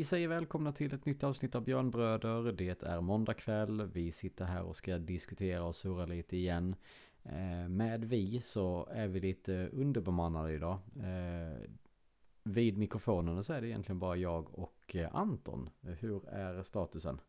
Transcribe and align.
Vi 0.00 0.04
säger 0.04 0.28
välkomna 0.28 0.72
till 0.72 0.94
ett 0.94 1.06
nytt 1.06 1.24
avsnitt 1.24 1.54
av 1.54 1.64
Björnbröder. 1.64 2.52
Det 2.52 2.82
är 2.82 3.00
måndag 3.00 3.34
kväll. 3.34 3.90
Vi 3.92 4.12
sitter 4.12 4.44
här 4.44 4.62
och 4.62 4.76
ska 4.76 4.98
diskutera 4.98 5.64
och 5.64 5.74
surra 5.74 6.06
lite 6.06 6.36
igen. 6.36 6.76
Eh, 7.22 7.68
med 7.68 8.04
vi 8.04 8.40
så 8.40 8.88
är 8.92 9.08
vi 9.08 9.20
lite 9.20 9.68
underbemannade 9.72 10.52
idag. 10.52 10.78
Eh, 10.96 11.70
vid 12.42 12.78
mikrofonen 12.78 13.44
så 13.44 13.52
är 13.52 13.60
det 13.60 13.68
egentligen 13.68 13.98
bara 13.98 14.16
jag 14.16 14.58
och 14.58 14.96
eh, 14.96 15.14
Anton. 15.14 15.70
Hur 15.80 16.28
är 16.28 16.62
statusen? 16.62 17.20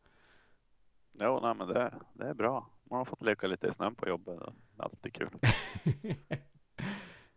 Jo, 1.11 1.39
nej, 1.41 1.55
men 1.55 1.67
det, 1.67 1.94
det 2.13 2.27
är 2.27 2.33
bra. 2.33 2.69
Man 2.83 2.97
har 2.97 3.05
fått 3.05 3.22
leka 3.22 3.47
lite 3.47 3.67
i 3.67 3.73
snön 3.73 3.95
på 3.95 4.09
jobbet. 4.09 4.39
Alltid 4.77 5.13
kul. 5.13 5.30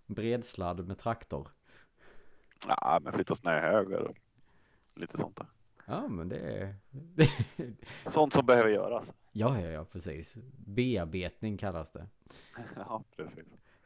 Bredsladd 0.07 0.87
med 0.87 0.99
traktor. 0.99 1.49
Ja, 2.67 3.01
men 3.03 3.13
flytta 3.13 3.35
snöhögar 3.35 4.01
och 4.01 4.17
lite 4.97 5.19
sånt 5.19 5.37
där. 5.37 5.47
Ja, 5.87 6.09
men 6.09 6.29
det 6.29 6.39
är... 6.39 6.75
sånt 8.11 8.33
som 8.33 8.47
behöver 8.47 8.71
göras. 8.71 9.05
Ja, 9.33 9.61
ja, 9.61 9.69
ja, 9.69 9.85
precis. 9.85 10.39
Bearbetning 10.67 11.57
kallas 11.57 11.93
det. 11.93 12.07
ja, 12.77 13.05
precis. 13.17 13.45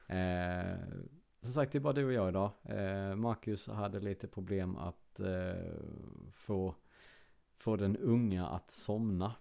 Eh, 0.09 0.79
som 1.41 1.53
sagt, 1.53 1.73
det 1.73 1.79
är 1.79 1.81
bara 1.81 1.93
du 1.93 2.05
och 2.05 2.13
jag 2.13 2.29
idag. 2.29 2.51
Eh, 2.63 3.15
Marcus 3.15 3.67
hade 3.67 4.01
lite 4.01 4.29
problem 4.29 4.77
att 4.77 5.21
eh, 5.21 5.73
få, 6.33 6.75
få 7.57 7.77
den 7.77 7.97
unga 7.97 8.47
att 8.47 8.71
somna. 8.71 9.35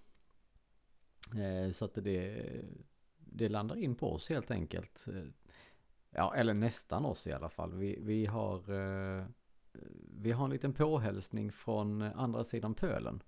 Eh, 1.35 1.71
så 1.71 1.85
att 1.85 1.93
det, 1.95 2.45
det 3.17 3.49
landar 3.49 3.75
in 3.75 3.95
på 3.95 4.13
oss 4.13 4.29
helt 4.29 4.51
enkelt. 4.51 5.05
Ja, 6.09 6.35
eller 6.35 6.53
nästan 6.53 7.05
oss 7.05 7.27
i 7.27 7.33
alla 7.33 7.49
fall. 7.49 7.73
Vi, 7.73 7.99
vi 8.01 8.25
har 8.25 8.71
eh, 8.73 9.25
vi 10.27 10.31
har 10.31 10.45
en 10.45 10.51
liten 10.51 10.73
påhälsning 10.73 11.51
från 11.51 12.01
andra 12.01 12.43
sidan 12.43 12.73
pölen. 12.73 13.23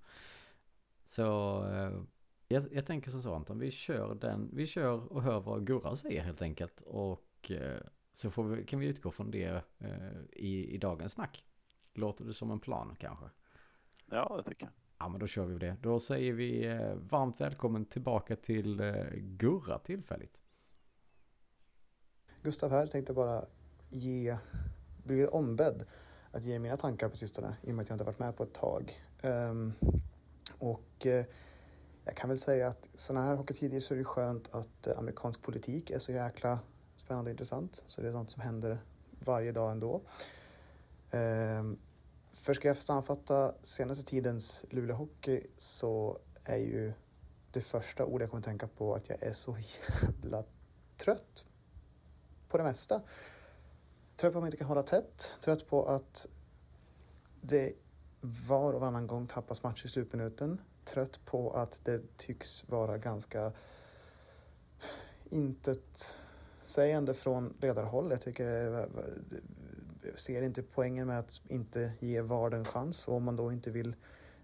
Så 1.05 1.25
eh, 1.65 2.01
jag, 2.47 2.63
jag 2.71 2.85
tänker 2.85 3.11
som 3.11 3.21
så 3.21 3.33
Anton, 3.33 3.59
vi 3.59 3.71
kör 3.71 4.15
den, 4.15 4.49
vi 4.53 4.67
kör 4.67 5.13
och 5.13 5.23
hör 5.23 5.39
vad 5.39 5.67
Gurra 5.67 5.95
säger 5.95 6.23
helt 6.23 6.41
enkelt. 6.41 6.81
Och 6.81 7.51
eh, 7.51 7.81
så 8.13 8.31
får 8.31 8.43
vi, 8.43 8.65
kan 8.65 8.79
vi 8.79 8.87
utgå 8.87 9.11
från 9.11 9.31
det 9.31 9.63
eh, 9.77 10.21
i, 10.31 10.75
i 10.75 10.77
dagens 10.77 11.13
snack. 11.13 11.45
Låter 11.93 12.25
det 12.25 12.33
som 12.33 12.51
en 12.51 12.59
plan 12.59 12.95
kanske? 12.99 13.25
Ja, 14.05 14.33
det 14.37 14.49
tycker 14.49 14.65
jag. 14.65 14.73
Ja, 14.97 15.09
men 15.09 15.19
då 15.19 15.27
kör 15.27 15.45
vi 15.45 15.57
det. 15.57 15.75
Då 15.81 15.99
säger 15.99 16.33
vi 16.33 16.65
eh, 16.65 16.93
varmt 16.95 17.41
välkommen 17.41 17.85
tillbaka 17.85 18.35
till 18.35 18.79
eh, 18.79 19.05
Gurra 19.13 19.79
tillfälligt. 19.79 20.37
Gustav 22.41 22.71
här 22.71 22.87
tänkte 22.87 23.13
bara 23.13 23.45
ge, 23.89 24.37
blivit 25.03 25.29
ombedd 25.29 25.85
att 26.31 26.43
ge 26.43 26.59
mina 26.59 26.77
tankar 26.77 27.09
på 27.09 27.15
sistone 27.15 27.55
i 27.61 27.71
och 27.71 27.75
med 27.75 27.83
att 27.83 27.89
jag 27.89 27.95
inte 27.95 28.03
varit 28.03 28.19
med 28.19 28.37
på 28.37 28.43
ett 28.43 28.53
tag. 28.53 29.01
Um, 29.21 29.73
och 30.59 31.05
uh, 31.05 31.23
jag 32.05 32.15
kan 32.15 32.29
väl 32.29 32.39
säga 32.39 32.67
att 32.67 32.89
sådana 32.95 33.25
här 33.25 33.35
hockeytider 33.35 33.79
så 33.79 33.93
är 33.93 33.97
det 33.97 34.03
skönt 34.03 34.49
att 34.51 34.87
uh, 34.87 34.99
amerikansk 34.99 35.41
politik 35.41 35.89
är 35.89 35.99
så 35.99 36.11
jäkla 36.11 36.59
spännande 36.95 37.29
och 37.29 37.33
intressant. 37.33 37.83
Så 37.87 38.01
det 38.01 38.07
är 38.07 38.11
något 38.11 38.29
som 38.29 38.41
händer 38.41 38.79
varje 39.19 39.51
dag 39.51 39.71
ändå. 39.71 40.01
Um, 41.11 41.77
för 42.33 42.53
ska 42.53 42.67
jag 42.67 42.77
sammanfatta 42.77 43.53
senaste 43.61 44.05
tidens 44.05 44.65
Luleå 44.69 44.95
Hockey 44.95 45.41
så 45.57 46.19
är 46.43 46.57
ju 46.57 46.93
det 47.51 47.61
första 47.61 48.05
ordet 48.05 48.21
jag 48.21 48.29
kommer 48.29 48.43
tänka 48.43 48.67
på 48.67 48.95
att 48.95 49.09
jag 49.09 49.23
är 49.23 49.33
så 49.33 49.57
jävla 50.01 50.43
trött 50.97 51.45
på 52.49 52.57
det 52.57 52.63
mesta. 52.63 53.01
Trött 54.19 54.33
på 54.33 54.37
att 54.37 54.41
man 54.41 54.47
inte 54.47 54.57
kan 54.57 54.67
hålla 54.67 54.83
tätt, 54.83 55.35
trött 55.41 55.67
på 55.67 55.85
att 55.85 56.27
det 57.41 57.73
var 58.21 58.73
och 58.73 58.81
varannan 58.81 59.07
gång 59.07 59.27
tappas 59.27 59.63
match 59.63 59.85
i 59.85 59.87
slutminuten. 59.87 60.61
Trött 60.83 61.19
på 61.25 61.51
att 61.51 61.81
det 61.85 62.17
tycks 62.17 62.69
vara 62.69 62.97
ganska 62.97 63.51
intet 65.29 66.15
sägande 66.61 67.13
från 67.13 67.53
ledarhåll. 67.61 68.11
Jag 68.11 68.21
tycker 68.21 68.73
eh, 68.73 68.85
jag 70.01 70.19
ser 70.19 70.41
inte 70.41 70.63
poängen 70.63 71.07
med 71.07 71.19
att 71.19 71.41
inte 71.47 71.91
ge 71.99 72.21
Vard 72.21 72.53
en 72.53 72.65
chans. 72.65 73.07
Och 73.07 73.15
om 73.15 73.23
man 73.23 73.35
då 73.35 73.51
inte 73.51 73.71
vill 73.71 73.95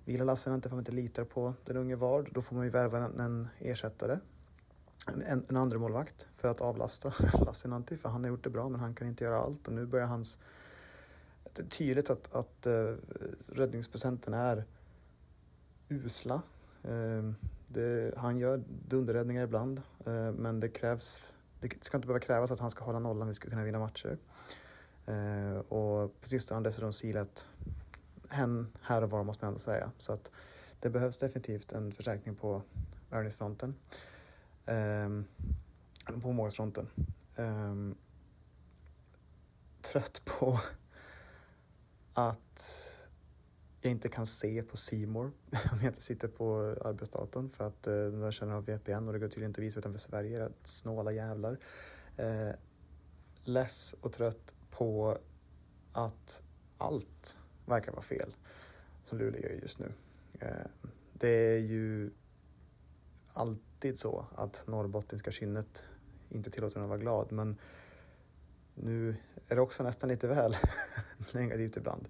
vila 0.05 0.23
Lassinantti 0.23 0.69
för 0.69 0.69
att 0.69 0.73
man 0.73 0.81
inte 0.81 0.91
litar 0.91 1.23
på 1.23 1.53
den 1.65 1.77
unge 1.77 1.95
Vard, 1.95 2.33
då 2.33 2.41
får 2.41 2.55
man 2.55 2.65
ju 2.65 2.71
värva 2.71 2.97
en 2.97 3.47
ersättare. 3.59 4.19
En, 5.05 5.45
en 5.49 5.57
andra 5.57 5.77
målvakt 5.77 6.27
för 6.35 6.47
att 6.47 6.61
avlasta 6.61 7.13
Lassinantti, 7.45 7.97
för 7.97 8.09
han 8.09 8.23
har 8.23 8.29
gjort 8.29 8.43
det 8.43 8.49
bra 8.49 8.69
men 8.69 8.79
han 8.79 8.95
kan 8.95 9.07
inte 9.07 9.23
göra 9.23 9.37
allt 9.37 9.67
och 9.67 9.73
nu 9.73 9.85
börjar 9.85 10.05
hans... 10.05 10.39
Det 11.53 11.61
är 11.61 11.65
tydligt 11.65 12.09
att, 12.09 12.33
att 12.35 12.67
uh, 12.67 12.95
räddningsprocenten 13.47 14.33
är 14.33 14.65
usla. 15.89 16.41
Uh, 16.89 17.31
det, 17.67 18.13
han 18.17 18.37
gör 18.37 18.63
dunderräddningar 18.87 19.43
ibland 19.43 19.81
uh, 20.07 20.31
men 20.31 20.59
det 20.59 20.69
krävs... 20.69 21.35
Det 21.59 21.83
ska 21.85 21.97
inte 21.97 22.07
behöva 22.07 22.25
krävas 22.25 22.51
att 22.51 22.59
han 22.59 22.71
ska 22.71 22.85
hålla 22.85 22.99
nollan 22.99 23.21
om 23.21 23.27
vi 23.27 23.33
ska 23.33 23.49
kunna 23.49 23.63
vinna 23.63 23.79
matcher. 23.79 24.17
Uh, 25.09 25.57
och 25.57 26.21
på 26.21 26.27
sistone 26.27 26.55
har 26.55 26.57
han 26.57 26.63
dessutom 26.63 26.93
silat 26.93 27.47
hen 28.29 28.67
här 28.81 29.01
och 29.01 29.09
var 29.09 29.23
måste 29.23 29.45
man 29.45 29.49
ändå 29.49 29.59
säga. 29.59 29.91
Så 29.97 30.13
att 30.13 30.31
det 30.79 30.89
behövs 30.89 31.17
definitivt 31.17 31.71
en 31.71 31.91
förstärkning 31.91 32.35
på 32.35 32.61
övningsfronten. 33.11 33.75
Ehm, 34.65 35.25
på 36.21 36.31
målvaktsfronten. 36.31 36.89
Ehm, 37.35 37.95
trött 39.81 40.21
på 40.25 40.59
att 42.13 42.91
jag 43.81 43.91
inte 43.91 44.09
kan 44.09 44.25
se 44.25 44.63
på 44.63 44.77
Simor 44.77 45.25
om 45.51 45.79
jag 45.81 45.83
inte 45.83 46.01
sitter 46.01 46.27
på 46.27 46.75
arbetsdatorn 46.85 47.49
för 47.49 47.63
att 47.63 47.87
eh, 47.87 47.93
den 47.93 48.19
där 48.19 48.31
känner 48.31 48.53
av 48.53 48.65
VPN 48.65 49.07
och 49.07 49.13
det 49.13 49.19
går 49.19 49.27
tydligen 49.27 49.49
inte 49.49 49.61
att 49.61 49.65
visa 49.65 49.79
utanför 49.79 49.99
Sverige. 49.99 50.49
Snåla 50.63 51.11
jävlar. 51.11 51.57
Eh, 52.17 52.51
less 53.43 53.95
och 54.01 54.13
trött 54.13 54.53
på 54.71 55.17
att 55.91 56.41
allt 56.77 57.37
verkar 57.65 57.91
vara 57.91 58.01
fel 58.01 58.35
som 59.03 59.17
Luleå 59.17 59.41
gör 59.41 59.59
just 59.61 59.79
nu. 59.79 59.91
Eh, 60.39 60.67
det 61.13 61.55
är 61.55 61.59
ju 61.59 62.11
alltid 63.35 63.97
så 63.97 64.25
att 64.35 64.63
norrbottniska 64.67 65.31
kynnet 65.31 65.85
inte 66.29 66.49
tillåter 66.49 66.77
en 66.77 66.83
att 66.83 66.89
vara 66.89 66.99
glad 66.99 67.31
men 67.31 67.57
nu 68.75 69.15
är 69.47 69.55
det 69.55 69.61
också 69.61 69.83
nästan 69.83 70.09
lite 70.09 70.27
väl 70.27 70.57
negativt 71.33 71.77
ibland. 71.77 72.07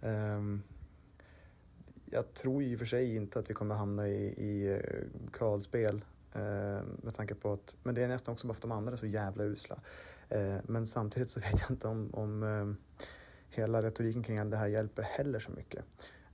Um, 0.00 0.62
jag 2.04 2.34
tror 2.34 2.62
i 2.62 2.74
och 2.74 2.78
för 2.78 2.86
sig 2.86 3.16
inte 3.16 3.38
att 3.38 3.50
vi 3.50 3.54
kommer 3.54 3.74
hamna 3.74 4.08
i, 4.08 4.24
i 4.26 4.72
eh, 4.72 5.30
kvalspel 5.32 6.04
uh, 6.36 6.82
med 7.02 7.14
tanke 7.16 7.34
på 7.34 7.52
att, 7.52 7.76
men 7.82 7.94
det 7.94 8.02
är 8.02 8.08
nästan 8.08 8.32
också 8.32 8.46
bara 8.46 8.54
för 8.54 8.58
att 8.58 8.62
de 8.62 8.72
andra 8.72 8.92
är 8.92 8.96
så 8.96 9.06
jävla 9.06 9.44
usla. 9.44 9.80
Uh, 10.34 10.56
men 10.64 10.86
samtidigt 10.86 11.30
så 11.30 11.40
vet 11.50 11.60
jag 11.60 11.70
inte 11.70 11.88
om, 11.88 12.10
om 12.14 12.42
uh, 12.42 12.74
hela 13.48 13.82
retoriken 13.82 14.22
kring 14.22 14.50
det 14.50 14.56
här 14.56 14.66
hjälper 14.66 15.02
heller 15.02 15.40
så 15.40 15.50
mycket. 15.50 15.84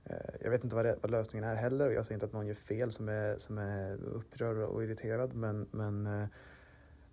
Eh, 0.05 0.35
jag 0.41 0.51
vet 0.51 0.63
inte 0.63 0.75
vad, 0.75 0.85
det, 0.85 0.97
vad, 1.01 1.11
lösningen 1.11 1.49
är 1.49 1.55
heller 1.55 1.87
och 1.87 1.93
jag 1.93 2.05
säger 2.05 2.15
inte 2.15 2.25
att 2.25 2.33
någon 2.33 2.47
gör 2.47 2.53
fel 2.53 2.91
som 2.91 3.09
är, 3.09 3.37
som 3.37 3.57
är 3.57 4.03
upprörd 4.03 4.57
och 4.57 4.83
irriterad 4.83 5.33
men, 5.33 5.67
men 5.71 6.07
eh, 6.07 6.27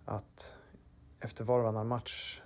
att 0.05 0.55
efter 1.19 1.43
var 1.43 1.57
och 1.57 1.63
varannan 1.63 1.87
match 1.87 2.41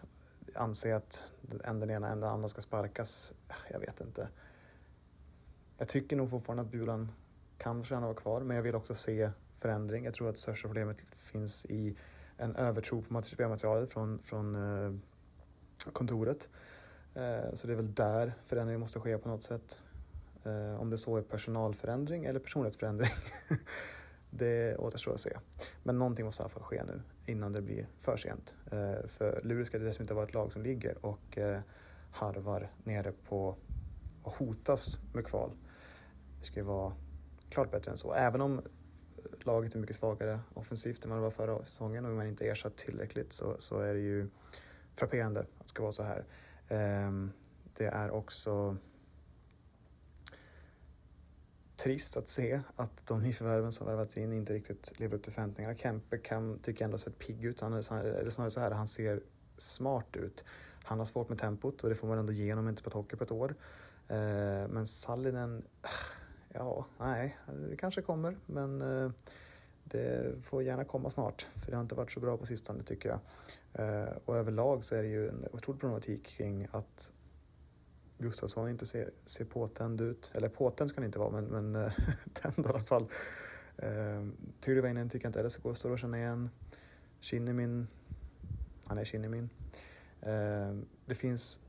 anse 0.56 0.95
att 0.95 1.25
en 1.63 1.80
den 1.80 1.90
ena 1.90 2.10
en 2.10 2.19
den 2.19 2.30
andra 2.30 2.50
ska 2.50 2.62
sparkas, 2.62 3.34
eh, 3.50 3.56
jag 3.72 3.80
vet 3.80 4.01
inte. 4.01 4.28
Jag 5.78 5.88
tycker 5.88 6.16
nog 6.16 6.30
fortfarande 6.30 6.63
att 6.63 6.72
Bulan 6.72 7.12
kan 7.57 7.84
förtjäna 7.84 8.01
vara 8.01 8.13
kvar 8.13 8.42
men 8.42 8.56
jag 8.56 8.63
vill 8.63 8.75
också 8.75 8.95
se 8.95 9.31
förändring. 9.57 10.06
Jag 10.06 10.13
tror 10.13 10.30
att 10.30 10.38
största 10.38 10.68
problemet 10.68 11.01
finns 11.01 11.66
i 11.66 11.98
en 12.38 12.56
övertro 12.56 13.01
på 13.01 13.22
spelmaterialet 13.22 13.94
från, 13.94 14.19
från 14.24 15.01
kontoret. 15.94 16.50
Så 17.54 17.68
det 17.68 17.74
är 17.74 17.75
väl 17.75 17.94
där 17.94 18.34
förändring 18.44 18.80
måste 18.80 19.00
ske 19.00 19.18
på 19.18 19.30
något 19.30 19.44
sätt. 19.44 19.80
Eh, 20.45 20.81
om 20.81 20.90
det 20.90 20.98
så 20.98 21.18
är 21.18 21.22
personalförändring 21.22 22.25
eller 22.25 22.40
personlighetsförändring, 22.40 23.12
det 24.30 24.78
återstår 24.78 25.13
att 25.13 25.22
se. 25.22 25.38
Men 25.84 26.00
någonting 26.00 26.25
måste 26.25 26.42
i 26.42 26.44
alla 26.44 26.50
fall 26.50 26.63
ske 26.63 26.84
nu 26.84 27.01
innan 27.25 27.54
det 27.54 27.62
blir 27.62 27.88
för 28.00 28.18
sent. 28.18 28.56
Eh, 28.72 29.07
för 29.07 29.42
Luleå 29.44 29.66
ska 29.66 29.80
dessutom 29.80 30.04
inte 30.04 30.13
vara 30.13 30.25
ett 30.25 30.34
lag 30.34 30.51
som 30.51 30.62
ligger 30.62 31.06
och 31.06 31.38
eh, 31.38 31.60
harvar 32.12 32.72
nere 32.84 33.12
på 33.30 33.56
och 34.24 34.34
hotas 34.34 35.00
med 35.13 35.25
kval. 35.25 35.51
Det 36.40 36.45
ska 36.45 36.60
ju 36.60 36.66
vara 36.66 36.94
klart 37.50 37.72
bättre 37.72 37.92
än 37.92 37.98
så. 37.98 38.13
Även 38.13 38.42
om 38.42 38.57
eh, 38.57 38.63
laget 39.44 39.75
är 39.75 39.80
mycket 39.80 39.95
svagare 39.95 40.40
offensivt 40.54 41.06
än 41.06 41.10
vad 41.10 41.19
det 41.19 41.24
var 41.24 41.31
förra 41.31 41.66
säsongen 41.66 42.06
och 42.06 42.12
man 42.12 42.28
inte 42.28 42.48
ersatt 42.48 42.75
tillräckligt 42.75 43.34
så, 43.34 43.56
så 43.60 43.80
är 43.80 43.94
det 43.94 44.00
ju 44.00 44.30
frapperande 44.95 45.40
att 45.40 45.48
det 45.60 45.69
ska 45.69 45.81
vara 45.81 45.92
så 45.92 46.04
här. 46.04 46.25
Ehm, 46.68 47.31
det 47.78 47.86
är 47.86 48.12
också 48.12 48.78
trist 51.75 52.17
att 52.17 52.29
se 52.29 52.61
att 52.75 53.07
de 53.07 53.21
nyförvärven 53.21 53.71
som 53.71 53.87
värvats 53.87 54.17
in 54.17 54.33
inte 54.33 54.53
riktigt 54.53 54.99
lever 54.99 55.17
upp 55.17 55.23
till 55.23 55.31
förväntningarna. 55.31 55.75
Kempe 55.75 56.17
kan, 56.17 56.59
tycker 56.59 56.81
jag 56.81 56.87
ändå 56.87 56.97
sett 56.97 57.19
pigg 57.19 57.45
ut. 57.45 57.59
Han 57.59 57.73
eller 57.73 58.29
snarare 58.29 58.51
så 58.51 58.59
här, 58.59 58.71
han 58.71 58.87
ser 58.87 59.21
smart 59.57 60.15
ut. 60.15 60.43
Han 60.83 60.99
har 60.99 61.05
svårt 61.05 61.29
med 61.29 61.39
tempot 61.39 61.83
och 61.83 61.89
det 61.89 61.95
får 61.95 62.07
man 62.07 62.17
ändå 62.17 62.33
ge 62.33 62.51
honom 62.51 62.69
inte 62.69 62.83
på 62.83 62.89
hockey 62.89 63.15
på 63.15 63.23
ett 63.23 63.31
år. 63.31 63.55
Eh, 64.07 64.67
men 64.67 64.87
Sallinen, 64.87 65.63
eh, 65.83 65.89
ja, 66.53 66.85
nej, 66.97 67.37
det 67.69 67.77
kanske 67.77 68.01
kommer, 68.01 68.37
men 68.45 68.81
eh, 68.81 69.11
det 69.83 70.35
får 70.43 70.63
gärna 70.63 70.83
komma 70.83 71.09
snart, 71.09 71.47
för 71.55 71.71
det 71.71 71.77
har 71.77 71.81
inte 71.81 71.95
varit 71.95 72.11
så 72.11 72.19
bra 72.19 72.37
på 72.37 72.45
sistone 72.45 72.83
tycker 72.83 73.09
jag. 73.09 73.19
Eh, 73.73 74.09
och 74.25 74.37
överlag 74.37 74.83
så 74.83 74.95
är 74.95 75.03
det 75.03 75.09
ju 75.09 75.29
en 75.29 75.45
otrolig 75.51 75.81
problematik 75.81 76.25
kring 76.25 76.67
att 76.71 77.11
Gustafsson 78.23 78.69
inte 78.69 78.85
ser, 78.85 79.11
ser 79.25 79.45
påtänd 79.45 80.01
ut. 80.01 80.31
Eller 80.33 80.49
påtänd 80.49 80.89
ska 80.89 81.01
han 81.01 81.05
inte 81.05 81.19
vara, 81.19 81.41
men, 81.41 81.45
men 81.45 81.75
eh, 81.85 81.91
tänd 82.33 82.65
i 82.65 82.69
alla 82.69 82.83
fall. 82.83 83.07
Eh, 83.77 84.27
Tyrväinen 84.59 85.09
tycker 85.09 85.25
jag 85.25 85.29
inte 85.29 85.39
heller 85.39 85.49
så 85.49 85.75
står 85.75 85.93
att 85.93 85.99
känna 85.99 86.17
igen. 86.17 86.49
Kinnimin, 87.19 87.87
han 88.85 88.97
är 88.97 89.03
Kinnimin. 89.03 89.49
Eh, 90.21 90.75
det 91.05 91.15
finns 91.15 91.59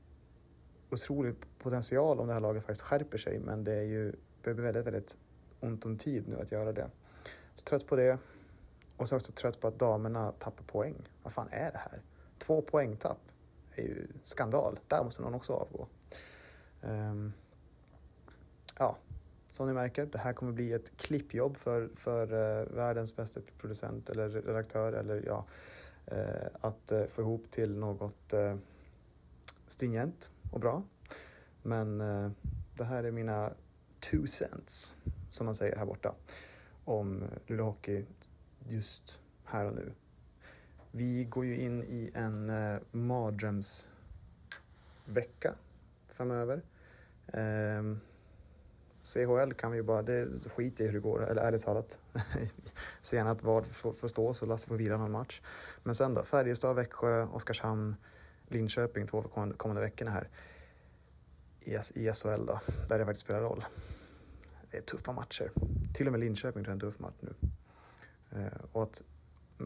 otrolig 0.91 1.35
potential 1.59 2.21
om 2.21 2.27
det 2.27 2.33
här 2.33 2.41
laget 2.41 2.63
faktiskt 2.63 2.83
skärper 2.83 3.19
sig, 3.19 3.39
men 3.39 3.65
det 3.65 3.73
är 3.73 3.83
ju 3.83 4.13
det 4.43 4.55
blir 4.55 4.65
väldigt, 4.65 4.87
väldigt 4.87 5.17
ont 5.61 5.85
om 5.85 5.99
tid 5.99 6.29
nu 6.29 6.41
att 6.41 6.53
göra 6.53 6.73
det. 6.73 6.91
Så 7.55 7.65
trött 7.65 7.87
på 7.87 7.97
det. 7.97 8.19
Och 8.97 9.09
så 9.09 9.17
också 9.17 9.33
trött 9.33 9.61
på 9.61 9.69
att 9.69 9.79
damerna 9.79 10.33
tappar 10.33 10.65
poäng. 10.65 11.09
Vad 11.23 11.33
fan 11.33 11.49
är 11.51 11.73
det 11.73 11.79
här? 11.79 12.03
Två 12.39 12.63
poängtapp 12.63 13.19
är 13.75 13.83
ju 13.83 14.07
skandal. 14.25 14.79
Där 14.89 15.05
måste 15.05 15.23
någon 15.23 15.35
också 15.35 15.53
avgå. 15.53 15.87
Um, 16.89 17.33
ja, 18.79 18.97
som 19.51 19.67
ni 19.67 19.75
märker, 19.75 20.07
det 20.07 20.19
här 20.19 20.33
kommer 20.33 20.53
bli 20.53 20.73
ett 20.73 20.97
klippjobb 20.97 21.57
för, 21.57 21.91
för 21.95 22.33
uh, 22.33 22.77
världens 22.77 23.17
bästa 23.17 23.41
producent 23.59 24.11
eller 24.11 24.29
redaktör 24.29 24.93
eller 24.93 25.23
ja, 25.27 25.47
uh, 26.13 26.47
att 26.61 26.93
uh, 26.93 27.05
få 27.05 27.23
ihop 27.23 27.51
till 27.51 27.77
något 27.77 28.35
stringent 29.67 30.31
och 30.53 30.61
bra. 30.61 30.83
Men 31.63 31.99
det 32.77 32.85
här 32.85 33.05
är 33.05 33.11
mina 33.11 33.53
two 34.01 34.27
cents, 34.27 34.95
som 35.31 35.47
man 35.47 35.55
säger 35.55 35.77
här 35.77 35.87
borta, 35.87 36.15
om 36.85 37.25
Luleå 37.47 37.65
Hockey 37.65 38.05
just 38.69 39.21
här 39.45 39.67
och 39.67 39.75
nu. 39.75 39.93
Vi 40.97 41.25
går 41.25 41.45
ju 41.45 41.61
in 41.61 41.83
i 41.83 42.11
en 42.15 42.51
eh, 42.51 42.79
mardrömsvecka 42.91 45.55
framöver. 46.07 46.63
Eh, 47.27 47.97
CHL 49.05 49.53
kan 49.53 49.71
vi 49.71 49.77
ju 49.77 49.83
bara, 49.83 50.03
det 50.03 50.29
skit 50.57 50.81
i 50.81 50.87
hur 50.87 50.93
det 50.93 51.01
går, 51.01 51.31
eller 51.31 51.43
ärligt 51.43 51.63
talat. 51.63 51.99
Så 53.01 53.17
gärna 53.17 53.31
att 53.31 53.43
Vard 53.43 53.67
får, 53.67 53.93
får 53.93 54.09
stå 54.09 54.35
så 54.35 54.47
Lasse 54.47 54.69
får 54.69 54.77
vila 54.77 54.97
någon 54.97 55.11
match. 55.11 55.41
Men 55.83 55.95
sen 55.95 56.15
då, 56.15 56.23
Färjestad, 56.23 56.77
Växjö, 56.77 57.25
Oskarshamn, 57.25 57.97
Linköping 58.49 59.07
två 59.07 59.23
kommande, 59.23 59.57
kommande 59.57 59.83
veckorna 59.83 60.11
här 60.11 60.29
i, 61.61 61.75
i 61.75 62.13
SHL 62.13 62.47
då, 62.47 62.61
där 62.89 62.99
det 62.99 63.05
faktiskt 63.05 63.25
spelar 63.25 63.41
roll. 63.41 63.65
Det 64.71 64.77
är 64.77 64.83
tuffa 64.83 65.13
matcher. 65.13 65.51
Till 65.95 66.07
och 66.07 66.13
med 66.13 66.21
Linköping 66.21 66.65
tror 66.65 66.77
jag 66.77 66.83
är 66.83 66.87
en 66.87 66.93
tuff 66.93 66.99
match 66.99 67.15
nu. 67.21 67.35
Eh, 68.31 68.65
och 68.73 68.83
att 68.83 69.03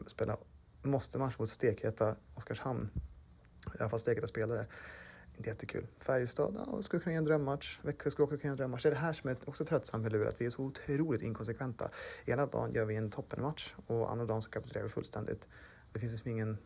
spela 0.05 0.37
måste-match 0.81 1.39
mot 1.39 1.49
stekheta 1.49 2.15
Oskarshamn, 2.35 2.89
i 3.75 3.79
alla 3.79 3.89
fall 3.89 3.99
stekheta 3.99 4.27
spelare, 4.27 4.65
inte 5.39 5.49
jättekul. 5.49 5.87
Färjestad 5.99 6.55
ja, 6.67 6.81
skulle 6.81 7.03
kunna 7.03 7.13
ge 7.13 7.17
en 7.17 7.23
drömmatch. 7.23 7.79
Växjö 7.81 8.09
skulle 8.09 8.23
också 8.23 8.37
kunna 8.37 8.49
ge 8.49 8.51
en 8.51 8.57
drömmatch. 8.57 8.83
Det 8.83 8.89
är 8.89 8.91
det 8.91 8.97
här 8.97 9.13
som 9.13 9.29
är 9.29 9.37
också 9.45 9.65
tröttsamt 9.65 10.03
med 10.03 10.11
Luleå, 10.11 10.29
att 10.29 10.41
vi 10.41 10.45
är 10.45 10.49
så 10.49 10.63
otroligt 10.63 11.21
inkonsekventa. 11.21 11.89
Ena 12.25 12.45
dagen 12.45 12.73
gör 12.73 12.85
vi 12.85 12.95
en 12.95 13.09
toppenmatch 13.09 13.75
och 13.87 14.11
andra 14.11 14.25
dagen 14.25 14.41
så 14.41 14.49
kapitulerar 14.49 14.83
vi 14.83 14.89
fullständigt. 14.89 15.47
Det 15.93 15.99
finns 15.99 16.11
liksom 16.11 16.31
ingen 16.31 16.57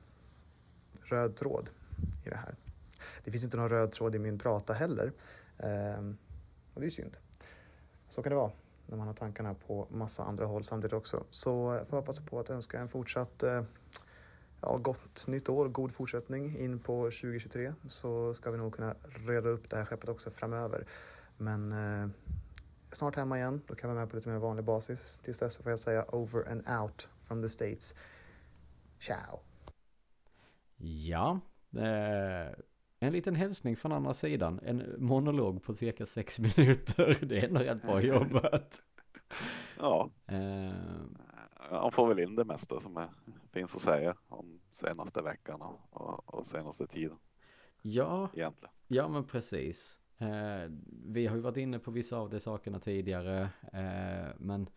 röd 1.03 1.35
tråd 1.35 1.69
i 2.25 2.29
det 2.29 2.35
här. 2.35 2.55
Det 3.23 3.31
finns 3.31 3.43
inte 3.43 3.57
någon 3.57 3.69
röd 3.69 3.91
tråd 3.91 4.15
i 4.15 4.19
min 4.19 4.37
prata 4.39 4.73
heller. 4.73 5.13
Ehm, 5.57 6.17
och 6.73 6.81
det 6.81 6.87
är 6.87 6.89
synd. 6.89 7.17
Så 8.09 8.23
kan 8.23 8.29
det 8.29 8.35
vara 8.35 8.51
när 8.87 8.97
man 8.97 9.07
har 9.07 9.13
tankarna 9.13 9.53
på 9.53 9.87
massa 9.91 10.23
andra 10.23 10.45
håll 10.45 10.63
samtidigt 10.63 10.93
också. 10.93 11.23
Så 11.29 11.75
jag 11.79 11.87
får 11.87 11.97
hoppas 11.97 12.19
på 12.19 12.39
att 12.39 12.49
önska 12.49 12.79
en 12.79 12.87
fortsatt 12.87 13.43
eh, 13.43 13.63
ja, 14.63 14.77
gott 14.77 15.27
nytt 15.27 15.50
år, 15.50 15.68
god 15.68 15.92
fortsättning 15.92 16.57
in 16.57 16.80
på 16.80 17.04
2023 17.04 17.74
så 17.88 18.33
ska 18.33 18.51
vi 18.51 18.57
nog 18.57 18.74
kunna 18.74 18.95
reda 19.27 19.50
upp 19.50 19.69
det 19.69 19.75
här 19.77 19.86
skeppet 19.86 20.10
också 20.10 20.30
framöver. 20.30 20.86
Men 21.38 21.71
eh, 21.71 22.10
snart 22.92 23.15
hemma 23.15 23.38
igen, 23.38 23.62
då 23.68 23.75
kan 23.75 23.89
vi 23.89 23.94
vara 23.94 24.06
med 24.06 24.12
på 24.12 24.15
lite 24.15 24.30
mer 24.30 24.38
vanlig 24.38 24.65
basis. 24.65 25.19
Tills 25.24 25.39
dess 25.39 25.54
så 25.54 25.63
får 25.63 25.71
jag 25.71 25.80
säga 25.80 26.06
over 26.07 26.51
and 26.51 26.81
out 26.81 27.10
from 27.21 27.42
the 27.42 27.50
States. 27.50 27.95
Ciao! 29.00 29.39
Ja, 30.77 31.39
eh, 31.77 32.54
en 33.00 33.13
liten 33.13 33.36
hälsning 33.36 33.77
från 33.77 33.92
andra 33.92 34.13
sidan. 34.13 34.59
En 34.63 34.95
monolog 34.98 35.63
på 35.63 35.74
cirka 35.74 36.06
sex 36.06 36.39
minuter. 36.39 37.18
Det 37.25 37.39
är 37.39 37.48
ändå 37.48 37.59
rätt 37.59 37.81
bra 37.81 38.01
jobbat. 38.01 38.81
Ja. 39.77 40.09
Uh, 40.31 40.71
Han 41.69 41.92
får 41.92 42.07
väl 42.07 42.19
in 42.19 42.36
det 42.36 42.45
mesta 42.45 42.81
som 42.81 42.98
är, 42.98 43.10
finns 43.51 43.75
att 43.75 43.81
säga 43.81 44.15
om 44.27 44.60
senaste 44.71 45.21
veckan 45.21 45.62
och, 45.62 45.80
och, 45.89 46.33
och 46.33 46.48
senaste 46.48 46.88
tiden. 46.88 47.18
Ja, 47.81 48.30
Egentligen. 48.33 48.74
ja 48.88 49.07
men 49.07 49.24
precis. 49.24 50.00
Uh, 50.21 50.71
vi 51.06 51.27
har 51.27 51.36
ju 51.36 51.42
varit 51.42 51.57
inne 51.57 51.80
på 51.80 51.92
vissa 51.92 52.18
av 52.18 52.30
de 52.30 52.39
sakerna 52.39 52.80
tidigare. 52.80 53.50
Uh, 53.74 54.33
men 54.38 54.69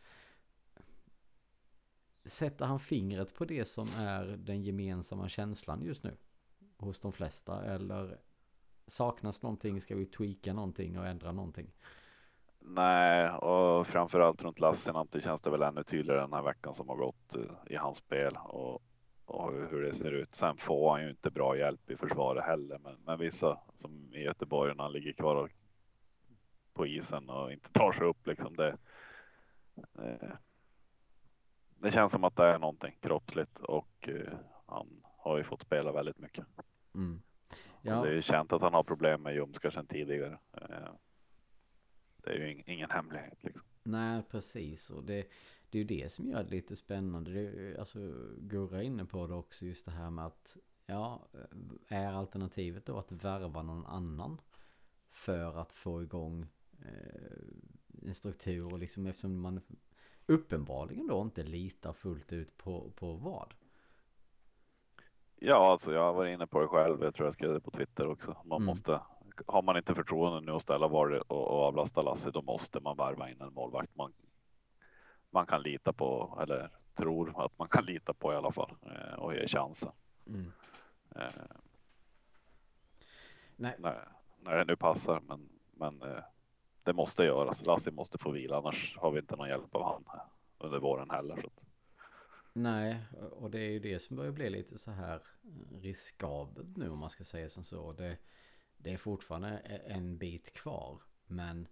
sätter 2.25 2.65
han 2.65 2.81
fingret 2.81 3.35
på 3.35 3.45
det 3.45 3.65
som 3.65 3.89
är 3.97 4.25
den 4.25 4.63
gemensamma 4.63 5.29
känslan 5.29 5.83
just 5.83 6.03
nu? 6.03 6.17
hos 6.79 7.01
de 7.01 7.13
flesta 7.13 7.65
eller 7.65 8.19
saknas 8.87 9.43
någonting? 9.43 9.81
Ska 9.81 9.97
vi 9.97 10.07
tweaka 10.07 10.53
någonting 10.53 10.99
och 10.99 11.07
ändra 11.07 11.33
någonting? 11.33 11.73
Nej, 12.69 13.31
och 13.31 13.87
framförallt 13.87 14.43
runt 14.43 14.61
Lassinantti 14.61 15.21
känns 15.21 15.43
det 15.43 15.51
väl 15.51 15.63
ännu 15.63 15.85
tydligare 15.85 16.21
den 16.21 16.33
här 16.33 16.43
veckan 16.43 16.75
som 16.75 16.89
har 16.89 16.97
gått 16.97 17.35
eh, 17.35 17.73
i 17.73 17.77
hans 17.77 17.99
spel 17.99 18.39
och, 18.45 18.83
och 19.25 19.53
hur 19.53 19.83
det 19.83 19.95
ser 19.95 20.13
ut. 20.13 20.35
Sen 20.35 20.57
får 20.57 20.91
han 20.91 21.03
ju 21.03 21.11
inte 21.11 21.31
bra 21.31 21.57
hjälp 21.57 21.91
i 21.91 21.97
försvaret 21.97 22.45
heller, 22.45 22.79
men, 22.79 22.97
men 23.05 23.19
vissa 23.19 23.59
som 23.77 24.15
i 24.15 24.23
Göteborg 24.23 24.75
när 24.75 24.83
han 24.83 24.93
ligger 24.93 25.13
kvar 25.13 25.51
på 26.75 26.87
isen 26.87 27.31
och 27.31 27.53
inte 27.53 27.73
tar 27.73 27.93
sig 27.93 28.07
upp 28.07 28.27
liksom 28.27 28.57
det. 28.57 28.77
Eh, 29.99 30.31
det 31.79 31.91
känns 31.91 32.13
som 32.13 32.25
att 32.25 32.37
det 32.37 32.45
är 32.45 32.59
någonting 32.59 32.97
kroppsligt 33.01 33.59
och 33.59 34.09
eh, 34.09 34.33
han 34.67 35.03
har 35.03 35.37
ju 35.37 35.45
fått 35.45 35.63
spela 35.63 35.93
väldigt 35.93 36.19
mycket. 36.19 36.45
Mm. 36.95 37.23
Ja. 37.83 38.03
Det 38.03 38.09
är 38.09 38.13
ju 38.13 38.23
känt 38.23 38.53
att 38.53 38.63
han 38.63 38.75
har 38.75 38.83
problem 38.83 39.23
med 39.23 39.35
ljumskar 39.35 39.71
sedan 39.71 39.87
tidigare. 39.87 40.39
Det 42.27 42.33
är 42.33 42.39
ju 42.39 42.63
ingen 42.67 42.91
hemlighet 42.91 43.45
liksom. 43.45 43.67
Nej, 43.83 44.23
precis. 44.31 44.91
Och 44.91 45.05
det, 45.05 45.27
det 45.71 45.79
är 45.79 45.83
ju 45.83 45.85
det 45.85 46.13
som 46.13 46.29
gör 46.29 46.43
det 46.45 46.51
lite 46.51 46.77
spännande. 46.77 47.31
Det 47.31 47.41
är, 47.41 47.79
alltså, 47.79 47.99
Gurra 48.39 48.83
inne 48.83 49.05
på 49.05 49.27
det 49.27 49.35
också, 49.35 49.67
just 49.67 49.85
det 49.85 49.91
här 49.91 50.11
med 50.11 50.27
att 50.27 50.57
ja, 50.87 51.29
är 51.89 52.13
alternativet 52.13 52.87
då 52.87 52.99
att 52.99 53.13
värva 53.13 53.63
någon 53.63 53.87
annan 53.87 54.41
för 55.11 55.61
att 55.61 55.73
få 55.73 56.03
igång 56.03 56.47
eh, 56.85 58.09
en 58.09 58.15
struktur 58.15 58.73
och 58.73 58.79
liksom 58.79 59.07
eftersom 59.07 59.41
man 59.41 59.61
uppenbarligen 60.27 61.07
då 61.07 61.23
inte 61.23 61.43
litar 61.43 61.93
fullt 61.93 62.33
ut 62.33 62.57
på, 62.57 62.91
på 62.91 63.13
vad? 63.13 63.55
Ja, 65.37 65.73
alltså 65.73 65.93
jag 65.93 66.15
varit 66.15 66.35
inne 66.35 66.47
på 66.47 66.61
det 66.61 66.67
själv. 66.67 67.03
Jag 67.03 67.15
tror 67.15 67.27
jag 67.27 67.35
skrev 67.35 67.53
det 67.53 67.61
på 67.61 67.71
Twitter 67.71 68.07
också. 68.07 68.37
Man 68.45 68.57
mm. 68.57 68.67
måste, 68.67 69.01
har 69.47 69.63
man 69.63 69.77
inte 69.77 69.95
förtroende 69.95 70.41
nu 70.41 70.53
att 70.57 70.63
ställa 70.63 70.89
var 70.89 71.11
och, 71.33 71.51
och 71.51 71.61
avlasta 71.67 72.03
Lasse, 72.03 72.31
då 72.31 72.43
måste 72.43 72.81
man 72.81 72.97
värva 72.97 73.31
in 73.31 73.41
en 73.41 73.55
målvakt 73.55 73.97
man, 73.97 74.13
man 75.31 75.47
kan 75.47 75.63
lita 75.63 75.93
på 75.93 76.39
eller 76.43 76.71
tror 76.95 77.45
att 77.45 77.59
man 77.59 77.69
kan 77.69 77.85
lita 77.85 78.15
på 78.15 78.33
i 78.33 78.37
alla 78.37 78.53
fall 78.53 78.75
eh, 78.83 79.19
och 79.19 79.35
ge 79.35 79.49
chansen. 79.49 79.93
Mm. 80.27 80.53
Eh, 81.17 81.29
Nej. 83.57 83.75
När, 83.79 84.09
när 84.41 84.57
det 84.57 84.65
nu 84.65 84.77
passar, 84.77 85.21
men, 85.21 85.49
men 85.73 86.03
eh, 86.03 86.25
det 86.83 86.93
måste 86.93 87.25
göras. 87.25 87.65
Lasse 87.65 87.91
måste 87.91 88.19
få 88.19 88.31
vila, 88.31 88.57
annars 88.57 88.97
har 88.99 89.11
vi 89.11 89.21
inte 89.21 89.37
någon 89.37 89.49
hjälp 89.49 89.75
av 89.75 89.85
han 89.85 90.05
under 90.59 90.79
våren 90.79 91.11
heller. 91.11 91.37
Så. 91.37 91.51
Nej, 92.53 92.99
och 93.31 93.51
det 93.51 93.59
är 93.59 93.71
ju 93.71 93.79
det 93.79 93.99
som 93.99 94.17
börjar 94.17 94.33
bli 94.33 94.51
lite 94.51 94.79
så 94.79 94.91
här 94.91 95.23
riskabelt 95.73 96.77
nu 96.77 96.91
om 96.91 96.99
man 96.99 97.11
ska 97.11 97.25
säga 97.25 97.49
som 97.49 97.65
så. 97.65 97.93
Det, 97.93 98.17
det 98.79 98.93
är 98.93 98.99
fortfarande 98.99 99.49
e- 99.65 99.83
en 99.87 100.19
bit 100.19 100.53
kvar. 100.53 101.03
Men 101.27 101.69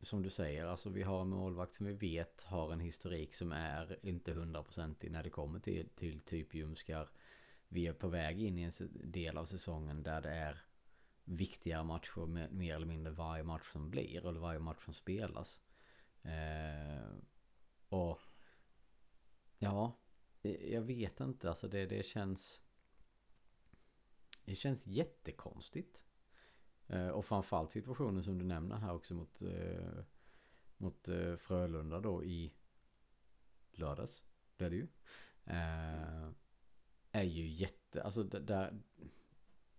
som 0.00 0.22
du 0.22 0.30
säger, 0.30 0.66
alltså 0.66 0.90
vi 0.90 1.02
har 1.02 1.20
en 1.20 1.28
målvakt 1.28 1.74
som 1.74 1.86
vi 1.86 1.92
vet 1.92 2.42
har 2.42 2.72
en 2.72 2.80
historik 2.80 3.34
som 3.34 3.52
är 3.52 3.98
inte 4.02 4.32
hundraprocentig 4.32 5.10
när 5.10 5.22
det 5.22 5.30
kommer 5.30 5.60
till, 5.60 5.88
till 5.88 6.20
typ 6.20 6.54
ljumskar. 6.54 7.08
Vi 7.68 7.86
är 7.86 7.92
på 7.92 8.08
väg 8.08 8.42
in 8.42 8.58
i 8.58 8.62
en 8.62 8.72
del 9.12 9.38
av 9.38 9.44
säsongen 9.44 10.02
där 10.02 10.20
det 10.20 10.30
är 10.30 10.62
viktiga 11.24 11.82
matcher 11.82 12.26
med, 12.26 12.52
mer 12.52 12.74
eller 12.74 12.86
mindre 12.86 13.12
varje 13.12 13.42
match 13.42 13.72
som 13.72 13.90
blir 13.90 14.26
eller 14.26 14.40
varje 14.40 14.58
match 14.58 14.84
som 14.84 14.94
spelas. 14.94 15.62
Eh, 16.22 17.14
och 17.88 18.20
Ja, 19.62 19.96
jag 20.42 20.82
vet 20.82 21.20
inte. 21.20 21.48
Alltså 21.48 21.68
det, 21.68 21.86
det 21.86 22.06
känns... 22.06 22.62
Det 24.50 24.56
känns 24.56 24.86
jättekonstigt. 24.86 26.06
Eh, 26.86 27.08
och 27.08 27.24
framförallt 27.24 27.72
situationen 27.72 28.24
som 28.24 28.38
du 28.38 28.44
nämner 28.44 28.76
här 28.76 28.94
också 28.94 29.14
mot, 29.14 29.42
eh, 29.42 30.04
mot 30.76 31.08
eh, 31.08 31.36
Frölunda 31.36 32.00
då 32.00 32.24
i 32.24 32.52
lördags. 33.72 34.24
Det 34.56 34.64
är 34.64 34.70
det 34.70 34.76
ju. 34.76 34.88
Är 37.12 37.22
ju 37.22 37.46
jätte, 37.46 38.02
alltså 38.02 38.22
där. 38.22 38.80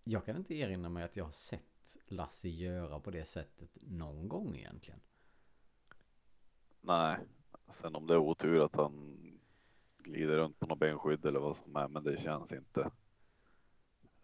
Jag 0.03 0.25
kan 0.25 0.37
inte 0.37 0.55
erinra 0.55 0.89
mig 0.89 1.03
att 1.03 1.15
jag 1.15 1.23
har 1.23 1.31
sett 1.31 1.97
Lasse 2.07 2.49
göra 2.49 2.99
på 2.99 3.11
det 3.11 3.25
sättet 3.25 3.77
någon 3.81 4.27
gång 4.27 4.55
egentligen. 4.55 4.99
Nej, 6.81 7.17
sen 7.71 7.95
om 7.95 8.07
det 8.07 8.13
är 8.13 8.17
otur 8.17 8.65
att 8.65 8.75
han 8.75 9.17
glider 9.97 10.37
runt 10.37 10.59
på 10.59 10.65
något 10.65 10.79
benskydd 10.79 11.25
eller 11.25 11.39
vad 11.39 11.57
som 11.57 11.75
är, 11.75 11.87
men 11.87 12.03
det 12.03 12.21
känns 12.21 12.51
inte 12.51 12.91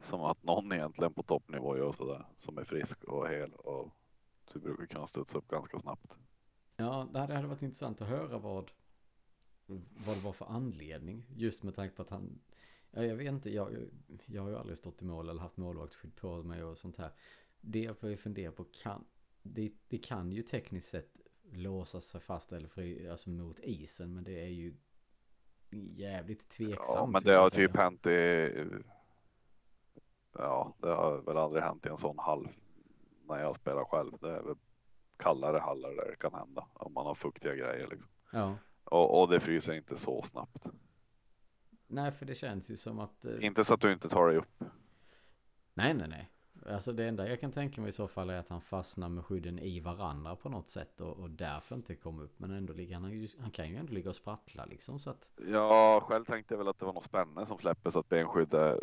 som 0.10 0.22
att 0.22 0.44
någon 0.44 0.72
egentligen 0.72 1.14
på 1.14 1.24
toppnivå 1.24 1.78
gör 1.78 1.92
sådär 1.92 2.26
som 2.38 2.58
är 2.58 2.64
frisk 2.64 3.04
och 3.04 3.30
hel 3.30 3.54
och 3.54 3.92
du 4.54 4.60
brukar 4.60 4.86
kunna 4.86 5.08
studsa 5.08 5.38
upp 5.38 5.48
ganska 5.48 5.80
snabbt. 5.80 6.18
Ja, 6.78 7.08
det 7.14 7.20
hade 7.20 7.48
varit 7.48 7.62
intressant 7.62 8.02
att 8.02 8.08
höra 8.08 8.38
vad, 8.38 8.72
vad 10.06 10.18
det 10.18 10.24
var 10.24 10.34
för 10.34 10.46
anledning. 10.46 11.26
Just 11.36 11.64
med 11.64 11.76
tanke 11.76 11.96
på 11.96 12.02
att 12.02 12.10
han, 12.10 12.40
ja, 12.92 13.04
jag 13.04 13.16
vet 13.16 13.28
inte, 13.28 13.50
jag, 13.50 13.76
jag 14.26 14.42
har 14.42 14.50
ju 14.50 14.58
aldrig 14.58 14.78
stått 14.78 15.02
i 15.02 15.06
mål 15.06 15.30
eller 15.30 15.42
haft 15.42 15.58
målvaktsskydd 15.58 16.16
på 16.16 16.44
mig 16.44 16.64
och 16.64 16.78
sånt 16.78 16.98
här. 16.98 17.12
Det 17.62 17.80
jag 17.80 17.98
får 17.98 18.16
fundera 18.16 18.52
på, 18.52 18.64
kan, 18.64 19.06
det, 19.42 19.72
det 19.88 19.98
kan 19.98 20.32
ju 20.32 20.44
tekniskt 20.44 20.88
sett 20.88 21.18
låsa 21.52 22.02
sig 22.02 22.22
fast 22.22 22.52
eller 22.52 22.68
fri, 22.68 23.10
alltså 23.10 23.30
mot 23.30 23.60
isen, 23.60 24.14
men 24.14 24.24
det 24.24 24.40
är 24.40 24.48
ju 24.48 24.74
jävligt 25.96 26.50
tveksamt. 26.50 26.88
Ja, 26.88 27.06
men 27.06 27.24
det 27.24 27.36
har 27.36 27.50
typ 27.50 27.76
hänt 27.76 28.06
i. 28.06 28.50
Ja, 30.38 30.74
det 30.82 30.88
har 30.90 31.18
väl 31.18 31.38
aldrig 31.38 31.64
hänt 31.64 31.86
i 31.86 31.90
en 31.90 31.98
sån 31.98 32.20
hall 32.20 32.50
när 33.28 33.40
jag 33.40 33.56
spelar 33.56 33.86
själv. 33.86 34.12
Det 34.22 34.30
är 34.30 34.42
väl 34.42 34.56
kallare 35.18 35.58
hallar 35.60 35.90
där 35.90 36.10
det 36.12 36.16
kan 36.16 36.34
hända 36.34 36.68
om 36.74 36.94
man 36.94 37.06
har 37.06 37.16
fuktiga 37.16 37.56
grejer 37.56 37.88
liksom. 37.88 38.08
Ja. 38.32 38.56
Och, 38.84 39.22
och 39.22 39.28
det 39.30 39.40
fryser 39.40 39.74
inte 39.74 39.98
så 39.98 40.24
snabbt. 40.24 40.66
Nej, 41.88 42.12
för 42.12 42.26
det 42.26 42.36
känns 42.36 42.70
ju 42.70 42.78
som 42.78 43.00
att... 43.00 43.26
eh, 43.26 43.46
Inte 43.46 43.64
så 43.64 43.74
att 43.74 43.82
du 43.82 43.94
inte 43.94 44.10
tar 44.10 44.28
dig 44.28 44.38
upp. 44.38 44.64
Nej, 45.74 45.94
nej, 45.94 46.08
nej. 46.08 46.32
Alltså 46.66 46.94
det 46.94 47.06
enda 47.08 47.30
jag 47.30 47.40
kan 47.40 47.52
tänka 47.52 47.82
mig 47.82 47.90
i 47.90 47.92
så 47.94 48.08
fall 48.08 48.30
är 48.30 48.40
att 48.40 48.50
han 48.50 48.62
fastnar 48.62 49.10
med 49.10 49.26
skydden 49.26 49.60
i 49.60 49.80
varandra 49.80 50.36
på 50.36 50.50
något 50.50 50.70
sätt 50.70 51.02
och, 51.02 51.18
och 51.18 51.30
därför 51.30 51.76
inte 51.76 51.96
kommer 51.96 52.24
upp. 52.24 52.40
Men 52.40 52.52
ändå 52.52 52.74
ligger 52.74 52.96
han 52.96 53.12
ju, 53.12 53.28
han 53.40 53.52
kan 53.52 53.70
ju 53.70 53.76
ändå 53.76 53.94
ligga 53.94 54.10
och 54.10 54.16
sprattla 54.16 54.66
liksom 54.66 55.00
så 55.00 55.10
att... 55.10 55.32
Ja, 55.52 56.02
själv 56.08 56.26
tänkte 56.26 56.54
jag 56.54 56.58
väl 56.58 56.68
att 56.68 56.80
det 56.80 56.86
var 56.86 56.94
något 56.94 57.04
spänne 57.04 57.46
som 57.46 57.58
släpper 57.58 57.90
så 57.90 58.00
att 58.00 58.10
benskyddet 58.10 58.80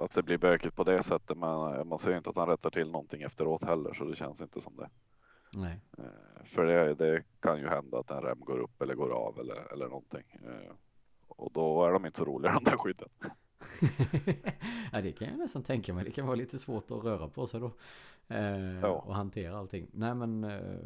att 0.00 0.14
det 0.14 0.22
blir 0.22 0.38
bökigt 0.38 0.76
på 0.76 0.84
det 0.84 1.02
sättet. 1.02 1.36
Men 1.38 1.88
man 1.88 1.98
ser 1.98 2.10
ju 2.10 2.16
inte 2.16 2.30
att 2.30 2.36
han 2.36 2.48
rättar 2.48 2.70
till 2.70 2.90
någonting 2.90 3.22
efteråt 3.22 3.64
heller, 3.64 3.94
så 3.94 4.04
det 4.04 4.16
känns 4.16 4.40
inte 4.40 4.60
som 4.60 4.76
det. 4.76 4.88
Nej. 5.54 5.80
Eh, 5.98 6.44
För 6.44 6.64
det, 6.64 6.94
det 6.94 7.22
kan 7.40 7.58
ju 7.60 7.68
hända 7.68 7.98
att 7.98 8.10
en 8.10 8.22
rem 8.22 8.40
går 8.40 8.58
upp 8.58 8.82
eller 8.82 8.94
går 8.94 9.10
av 9.10 9.38
eller, 9.40 9.72
eller 9.72 9.88
någonting. 9.88 10.24
Eh, 10.44 10.72
Och 11.28 11.52
då 11.52 11.84
är 11.86 11.92
de 11.92 12.06
inte 12.06 12.18
så 12.18 12.24
roliga 12.24 12.52
de 12.64 12.64
där 12.64 12.76
skydden. 12.76 13.08
ja, 14.92 15.00
det 15.00 15.12
kan 15.12 15.28
jag 15.28 15.38
nästan 15.38 15.62
tänka 15.62 15.94
mig. 15.94 16.04
Det 16.04 16.10
kan 16.10 16.26
vara 16.26 16.36
lite 16.36 16.58
svårt 16.58 16.90
att 16.90 17.04
röra 17.04 17.28
på 17.28 17.46
sig 17.46 17.60
då. 17.60 17.70
Eh, 18.28 18.80
Ja. 18.80 18.88
Och 18.88 19.14
hantera 19.14 19.58
allting. 19.58 19.86
Nej, 19.92 20.14
men, 20.14 20.44
eh, 20.44 20.76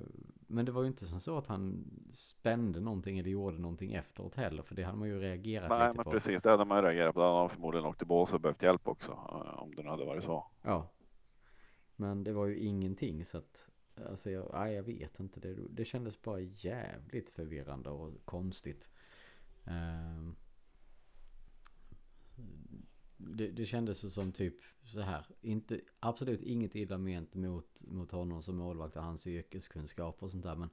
men 0.54 0.64
det 0.64 0.72
var 0.72 0.82
ju 0.82 0.88
inte 0.88 1.06
som 1.06 1.20
så 1.20 1.38
att 1.38 1.46
han 1.46 1.84
spände 2.12 2.80
någonting 2.80 3.18
eller 3.18 3.30
gjorde 3.30 3.58
någonting 3.58 3.94
efteråt 3.94 4.34
heller. 4.34 4.62
För 4.62 4.74
det 4.74 4.82
hade 4.82 4.98
man 4.98 5.08
ju 5.08 5.20
reagerat 5.20 5.68
Nej, 5.70 5.78
lite 5.88 5.96
men 5.96 6.04
på. 6.04 6.10
precis. 6.10 6.42
Det 6.42 6.50
hade 6.50 6.64
man 6.64 6.78
ju 6.78 6.84
reagerat 6.84 7.14
på. 7.14 7.20
Då 7.20 7.26
hade 7.26 7.38
han 7.38 7.50
förmodligen 7.50 7.86
åkt 7.86 8.02
i 8.02 8.04
bås 8.04 8.32
och 8.32 8.40
behövt 8.40 8.62
hjälp 8.62 8.88
också. 8.88 9.12
eh, 9.12 9.62
Om 9.62 9.74
det 9.74 9.82
nu 9.82 9.88
hade 9.88 10.04
varit 10.04 10.24
så. 10.24 10.46
Ja. 10.62 10.90
Men 11.96 12.24
det 12.24 12.32
var 12.32 12.46
ju 12.46 12.58
ingenting 12.58 13.24
så 13.24 13.38
att 13.38 13.70
Alltså 14.10 14.30
jag, 14.30 14.50
nej, 14.52 14.74
jag 14.74 14.82
vet 14.82 15.20
inte. 15.20 15.40
Det, 15.40 15.54
det 15.70 15.84
kändes 15.84 16.22
bara 16.22 16.40
jävligt 16.40 17.30
förvirrande 17.30 17.90
och 17.90 18.12
konstigt. 18.24 18.90
Ehm. 19.64 20.36
Det, 23.16 23.50
det 23.50 23.66
kändes 23.66 24.14
som 24.14 24.32
typ 24.32 24.54
så 24.84 25.00
här. 25.00 25.26
Inte, 25.40 25.80
absolut 26.00 26.42
inget 26.42 26.74
illa 26.74 26.98
ment 26.98 27.34
mot, 27.34 27.82
mot 27.86 28.10
honom 28.10 28.42
som 28.42 28.56
målvakt 28.56 28.96
och 28.96 29.02
hans 29.02 29.26
yrkeskunskap 29.26 30.22
och 30.22 30.30
sånt 30.30 30.42
där. 30.42 30.54
Men 30.54 30.70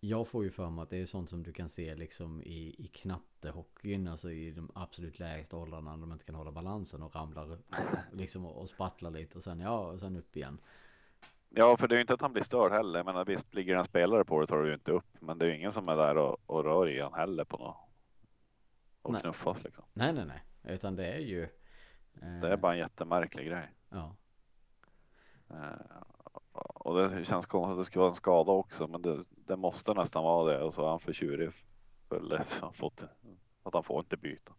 jag 0.00 0.28
får 0.28 0.44
ju 0.44 0.50
för 0.50 0.70
mig 0.70 0.82
att 0.82 0.90
det 0.90 0.96
är 0.96 1.06
sånt 1.06 1.30
som 1.30 1.42
du 1.42 1.52
kan 1.52 1.68
se 1.68 1.94
liksom 1.94 2.42
i, 2.42 2.74
i 2.78 2.90
knattehockeyn. 2.92 4.08
Alltså 4.08 4.30
i 4.30 4.50
de 4.50 4.70
absolut 4.74 5.18
lägsta 5.18 5.56
åldrarna 5.56 5.96
när 5.96 6.06
de 6.06 6.12
inte 6.12 6.24
kan 6.24 6.34
hålla 6.34 6.52
balansen 6.52 7.02
och 7.02 7.14
ramlar 7.14 7.58
liksom 8.12 8.46
och, 8.46 8.60
och 8.60 8.68
sprattlar 8.68 9.10
lite 9.10 9.38
och 9.38 9.42
sen 9.42 9.60
ja, 9.60 9.78
och 9.78 10.00
sen 10.00 10.16
upp 10.16 10.36
igen. 10.36 10.58
Ja, 11.48 11.76
för 11.76 11.88
det 11.88 11.94
är 11.94 11.96
ju 11.96 12.00
inte 12.00 12.14
att 12.14 12.20
han 12.20 12.32
blir 12.32 12.42
störd 12.42 12.72
heller. 12.72 12.98
Jag 12.98 13.06
menar, 13.06 13.24
visst 13.24 13.54
ligger 13.54 13.76
en 13.76 13.84
spelare 13.84 14.24
på 14.24 14.40
det 14.40 14.46
tar 14.46 14.62
du 14.62 14.68
ju 14.68 14.74
inte 14.74 14.92
upp. 14.92 15.06
Men 15.20 15.38
det 15.38 15.44
är 15.44 15.48
ju 15.48 15.56
ingen 15.56 15.72
som 15.72 15.88
är 15.88 15.96
där 15.96 16.16
och, 16.16 16.38
och 16.46 16.64
rör 16.64 16.88
i 16.88 17.00
han 17.00 17.14
heller 17.14 17.44
på 17.44 17.56
något. 17.56 17.76
Och 19.02 19.12
Nej. 19.12 19.22
knuffas 19.22 19.64
liksom. 19.64 19.84
Nej, 19.92 20.12
nej, 20.12 20.26
nej. 20.26 20.42
Utan 20.64 20.96
det 20.96 21.06
är 21.06 21.18
ju... 21.18 21.42
eh, 22.22 22.40
Det 22.40 22.48
är 22.48 22.56
bara 22.56 22.72
en 22.72 22.78
jättemärklig 22.78 23.46
grej. 23.46 23.70
Ja. 23.88 24.16
Eh, 25.50 26.02
och 26.74 26.98
det 26.98 27.24
känns 27.24 27.46
konstigt 27.46 27.72
att 27.72 27.78
det 27.78 27.84
ska 27.90 28.00
vara 28.00 28.10
en 28.10 28.16
skada 28.16 28.52
också. 28.52 28.86
Men 28.86 29.02
det, 29.02 29.24
det 29.28 29.56
måste 29.56 29.94
nästan 29.94 30.24
vara 30.24 30.52
det. 30.52 30.62
Och 30.62 30.74
så 30.74 30.84
är 30.84 30.88
han 30.90 31.00
för 31.00 31.12
tjurig. 31.12 31.50
För 32.08 32.20
lätt 32.20 32.46
för 32.50 32.60
han 32.60 32.72
fått, 32.74 33.00
att 33.62 33.74
han 33.74 33.84
får 33.84 34.00
inte 34.00 34.16
byta. 34.16 34.52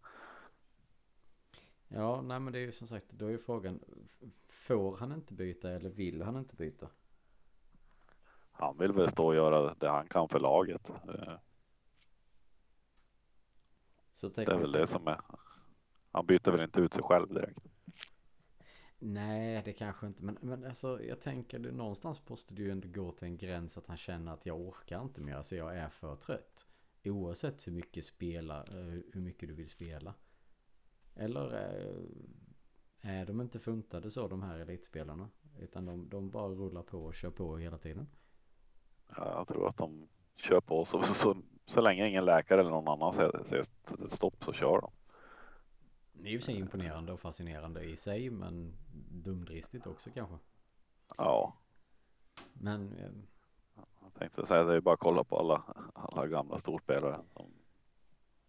Ja, 1.87 2.21
nej 2.21 2.39
men 2.39 2.53
det 2.53 2.59
är 2.59 2.65
ju 2.65 2.71
som 2.71 2.87
sagt, 2.87 3.05
då 3.09 3.25
är 3.25 3.29
ju 3.29 3.37
frågan. 3.37 3.79
Får 4.49 4.97
han 4.97 5.11
inte 5.11 5.33
byta 5.33 5.71
eller 5.71 5.89
vill 5.89 6.21
han 6.21 6.37
inte 6.37 6.55
byta? 6.55 6.87
Han 8.51 8.77
vill 8.77 8.91
väl 8.91 9.11
stå 9.11 9.25
och 9.27 9.35
göra 9.35 9.73
det 9.79 9.89
han 9.89 10.07
kan 10.07 10.29
för 10.29 10.39
laget. 10.39 10.89
Eh, 10.89 11.33
Så 14.15 14.29
Det 14.29 14.41
är 14.43 14.57
väl 14.57 14.71
det 14.71 14.87
som 14.87 15.07
är. 15.07 15.21
Han 16.13 16.25
byter 16.25 16.51
väl 16.51 16.61
inte 16.61 16.79
ut 16.79 16.93
sig 16.93 17.03
själv 17.03 17.33
direkt. 17.33 17.59
Nej, 18.99 19.61
det 19.65 19.73
kanske 19.73 20.07
inte. 20.07 20.23
Men, 20.23 20.37
men 20.41 20.65
alltså, 20.65 21.03
jag 21.03 21.21
tänker 21.21 21.59
det 21.59 21.71
någonstans 21.71 22.29
måste 22.29 22.53
det 22.53 22.61
ju 22.61 22.71
ändå 22.71 22.87
gå 22.87 23.11
till 23.11 23.27
en 23.27 23.37
gräns 23.37 23.77
att 23.77 23.87
han 23.87 23.97
känner 23.97 24.33
att 24.33 24.45
jag 24.45 24.59
orkar 24.61 25.01
inte 25.01 25.21
mer. 25.21 25.35
Alltså 25.35 25.55
jag 25.55 25.77
är 25.77 25.89
för 25.89 26.15
trött. 26.15 26.65
Oavsett 27.05 27.67
hur 27.67 27.71
mycket 27.71 28.05
spela, 28.05 28.63
eh, 28.63 29.01
hur 29.13 29.21
mycket 29.21 29.49
du 29.49 29.55
vill 29.55 29.69
spela. 29.69 30.13
Eller 31.15 31.53
eh, 31.53 33.11
är 33.11 33.25
de 33.25 33.41
inte 33.41 33.59
funtade 33.59 34.11
så 34.11 34.27
de 34.27 34.43
här 34.43 34.59
elitspelarna? 34.59 35.29
Utan 35.59 35.85
de, 35.85 36.09
de 36.09 36.29
bara 36.29 36.47
rullar 36.47 36.83
på 36.83 36.97
och 36.97 37.15
kör 37.15 37.31
på 37.31 37.57
hela 37.57 37.77
tiden. 37.77 38.07
Ja, 39.17 39.37
Jag 39.37 39.47
tror 39.47 39.67
att 39.69 39.77
de 39.77 40.07
kör 40.35 40.61
på 40.61 40.85
så, 40.85 41.03
så, 41.03 41.37
så 41.65 41.81
länge 41.81 42.07
ingen 42.09 42.25
läkare 42.25 42.59
eller 42.61 42.69
någon 42.71 42.87
annan 42.87 43.13
säger, 43.13 43.63
stopp 44.09 44.43
så 44.43 44.53
kör 44.53 44.81
de. 44.81 44.91
Det 46.13 46.29
är 46.29 46.31
ju 46.31 46.41
så 46.41 46.51
imponerande 46.51 47.13
och 47.13 47.19
fascinerande 47.19 47.83
i 47.83 47.97
sig 47.97 48.29
men 48.29 48.73
dumdristigt 49.11 49.87
också 49.87 50.09
kanske. 50.13 50.37
Ja, 51.17 51.57
Men 52.53 52.93
eh, 52.93 53.11
jag 54.01 54.13
tänkte 54.13 54.45
säga 54.45 54.63
det 54.63 54.75
är 54.75 54.81
bara 54.81 54.93
att 54.93 54.99
kolla 54.99 55.23
på 55.23 55.39
alla, 55.39 55.63
alla 55.93 56.27
gamla 56.27 56.59
storspelare 56.59 57.21
som 57.33 57.53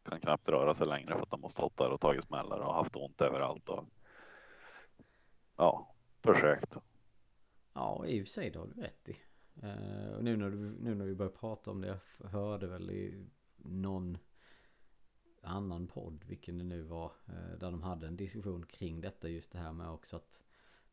kan 0.03 0.21
knappt 0.21 0.49
röra 0.49 0.75
sig 0.75 0.87
längre 0.87 1.15
för 1.15 1.23
att 1.23 1.31
de 1.31 1.43
har 1.43 1.51
stått 1.51 1.77
där 1.77 1.91
och 1.91 2.01
tagit 2.01 2.25
smällar 2.25 2.59
och 2.59 2.75
haft 2.75 2.97
ont 2.97 3.21
överallt 3.21 3.69
och 3.69 3.85
ja, 5.57 5.95
försökt. 6.23 6.77
ja, 7.73 8.07
i 8.07 8.23
och 8.23 8.27
för 8.27 8.33
sig 8.33 8.51
det 8.51 8.59
har 8.59 8.67
du 8.67 8.83
rätt 8.83 9.09
i. 9.09 9.17
Eh, 9.63 10.15
och 10.17 10.25
nu 10.25 10.37
när, 10.37 10.51
du, 10.51 10.57
nu 10.57 10.95
när 10.95 11.05
vi 11.05 11.15
börjar 11.15 11.33
prata 11.33 11.71
om 11.71 11.81
det, 11.81 11.99
jag 12.21 12.29
hörde 12.29 12.67
väl 12.67 12.91
i 12.91 13.27
någon 13.57 14.19
annan 15.45 15.87
podd, 15.87 16.25
vilken 16.25 16.59
det 16.59 16.65
nu 16.65 16.83
var, 16.83 17.13
eh, 17.27 17.59
där 17.59 17.71
de 17.71 17.83
hade 17.83 18.07
en 18.07 18.17
diskussion 18.17 18.67
kring 18.67 19.01
detta, 19.01 19.29
just 19.29 19.53
det 19.53 19.59
här 19.59 19.73
med 19.73 19.91
också 19.91 20.17
att 20.17 20.43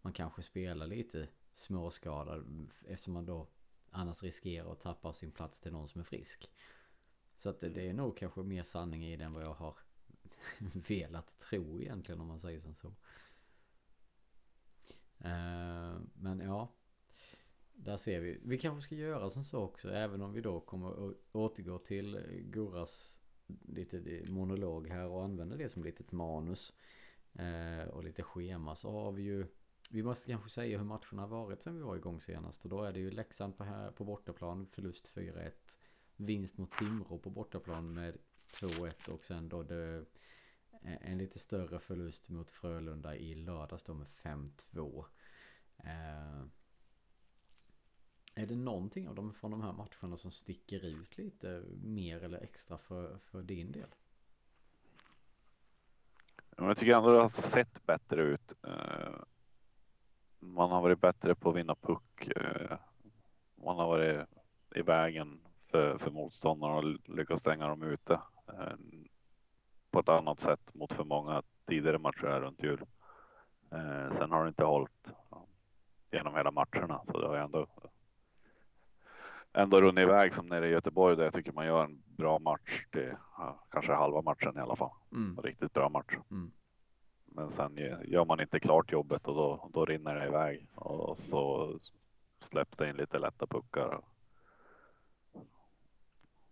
man 0.01 0.13
kanske 0.13 0.41
spelar 0.41 0.87
lite 0.87 1.27
småskadad 1.53 2.69
eftersom 2.87 3.13
man 3.13 3.25
då 3.25 3.47
annars 3.89 4.23
riskerar 4.23 4.71
att 4.71 4.79
tappa 4.79 5.13
sin 5.13 5.31
plats 5.31 5.59
till 5.59 5.71
någon 5.71 5.87
som 5.87 6.01
är 6.01 6.05
frisk. 6.05 6.51
Så 7.37 7.49
att 7.49 7.59
det, 7.59 7.69
det 7.69 7.89
är 7.89 7.93
nog 7.93 8.17
kanske 8.17 8.43
mer 8.43 8.63
sanning 8.63 9.05
i 9.05 9.17
den 9.17 9.33
vad 9.33 9.43
jag 9.43 9.53
har 9.53 9.75
velat 10.87 11.39
tro 11.39 11.81
egentligen 11.81 12.21
om 12.21 12.27
man 12.27 12.39
säger 12.39 12.59
som 12.59 12.75
så. 12.75 12.87
Eh, 15.19 15.99
men 16.13 16.39
ja, 16.39 16.71
där 17.73 17.97
ser 17.97 18.19
vi. 18.19 18.39
Vi 18.43 18.57
kanske 18.57 18.81
ska 18.81 18.95
göra 18.95 19.29
som 19.29 19.43
så 19.43 19.59
också, 19.59 19.89
även 19.89 20.21
om 20.21 20.33
vi 20.33 20.41
då 20.41 20.59
kommer 20.59 21.09
att 21.09 21.15
återgå 21.31 21.77
till 21.77 22.19
Gurras 22.45 23.20
lite 23.67 24.23
monolog 24.27 24.87
här 24.87 25.07
och 25.07 25.23
använder 25.23 25.57
det 25.57 25.69
som 25.69 25.83
litet 25.83 26.11
manus. 26.11 26.73
Eh, 27.33 27.87
och 27.87 28.03
lite 28.03 28.23
schema. 28.23 28.75
Så 28.75 28.91
har 28.91 29.11
vi 29.11 29.21
ju 29.21 29.47
vi 29.89 30.03
måste 30.03 30.31
kanske 30.31 30.49
säga 30.49 30.77
hur 30.77 30.85
matcherna 30.85 31.21
har 31.21 31.27
varit 31.27 31.61
sen 31.61 31.75
vi 31.75 31.81
var 31.81 31.95
igång 31.95 32.21
senast. 32.21 32.63
Och 32.63 32.69
då 32.69 32.83
är 32.83 32.91
det 32.91 32.99
ju 32.99 33.11
Leksand 33.11 33.57
på, 33.57 33.63
här, 33.63 33.91
på 33.91 34.03
bortaplan 34.03 34.67
förlust 34.67 35.07
4-1 35.07 35.51
vinst 36.15 36.57
mot 36.57 36.71
Timrå 36.71 37.17
på 37.17 37.29
bortaplan 37.29 37.93
med 37.93 38.17
2-1 38.53 39.09
och 39.09 39.25
sen 39.25 39.49
då 39.49 39.63
det, 39.63 40.05
eh, 40.83 41.11
en 41.11 41.17
lite 41.17 41.39
större 41.39 41.79
förlust 41.79 42.29
mot 42.29 42.51
Frölunda 42.51 43.15
i 43.15 43.35
lördags 43.35 43.83
då 43.83 43.93
med 43.93 44.07
5-2 44.07 45.05
Eh, 45.83 46.43
är 48.35 48.45
det 48.45 48.55
någonting 48.55 49.07
av 49.07 49.15
dem 49.15 49.33
från 49.33 49.51
de 49.51 49.61
här 49.61 49.71
matcherna 49.71 50.17
som 50.17 50.31
sticker 50.31 50.85
ut 50.85 51.17
lite 51.17 51.63
mer 51.83 52.23
eller 52.23 52.43
extra 52.43 52.77
för, 52.77 53.17
för 53.17 53.41
din 53.41 53.71
del? 53.71 53.89
Jag 56.57 56.77
tycker 56.77 56.95
ändå 56.95 57.11
det 57.13 57.21
har 57.21 57.29
sett 57.29 57.85
bättre 57.85 58.21
ut. 58.21 58.53
Eh, 58.63 59.13
man 60.39 60.71
har 60.71 60.81
varit 60.81 61.01
bättre 61.01 61.35
på 61.35 61.49
att 61.49 61.55
vinna 61.55 61.75
puck. 61.75 62.27
Eh, 62.27 62.77
man 63.55 63.77
har 63.77 63.87
varit 63.87 64.27
i 64.75 64.81
vägen 64.81 65.41
för, 65.67 65.97
för 65.97 66.11
motståndarna 66.11 66.75
och 66.75 67.09
lyckats 67.09 67.41
stänga 67.41 67.67
dem 67.67 67.83
ute 67.83 68.13
eh, 68.47 68.75
på 69.91 69.99
ett 69.99 70.09
annat 70.09 70.39
sätt 70.39 70.73
mot 70.73 70.93
för 70.93 71.03
många 71.03 71.43
tidigare 71.65 71.97
matcher 71.97 72.27
här 72.27 72.41
runt 72.41 72.63
jul. 72.63 72.85
Sen 74.11 74.31
har 74.31 74.43
det 74.43 74.47
inte 74.47 74.63
hållit 74.63 75.11
genom 76.11 76.35
hela 76.35 76.51
matcherna 76.51 77.01
så 77.05 77.19
det 77.19 77.27
har 77.27 77.35
ändå 77.35 77.67
ändå 79.53 79.81
runnit 79.81 80.01
iväg 80.01 80.33
som 80.33 80.47
nere 80.47 80.67
i 80.67 80.71
Göteborg 80.71 81.15
där 81.15 81.23
jag 81.23 81.33
tycker 81.33 81.51
man 81.51 81.65
gör 81.65 81.83
en 81.83 82.01
bra 82.05 82.39
match 82.39 82.85
till 82.91 83.13
ja, 83.37 83.65
kanske 83.71 83.93
halva 83.93 84.21
matchen 84.21 84.57
i 84.57 84.59
alla 84.59 84.75
fall. 84.75 84.91
Mm. 85.11 85.37
Riktigt 85.43 85.73
bra 85.73 85.89
match. 85.89 86.13
Mm. 86.31 86.51
Men 87.25 87.51
sen 87.51 87.75
gör 88.05 88.25
man 88.25 88.41
inte 88.41 88.59
klart 88.59 88.91
jobbet 88.91 89.27
och 89.27 89.35
då, 89.35 89.69
då 89.73 89.85
rinner 89.85 90.15
det 90.15 90.27
iväg 90.27 90.67
och 90.75 91.17
så 91.17 91.73
släpps 92.39 92.77
det 92.77 92.89
in 92.89 92.95
lite 92.95 93.19
lätta 93.19 93.47
puckar. 93.47 94.01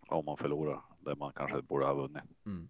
Om 0.08 0.26
man 0.26 0.38
förlorar 0.38 0.82
där 1.00 1.16
man 1.16 1.34
kanske 1.34 1.62
borde 1.62 1.86
ha 1.86 1.94
vunnit. 1.94 2.24
Mm. 2.46 2.70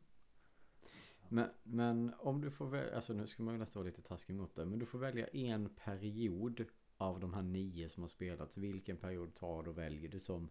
Men, 1.29 1.50
men 1.63 2.13
om 2.19 2.41
du 2.41 2.51
får 2.51 2.65
välja, 2.65 2.95
alltså 2.95 3.13
nu 3.13 3.27
ska 3.27 3.43
man 3.43 3.53
ju 3.53 3.59
nästan 3.59 3.79
vara 3.79 3.89
lite 3.89 4.01
taskig 4.01 4.36
mot 4.36 4.55
det, 4.55 4.65
men 4.65 4.79
du 4.79 4.86
får 4.86 5.00
välja 5.00 5.27
en 5.27 5.69
period 5.75 6.65
av 7.00 7.20
de 7.20 7.34
här 7.34 7.41
nio 7.41 7.89
som 7.89 8.03
har 8.03 8.08
spelats. 8.08 8.58
Vilken 8.58 8.98
period 8.98 9.36
tar 9.36 9.63
du 9.63 9.70
och 9.70 9.77
väljer 9.77 10.10
du 10.10 10.20
som, 10.20 10.50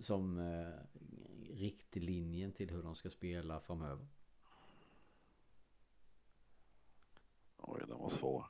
som 0.00 0.38
eh, 0.38 0.74
riktlinjen 1.54 2.52
till 2.52 2.70
hur 2.70 2.82
de 2.82 2.94
ska 2.94 3.10
spela 3.10 3.60
framöver? 3.60 4.06
Oj, 7.56 7.82
den 7.88 7.98
var 7.98 8.08
svår. 8.08 8.46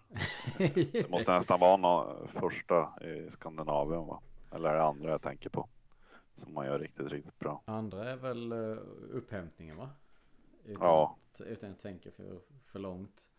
Det 0.93 1.11
måste 1.11 1.33
nästan 1.33 1.61
vara 1.61 1.77
någon 1.77 2.29
första 2.29 3.07
i 3.07 3.31
Skandinavien 3.31 4.07
va? 4.07 4.23
Eller 4.53 4.75
det 4.75 4.83
andra 4.83 5.11
jag 5.11 5.23
tänker 5.23 5.51
på? 5.51 5.69
Som 6.37 6.55
man 6.55 6.67
gör 6.67 6.79
riktigt, 6.79 7.07
riktigt 7.07 7.39
bra. 7.39 7.63
Andra 7.65 8.11
är 8.11 8.17
väl 8.17 8.53
uh, 8.53 8.79
upphämtningen 9.11 9.77
va? 9.77 9.91
Utan 10.65 10.87
ja. 10.87 11.17
Utan 11.39 11.71
att 11.71 11.81
tänka 11.81 12.11
för, 12.11 12.41
för 12.65 12.79
långt. 12.79 13.31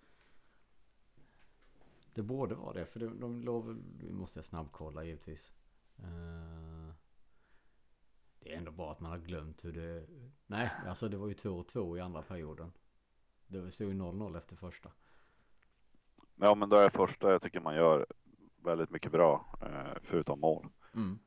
Det 2.19 2.23
borde 2.23 2.55
vara 2.55 2.73
det. 2.73 2.85
För 2.85 2.99
de, 2.99 3.19
de 3.19 3.41
låg 3.41 3.65
Vi 3.99 4.11
måste 4.11 4.43
snabbkolla 4.43 5.03
givetvis. 5.03 5.53
Uh, 5.99 6.93
det 8.39 8.53
är 8.53 8.57
ändå 8.57 8.71
bra 8.71 8.91
att 8.91 8.99
man 8.99 9.11
har 9.11 9.17
glömt 9.17 9.65
hur 9.65 9.73
det... 9.73 10.07
Nej, 10.47 10.71
alltså 10.87 11.09
det 11.09 11.17
var 11.17 11.27
ju 11.27 11.33
2-2 11.33 11.97
i 11.97 12.01
andra 12.01 12.21
perioden. 12.21 12.71
Det 13.47 13.71
stod 13.71 13.87
ju 13.87 13.93
0-0 13.93 14.37
efter 14.37 14.55
första. 14.55 14.91
Ja, 16.35 16.55
men 16.55 16.69
då 16.69 16.77
är 16.77 16.89
första 16.89 17.31
jag 17.31 17.41
tycker 17.41 17.59
man 17.59 17.75
gör 17.75 18.05
väldigt 18.63 18.89
mycket 18.89 19.11
bra, 19.11 19.57
eh, 19.61 19.97
förutom 20.01 20.39
mål. 20.39 20.67
Mm. 20.95 21.19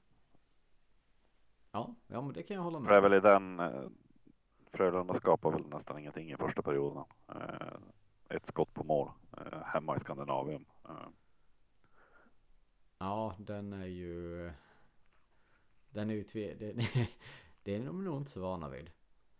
Ja, 1.70 1.94
ja, 2.06 2.22
men 2.22 2.32
det 2.32 2.42
kan 2.42 2.56
jag 2.56 2.62
hålla 2.62 2.78
med. 2.78 2.88
För 2.88 2.92
det 2.92 2.98
är 2.98 3.10
väl 3.10 3.18
i 3.18 3.20
den, 3.20 3.60
eh, 3.60 3.90
Frölunda 4.72 5.14
skapar 5.14 5.50
väl 5.50 5.66
nästan 5.66 5.98
ingenting 5.98 6.32
i 6.32 6.36
första 6.36 6.62
perioden. 6.62 7.04
Ett 8.28 8.46
skott 8.46 8.74
på 8.74 8.84
mål 8.84 9.10
hemma 9.64 9.96
i 9.96 10.00
Skandinavien. 10.00 10.64
Ja, 12.98 13.34
den 13.38 13.72
är 13.72 13.86
ju, 13.86 14.52
den 15.90 16.10
är 16.10 16.14
ju 16.14 16.24
tve, 16.24 16.54
det, 16.54 16.72
det 17.62 17.74
är 17.74 17.86
de 17.86 18.04
nog 18.04 18.16
inte 18.16 18.30
så 18.30 18.40
vana 18.40 18.68
vid, 18.68 18.90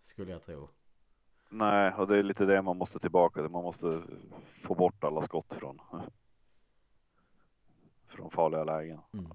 skulle 0.00 0.32
jag 0.32 0.42
tro. 0.42 0.68
Nej, 1.48 1.94
och 1.94 2.06
det 2.06 2.18
är 2.18 2.22
lite 2.22 2.44
det 2.44 2.62
man 2.62 2.76
måste 2.76 2.98
tillbaka 2.98 3.40
till. 3.40 3.50
Man 3.50 3.64
måste 3.64 4.02
få 4.62 4.74
bort 4.74 5.04
alla 5.04 5.22
skott 5.22 5.52
från 5.52 5.80
från 8.12 8.30
farliga 8.30 8.64
lägen. 8.64 9.00
Mm. 9.12 9.26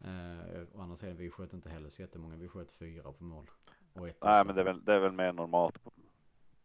Eh, 0.00 0.62
å 0.74 0.80
andra 0.80 0.96
sidan, 0.96 1.16
vi 1.16 1.30
sköt 1.30 1.52
inte 1.52 1.68
heller 1.68 1.88
så 1.88 2.02
jättemånga. 2.02 2.36
Vi 2.36 2.48
sköt 2.48 2.72
fyra 2.72 3.12
på 3.12 3.24
mål. 3.24 3.50
Och 3.92 4.08
ett 4.08 4.18
Nej, 4.22 4.44
men 4.44 4.54
det 4.54 4.60
är, 4.60 4.64
väl, 4.64 4.84
det 4.84 4.94
är 4.94 5.00
väl 5.00 5.12
mer 5.12 5.32
normalt 5.32 5.78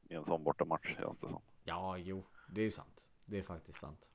i 0.09 0.13
en 0.13 0.25
sån 0.25 0.43
bortamatch 0.43 0.95
känns 0.97 1.17
det 1.17 1.29
som. 1.29 1.41
Ja, 1.63 1.97
jo, 1.97 2.25
det 2.53 2.61
är 2.61 2.65
ju 2.65 2.71
sant. 2.71 3.09
Det 3.25 3.37
är 3.39 3.43
faktiskt 3.43 3.79
sant. 3.79 4.07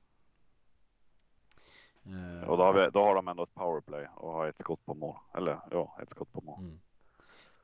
Eh, 2.04 2.48
och 2.48 2.56
då 2.56 2.64
har, 2.64 2.74
vi, 2.74 2.90
då 2.92 2.98
har 2.98 3.14
de 3.14 3.28
ändå 3.28 3.42
ett 3.42 3.54
powerplay 3.54 4.08
och 4.16 4.32
har 4.32 4.46
ett 4.46 4.58
skott 4.58 4.84
på 4.84 4.94
mål. 4.94 5.16
Eller 5.34 5.60
ja, 5.70 5.98
ett 6.02 6.10
skott 6.10 6.32
på 6.32 6.40
mål. 6.40 6.58
Mm. 6.60 6.80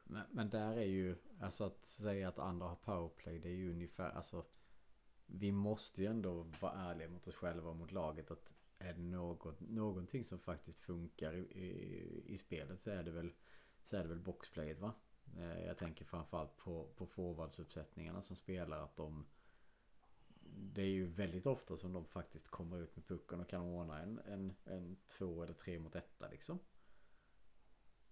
Men, 0.05 0.23
men 0.31 0.51
där 0.51 0.73
är 0.73 0.85
ju, 0.85 1.17
alltså 1.41 1.65
att 1.65 1.85
säga 1.85 2.29
att 2.29 2.39
andra 2.39 2.67
har 2.67 2.77
powerplay, 2.77 3.39
det 3.39 3.49
är 3.49 3.55
ju 3.55 3.71
ungefär, 3.71 4.11
alltså 4.11 4.45
vi 5.27 5.53
måste 5.53 6.03
ju 6.03 6.09
ändå 6.09 6.47
vara 6.61 6.73
ärliga 6.73 7.09
mot 7.09 7.29
oss 7.29 7.35
själva 7.35 7.71
och 7.71 7.77
mot 7.77 7.93
laget 7.93 8.31
att 8.31 8.53
är 8.79 8.93
det 8.93 9.03
något, 9.03 9.61
någonting 9.61 10.25
som 10.25 10.39
faktiskt 10.39 10.81
funkar 10.81 11.33
i, 11.33 11.39
i, 11.39 12.25
i 12.27 12.39
spelet 12.39 12.81
så 12.81 12.91
är 12.91 13.03
det 13.03 13.11
väl 13.11 13.33
så 13.85 13.97
är 13.97 14.03
det 14.03 14.09
väl 14.09 14.21
boxplayet 14.21 14.81
va? 14.81 14.93
Eh, 15.37 15.67
jag 15.67 15.79
tänker 15.79 16.05
framförallt 16.05 16.57
på, 16.57 16.89
på 16.97 17.07
forwardsuppsättningarna 17.07 18.23
som 18.23 18.37
spelar 18.37 18.81
att 18.81 18.97
de 18.97 19.27
Det 20.57 20.83
är 20.83 20.87
ju 20.87 21.07
väldigt 21.07 21.47
ofta 21.47 21.77
som 21.77 21.93
de 21.93 22.05
faktiskt 22.05 22.49
kommer 22.49 22.79
ut 22.79 22.97
med 22.97 23.07
pucken 23.07 23.41
och 23.41 23.49
kan 23.49 23.63
ordna 23.63 24.03
en, 24.03 24.19
en, 24.19 24.55
en 24.65 24.97
två 25.09 25.43
eller 25.43 25.53
tre 25.53 25.79
mot 25.79 25.97
etta 25.97 26.29
liksom. 26.29 26.59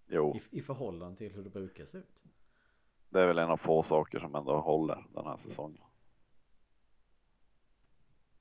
Jo. 0.07 0.35
I, 0.35 0.57
I 0.57 0.61
förhållande 0.61 1.17
till 1.17 1.31
hur 1.31 1.43
det 1.43 1.49
brukar 1.49 1.85
se 1.85 1.97
ut. 1.97 2.23
Det 3.09 3.21
är 3.21 3.27
väl 3.27 3.37
en 3.37 3.49
av 3.49 3.57
få 3.57 3.83
saker 3.83 4.19
som 4.19 4.35
ändå 4.35 4.59
håller 4.59 5.05
den 5.13 5.25
här 5.25 5.37
säsongen. 5.37 5.83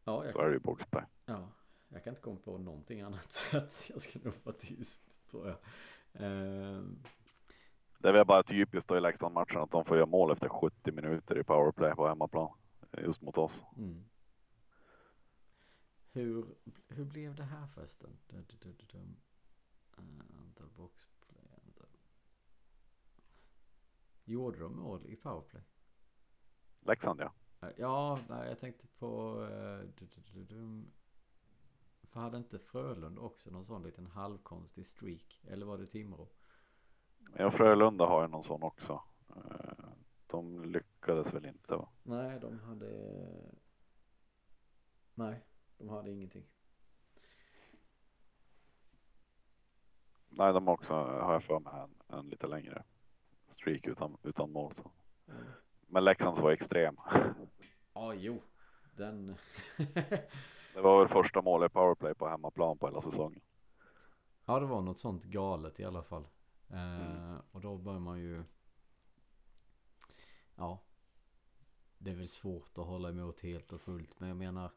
Ja, 0.05 0.25
jag 0.25 0.33
så 0.33 0.38
kan... 0.38 0.47
är 0.47 0.51
det 0.51 0.55
ju 0.55 0.61
boxplay. 0.61 1.05
Ja, 1.25 1.49
jag 1.88 2.05
kan 2.05 2.11
inte 2.11 2.23
komma 2.23 2.38
på 2.45 2.59
någonting 2.59 3.01
annat. 3.01 3.33
Så 3.33 3.57
att 3.59 3.85
jag 3.88 4.03
ska 4.03 4.19
nog 4.23 4.35
vara 4.43 4.57
tyst, 4.57 5.31
tror 5.31 5.49
jag. 5.49 5.57
Um... 6.12 7.03
Det 7.99 8.09
är 8.09 8.12
väl 8.12 8.27
bara 8.27 8.43
typiskt 8.43 8.88
då 8.88 8.97
i 8.97 9.01
Leksand-matchen 9.01 9.61
att 9.61 9.71
de 9.71 9.85
får 9.85 9.97
göra 9.97 10.07
mål 10.07 10.33
efter 10.33 10.49
70 10.49 10.93
minuter 10.93 11.38
i 11.38 11.45
powerplay 11.45 11.95
på 11.95 12.09
hemmaplan. 12.09 12.51
Just 12.98 13.22
mot 13.22 13.38
oss. 13.38 13.62
Mm. 13.76 14.05
Hur, 16.12 16.55
hur 16.88 17.05
blev 17.05 17.35
det 17.35 17.44
här 17.44 17.66
förresten? 17.66 18.18
Antal 20.38 20.68
box 20.76 21.09
Gjorde 24.24 24.59
de 24.59 24.76
mål 24.76 25.07
i 25.07 25.16
powerplay? 25.16 25.62
Leksand 26.81 27.20
ja. 27.20 27.33
Ja, 27.76 28.18
nej, 28.28 28.48
jag 28.48 28.61
tänkte 28.61 28.87
på... 28.87 29.35
För 32.02 32.20
hade 32.20 32.37
inte 32.37 32.59
Frölunda 32.59 33.20
också 33.20 33.50
någon 33.50 33.64
sån 33.64 33.83
liten 33.83 34.07
halvkonstig 34.07 34.87
streak? 34.87 35.40
Eller 35.44 35.66
var 35.66 35.78
det 35.78 35.87
Timrå? 35.87 36.28
Ja, 37.37 37.50
Frölunda 37.50 38.07
har 38.07 38.22
ju 38.22 38.28
någon 38.28 38.44
sån 38.44 38.62
också. 38.62 39.02
Eh, 39.28 39.88
de 40.26 40.64
lyckades 41.03 41.35
väl 41.35 41.47
inte 41.47 41.77
va? 41.77 41.88
Nej, 42.03 42.41
de 42.41 42.61
hade... 42.61 42.87
Nej, 45.15 45.45
de 45.79 45.88
hade 45.88 46.12
ingenting. 46.12 46.45
Nej, 50.29 50.53
de 50.53 50.69
också 50.69 50.95
har 50.95 51.33
jag 51.33 51.45
för 51.45 51.61
mig 51.61 51.73
en, 51.81 52.19
en 52.19 52.29
lite 52.29 52.47
längre 52.47 52.85
streak 53.49 53.87
utan, 53.87 54.17
utan 54.23 54.53
mål. 54.53 54.75
Så. 54.75 54.91
Mm. 55.29 55.45
Men 55.87 56.05
Leksands 56.05 56.41
var 56.41 56.51
extrem. 56.51 56.97
Ja, 57.95 58.15
jo. 58.15 58.43
Den... 58.97 59.27
det 60.75 60.81
var 60.81 60.99
väl 60.99 61.09
första 61.09 61.43
målet 61.43 61.71
i 61.71 61.75
powerplay 61.75 62.15
på 62.15 62.29
hemmaplan 62.29 62.79
på 62.79 62.87
hela 62.87 63.03
säsongen. 63.03 63.41
Ja, 64.45 64.61
det 64.61 64.67
var 64.67 64.81
något 64.81 64.99
sånt 64.99 65.25
galet 65.25 65.81
i 65.81 65.85
alla 65.85 66.03
fall. 66.03 66.29
Eh, 66.71 67.17
mm. 67.17 67.38
Och 67.53 67.61
då 67.61 67.79
bör 67.79 67.99
man 67.99 68.21
ju... 68.21 68.45
Ja. 70.57 70.79
Det 72.03 72.11
är 72.11 72.15
väl 72.15 72.29
svårt 72.29 72.79
att 72.79 72.87
hålla 72.87 73.09
emot 73.09 73.41
helt 73.41 73.73
och 73.73 73.81
fullt. 73.81 74.21
Men 74.21 74.29
jag 74.29 74.38
menar. 74.38 74.71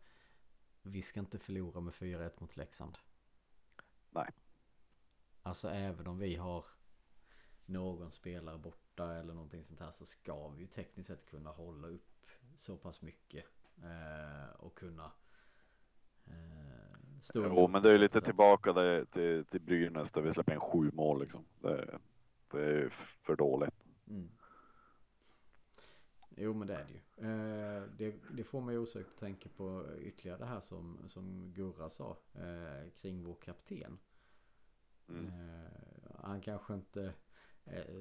Vi 0.88 1.02
ska 1.02 1.20
inte 1.20 1.40
förlora 1.40 1.80
med 1.82 1.94
4-1 1.94 2.32
mot 2.38 2.58
Leksand. 2.58 2.98
Nej. 4.10 4.32
Alltså 5.42 5.70
även 5.70 6.08
om 6.08 6.18
vi 6.18 6.36
har 6.36 6.66
någon 7.66 8.12
spelare 8.12 8.58
borta 8.58 9.14
eller 9.14 9.34
någonting 9.34 9.64
sånt 9.64 9.80
här 9.80 9.92
så 9.92 10.06
ska 10.06 10.48
vi 10.50 10.62
ju 10.62 10.68
tekniskt 10.68 11.08
sett 11.08 11.26
kunna 11.26 11.50
hålla 11.50 11.88
upp 11.88 12.30
så 12.56 12.78
pass 12.78 13.02
mycket. 13.02 13.46
Eh, 13.84 14.56
och 14.56 14.78
kunna 14.78 15.12
eh, 16.26 17.20
stå 17.22 17.44
Jo 17.46 17.68
men 17.68 17.84
det 17.84 17.92
är 17.92 17.98
lite 17.98 18.22
tillbaka 18.22 18.74
där, 18.74 19.06
till, 19.06 19.46
till 19.46 19.62
Brynäs 19.62 20.12
där 20.12 20.22
vi 20.22 20.34
släpper 20.34 20.54
in 20.54 20.60
sju 20.60 20.92
mål 20.94 21.20
liksom. 21.20 21.46
Det, 21.60 22.00
det 22.52 22.62
är 22.62 22.90
för 23.22 23.36
dåligt. 23.36 23.86
Mm. 24.08 24.30
Jo 26.38 26.54
men 26.54 26.68
det 26.68 26.76
är 26.76 26.86
det 26.86 26.94
ju. 26.94 27.28
Eh, 27.28 27.84
det, 27.98 28.16
det 28.32 28.44
får 28.44 28.62
mig 28.62 28.78
osökt 28.78 29.10
att 29.10 29.20
tänka 29.20 29.50
på 29.50 29.86
ytterligare 30.00 30.38
det 30.40 30.46
här 30.46 30.60
som, 30.60 30.98
som 31.08 31.54
Gurra 31.54 31.90
sa 31.90 32.18
eh, 32.34 32.90
kring 33.02 33.24
vår 33.24 33.36
kapten. 33.36 33.98
Mm. 35.10 35.26
Eh, 35.26 35.70
han 36.20 36.42
kanske 36.42 36.74
inte 36.74 37.14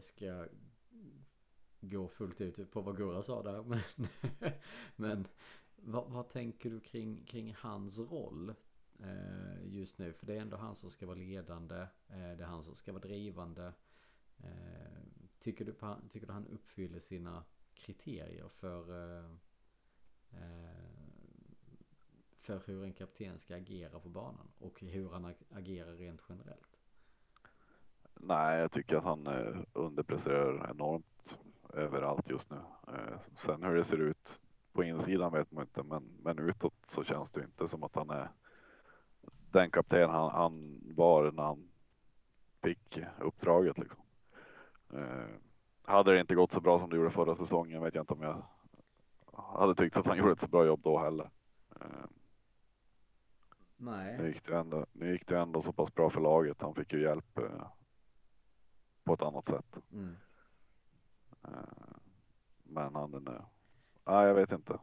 ska 0.01 0.47
gå 1.81 2.09
fullt 2.09 2.41
ut 2.41 2.71
på 2.71 2.81
vad 2.81 2.97
Gurra 2.97 3.23
sa 3.23 3.43
där. 3.43 3.63
Men, 3.63 3.81
men 4.97 5.27
vad, 5.77 6.11
vad, 6.11 6.29
tänker 6.29 6.71
du 6.71 6.81
kring, 6.81 7.25
kring 7.25 7.55
hans 7.55 7.99
roll 7.99 8.55
just 9.63 9.99
nu? 9.99 10.13
För 10.13 10.27
det 10.27 10.35
är 10.35 10.41
ändå 10.41 10.57
han 10.57 10.77
som 10.77 10.91
ska 10.91 11.07
vara 11.07 11.19
ledande. 11.19 11.87
Det 12.09 12.15
är 12.15 12.47
han 12.47 12.65
som 12.65 12.77
ska 12.77 12.93
vara 12.93 13.03
drivande. 13.03 13.73
Tycker, 15.39 15.65
du 15.65 15.75
tycker 16.13 16.27
du 16.27 16.33
han 16.33 16.47
uppfyller 16.47 17.01
sina 17.01 17.45
kriterier 17.75 18.49
för 18.49 18.91
eh, 18.91 19.25
eh, 20.31 20.95
för 22.41 22.63
hur 22.67 22.85
en 22.85 22.93
kapten 22.93 23.39
ska 23.39 23.57
agera 23.57 24.01
på 24.01 24.09
banan 24.09 24.49
och 24.59 24.81
hur 24.81 25.11
han 25.11 25.35
agerar 25.51 25.93
rent 25.93 26.21
generellt? 26.29 26.81
Nej, 28.15 28.61
jag 28.61 28.73
tycker 28.73 28.97
att 28.97 29.05
han 29.05 29.27
eh, 29.27 29.57
underpresterar 29.73 30.71
enormt 30.71 31.35
överallt 31.73 32.31
just 32.31 32.51
nu. 32.51 32.61
Sen 33.47 33.63
hur 33.63 33.75
det 33.75 33.85
ser 33.85 34.01
ut 34.01 34.41
på 34.73 34.85
insidan 34.85 35.33
vet 35.33 35.51
man 35.51 35.65
inte, 35.65 35.83
men, 35.83 36.05
men 36.23 36.39
utåt 36.39 36.75
så 36.89 37.05
känns 37.05 37.31
det 37.31 37.45
inte 37.45 37.69
som 37.69 37.83
att 37.83 37.95
han 37.95 38.11
är 38.11 38.29
den 39.51 39.71
kapten 39.71 40.11
han, 40.11 40.31
han 40.31 40.81
var 40.95 41.33
när 41.33 41.43
han 41.43 41.69
fick 42.63 42.99
uppdraget. 43.21 43.79
Liksom. 43.79 44.03
Hade 45.87 46.13
det 46.13 46.21
inte 46.21 46.35
gått 46.35 46.53
så 46.53 46.61
bra 46.61 46.79
som 46.79 46.91
det 46.91 46.97
gjorde 46.97 47.11
förra 47.11 47.37
säsongen 47.37 47.83
vet 47.83 47.95
jag 47.95 48.03
inte 48.03 48.13
om 48.13 48.23
jag 48.23 48.43
hade 49.33 49.75
tyckt 49.75 49.97
att 49.97 50.07
han 50.07 50.17
gjorde 50.19 50.33
ett 50.33 50.41
så 50.41 50.49
bra 50.49 50.67
jobb 50.67 50.81
då 50.83 50.99
heller. 50.99 51.31
Eh, 51.81 52.07
Nej. 53.77 54.19
Nu 54.19 54.29
gick, 54.29 54.45
det 54.45 54.57
ändå, 54.57 54.87
nu 54.93 55.13
gick 55.13 55.27
det 55.27 55.39
ändå 55.39 55.63
så 55.63 55.73
pass 55.73 55.95
bra 55.95 56.11
för 56.11 56.21
laget. 56.21 56.63
Han 56.63 56.75
fick 56.75 56.93
ju 56.93 57.03
hjälp 57.03 57.39
eh, 57.39 57.67
på 59.05 59.15
ett 59.15 59.23
annat 59.23 59.47
sätt. 59.47 59.79
Mm. 59.93 60.17
Eh, 61.45 61.51
men 62.63 62.95
han, 62.95 63.15
är 63.15 63.45
Nej, 64.05 64.27
jag 64.27 64.35
vet 64.35 64.53
inte. 64.53 64.79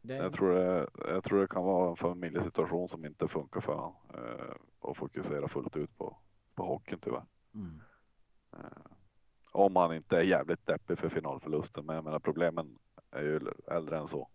Det... 0.00 0.14
Jag, 0.14 0.32
tror 0.32 0.54
det, 0.54 0.88
jag 0.98 1.24
tror 1.24 1.40
det 1.40 1.46
kan 1.48 1.64
vara 1.64 1.90
en 1.90 1.96
familjesituation 1.96 2.88
som 2.88 3.04
inte 3.04 3.28
funkar 3.28 3.60
för 3.60 3.74
honom 3.74 3.94
eh, 4.14 4.54
och 4.78 4.96
fokusera 4.96 5.48
fullt 5.48 5.76
ut 5.76 5.98
på, 5.98 6.16
på 6.54 6.66
hockeyn 6.66 6.98
tyvärr. 7.00 7.24
Mm. 7.54 7.80
Eh, 8.52 8.97
om 9.52 9.76
han 9.76 9.94
inte 9.94 10.16
är 10.16 10.22
jävligt 10.22 10.66
deppig 10.66 10.98
för 10.98 11.08
finalförlusten, 11.08 11.86
men 11.86 11.94
jag 11.94 12.04
menar 12.04 12.18
problemen 12.18 12.78
är 13.10 13.22
ju 13.22 13.40
äldre 13.66 13.98
än 13.98 14.08
så. 14.08 14.28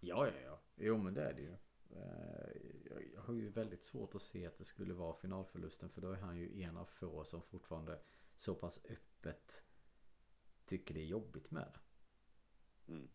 Ja, 0.00 0.26
ja, 0.26 0.32
ja. 0.44 0.58
Jo, 0.76 0.98
men 0.98 1.14
det 1.14 1.24
är 1.24 1.34
det 1.34 1.40
ju. 1.40 1.56
Eh, 1.90 3.04
jag 3.14 3.22
har 3.22 3.34
ju 3.34 3.50
väldigt 3.50 3.84
svårt 3.84 4.14
att 4.14 4.22
se 4.22 4.46
att 4.46 4.58
det 4.58 4.64
skulle 4.64 4.94
vara 4.94 5.14
finalförlusten 5.14 5.90
för 5.90 6.00
då 6.00 6.10
är 6.10 6.20
han 6.20 6.36
ju 6.36 6.62
en 6.62 6.76
av 6.76 6.84
få 6.84 7.24
som 7.24 7.42
fortfarande 7.42 7.98
så 8.36 8.54
pass 8.54 8.80
öppet 8.88 9.64
tycker 10.66 10.94
det 10.94 11.00
är 11.00 11.06
jobbigt 11.06 11.50
med 11.50 11.62
det. 11.62 11.80
Mm. 12.92 13.08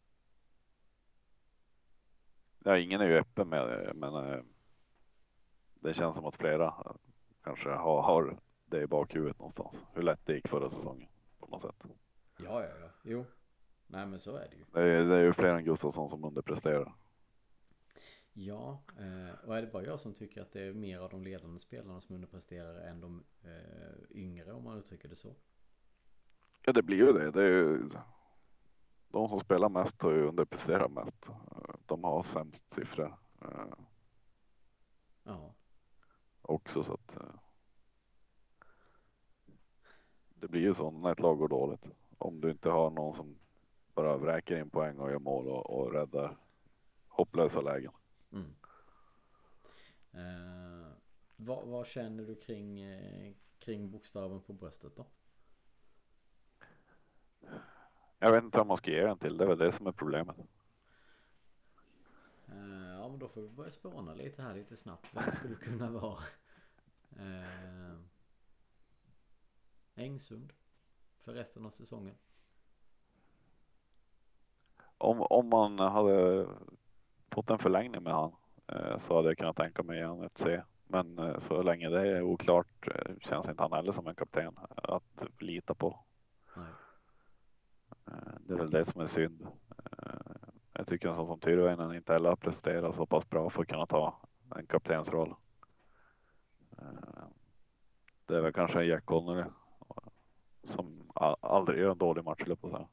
Ja, 2.59 2.77
ingen 2.77 3.01
är 3.01 3.07
ju 3.07 3.17
öppen 3.17 3.49
med 3.49 3.67
det, 3.67 3.93
men 3.95 4.15
eh, 4.15 4.43
det 5.73 5.93
känns 5.93 6.15
som 6.15 6.25
att 6.25 6.35
flera 6.35 6.95
kanske 7.43 7.69
har, 7.69 8.01
har 8.01 8.39
det 8.69 8.81
i 8.81 8.87
bakhuvudet 8.87 9.39
någonstans. 9.39 9.83
Hur 9.93 10.01
lätt 10.01 10.25
det 10.25 10.33
gick 10.33 10.47
förra 10.47 10.69
säsongen 10.69 11.09
på 11.39 11.47
något 11.47 11.61
sätt. 11.61 11.83
Ja, 12.37 12.63
ja, 12.63 12.69
ja. 12.81 12.89
Jo. 13.03 13.25
Nej, 13.87 14.05
men 14.07 14.19
så 14.19 14.35
är 14.35 14.49
det 14.49 14.55
ju. 14.55 14.65
Det 14.73 14.81
är, 14.81 15.03
det 15.03 15.15
är 15.15 15.23
ju 15.23 15.33
fler 15.33 15.53
än 15.53 15.63
Gustafsson 15.63 16.09
som 16.09 16.23
underpresterar. 16.23 16.93
Ja, 18.33 18.81
eh, 18.97 19.47
och 19.47 19.57
är 19.57 19.61
det 19.61 19.71
bara 19.71 19.83
jag 19.83 19.99
som 19.99 20.13
tycker 20.13 20.41
att 20.41 20.51
det 20.51 20.61
är 20.61 20.73
mer 20.73 20.99
av 20.99 21.09
de 21.09 21.23
ledande 21.23 21.59
spelarna 21.59 22.01
som 22.01 22.15
underpresterar 22.15 22.87
än 22.87 23.01
de 23.01 23.23
eh, 23.43 24.17
yngre 24.17 24.53
om 24.53 24.63
man 24.63 24.77
uttrycker 24.77 25.09
det 25.09 25.15
så? 25.15 25.35
Ja, 26.61 26.73
det 26.73 26.81
blir 26.81 26.97
ju 26.97 27.13
det. 27.13 27.31
Det 27.31 27.43
är 27.43 27.47
ju 27.47 27.89
de 29.07 29.29
som 29.29 29.39
spelar 29.39 29.69
mest 29.69 30.01
har 30.01 30.11
ju 30.11 30.27
underpresterat 30.27 30.91
mest. 30.91 31.29
De 31.85 32.03
har 32.03 32.23
sämst 32.23 32.73
siffror. 32.73 33.17
Eh, 33.41 33.73
ja. 35.23 35.53
Också 36.41 36.83
så 36.83 36.93
att. 36.93 37.17
Eh, 40.39 40.41
det 40.41 40.47
blir 40.47 40.61
ju 40.61 40.73
så 40.73 40.91
när 40.91 41.11
ett 41.11 41.19
lag 41.19 41.37
går 41.37 41.47
dåligt. 41.47 41.85
Om 42.17 42.41
du 42.41 42.51
inte 42.51 42.69
har 42.69 42.89
någon 42.89 43.15
som 43.15 43.35
bara 43.93 44.17
vräker 44.17 44.59
in 44.59 44.69
poäng 44.69 44.99
och 44.99 45.11
gör 45.11 45.19
mål 45.19 45.47
och, 45.47 45.69
och 45.69 45.93
räddar 45.93 46.37
hopplösa 47.07 47.61
lägen. 47.61 47.91
Mm. 48.31 48.53
Eh, 50.11 50.91
vad, 51.35 51.67
vad, 51.67 51.87
känner 51.87 52.23
du 52.23 52.35
kring, 52.35 52.79
eh, 52.79 53.33
kring 53.59 53.91
bokstaven 53.91 54.41
på 54.41 54.53
bröstet 54.53 54.95
då? 54.95 55.05
Jag 58.19 58.31
vet 58.31 58.43
inte 58.43 58.57
vad 58.57 58.67
man 58.67 58.77
ska 58.77 58.91
ge 58.91 59.05
den 59.05 59.17
till. 59.17 59.37
Det 59.37 59.43
är 59.43 59.47
väl 59.47 59.57
det 59.57 59.71
som 59.71 59.87
är 59.87 59.91
problemet. 59.91 60.35
Uh, 62.49 62.89
ja 62.89 63.09
men 63.09 63.19
då 63.19 63.27
får 63.27 63.41
vi 63.41 63.49
börja 63.49 63.71
spåna 63.71 64.13
lite 64.13 64.41
här 64.41 64.53
lite 64.53 64.75
snabbt. 64.75 65.15
Vem 65.15 65.35
skulle 65.35 65.55
kunna 65.55 65.91
vara? 65.91 66.23
Engsund. 69.99 70.53
För 71.23 71.33
resten 71.33 71.65
av 71.65 71.69
säsongen. 71.69 72.15
Om, 74.97 75.21
om 75.21 75.49
man 75.49 75.79
hade 75.79 76.47
fått 77.31 77.49
en 77.49 77.59
förlängning 77.59 78.03
med 78.03 78.13
han 78.13 78.35
uh, 78.73 78.97
så 78.97 79.15
hade 79.15 79.27
jag 79.27 79.37
kunnat 79.37 79.55
tänka 79.55 79.83
mig 79.83 80.03
han 80.03 80.23
ett 80.23 80.37
C. 80.37 80.61
Men 80.87 81.41
så 81.41 81.61
länge 81.61 81.89
det 81.89 82.07
är 82.07 82.21
oklart 82.21 82.87
känns 83.21 83.49
inte 83.49 83.61
han 83.63 83.73
heller 83.73 83.91
som 83.91 84.07
en 84.07 84.15
kapten 84.15 84.59
att 84.75 85.23
lita 85.39 85.73
på. 85.73 85.99
Eh, 88.07 88.33
det 88.39 88.53
är 88.53 88.57
väl 88.57 88.69
det 88.69 88.85
som 88.85 89.01
är 89.01 89.07
synd. 89.07 89.47
Eh, 89.77 90.49
jag 90.73 90.87
tycker 90.87 91.09
en 91.09 91.15
sån 91.15 91.27
som 91.27 91.39
Tyrväinen 91.39 91.95
inte 91.95 92.13
heller 92.13 92.29
har 92.29 92.35
presterat 92.35 92.95
så 92.95 93.05
pass 93.05 93.29
bra 93.29 93.49
för 93.49 93.61
att 93.61 93.67
kunna 93.67 93.85
ta 93.85 94.21
en 94.55 94.65
kaptensroll. 94.65 95.35
Eh, 96.77 97.25
det 98.25 98.37
är 98.37 98.41
väl 98.41 98.53
kanske 98.53 98.83
Jack 98.83 99.05
Connery 99.05 99.43
som 100.63 101.11
aldrig 101.41 101.79
gör 101.79 101.91
en 101.91 101.97
dålig 101.97 102.23
match, 102.23 102.43
på 102.61 102.69
så 102.69 102.87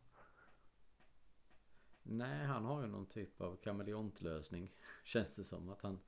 Nej, 2.02 2.46
han 2.46 2.64
har 2.64 2.83
ju 2.83 2.87
någon 2.87 3.07
typ 3.07 3.40
av 3.40 3.57
kameleontlösning 3.57 4.72
känns 5.05 5.37
det 5.37 5.44
som 5.44 5.68
att 5.68 5.83
han 5.83 5.98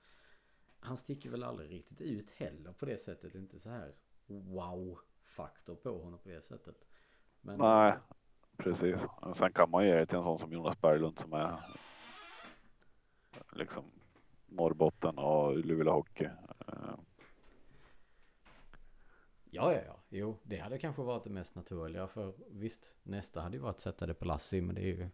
han 0.81 0.97
sticker 0.97 1.31
väl 1.31 1.45
aldrig 1.45 1.71
riktigt 1.71 2.01
ut 2.01 2.31
heller 2.31 2.73
på 2.73 2.87
det 2.87 2.97
sättet. 2.97 3.35
Inte 3.35 3.59
så 3.59 3.71
här 3.71 3.95
wow 4.27 4.99
faktor 5.23 5.75
på 5.75 5.99
honom 5.99 6.19
på 6.19 6.29
det 6.29 6.43
sättet. 6.43 6.85
Men 7.41 7.59
Nej, 7.59 7.95
Precis. 8.59 9.01
Sen 9.35 9.53
kan 9.53 9.71
man 9.71 9.87
ge 9.87 9.95
det 9.95 10.07
till 10.07 10.17
en 10.17 10.25
sån 10.25 10.39
som 10.39 10.53
Jonas 10.53 10.81
Berglund 10.81 11.19
som 11.19 11.33
är 11.33 11.61
liksom 13.53 13.85
Norrbotten 14.47 15.19
och 15.19 15.57
Luleå 15.57 15.93
Hockey. 15.93 16.29
Ja, 19.51 19.73
ja, 19.73 19.81
ja. 19.87 19.97
Jo, 20.09 20.39
det 20.43 20.59
hade 20.59 20.79
kanske 20.79 21.03
varit 21.03 21.25
det 21.25 21.31
mest 21.31 21.55
naturliga 21.55 22.07
för 22.07 22.33
visst, 22.51 22.97
nästa 23.03 23.41
hade 23.41 23.57
ju 23.57 23.63
varit 23.63 23.75
att 23.75 23.81
sätta 23.81 24.07
det 24.07 24.15
på 24.15 24.25
Lassi, 24.25 24.61
men 24.61 24.75
det 24.75 24.81
är 24.81 24.87
ju. 24.87 25.09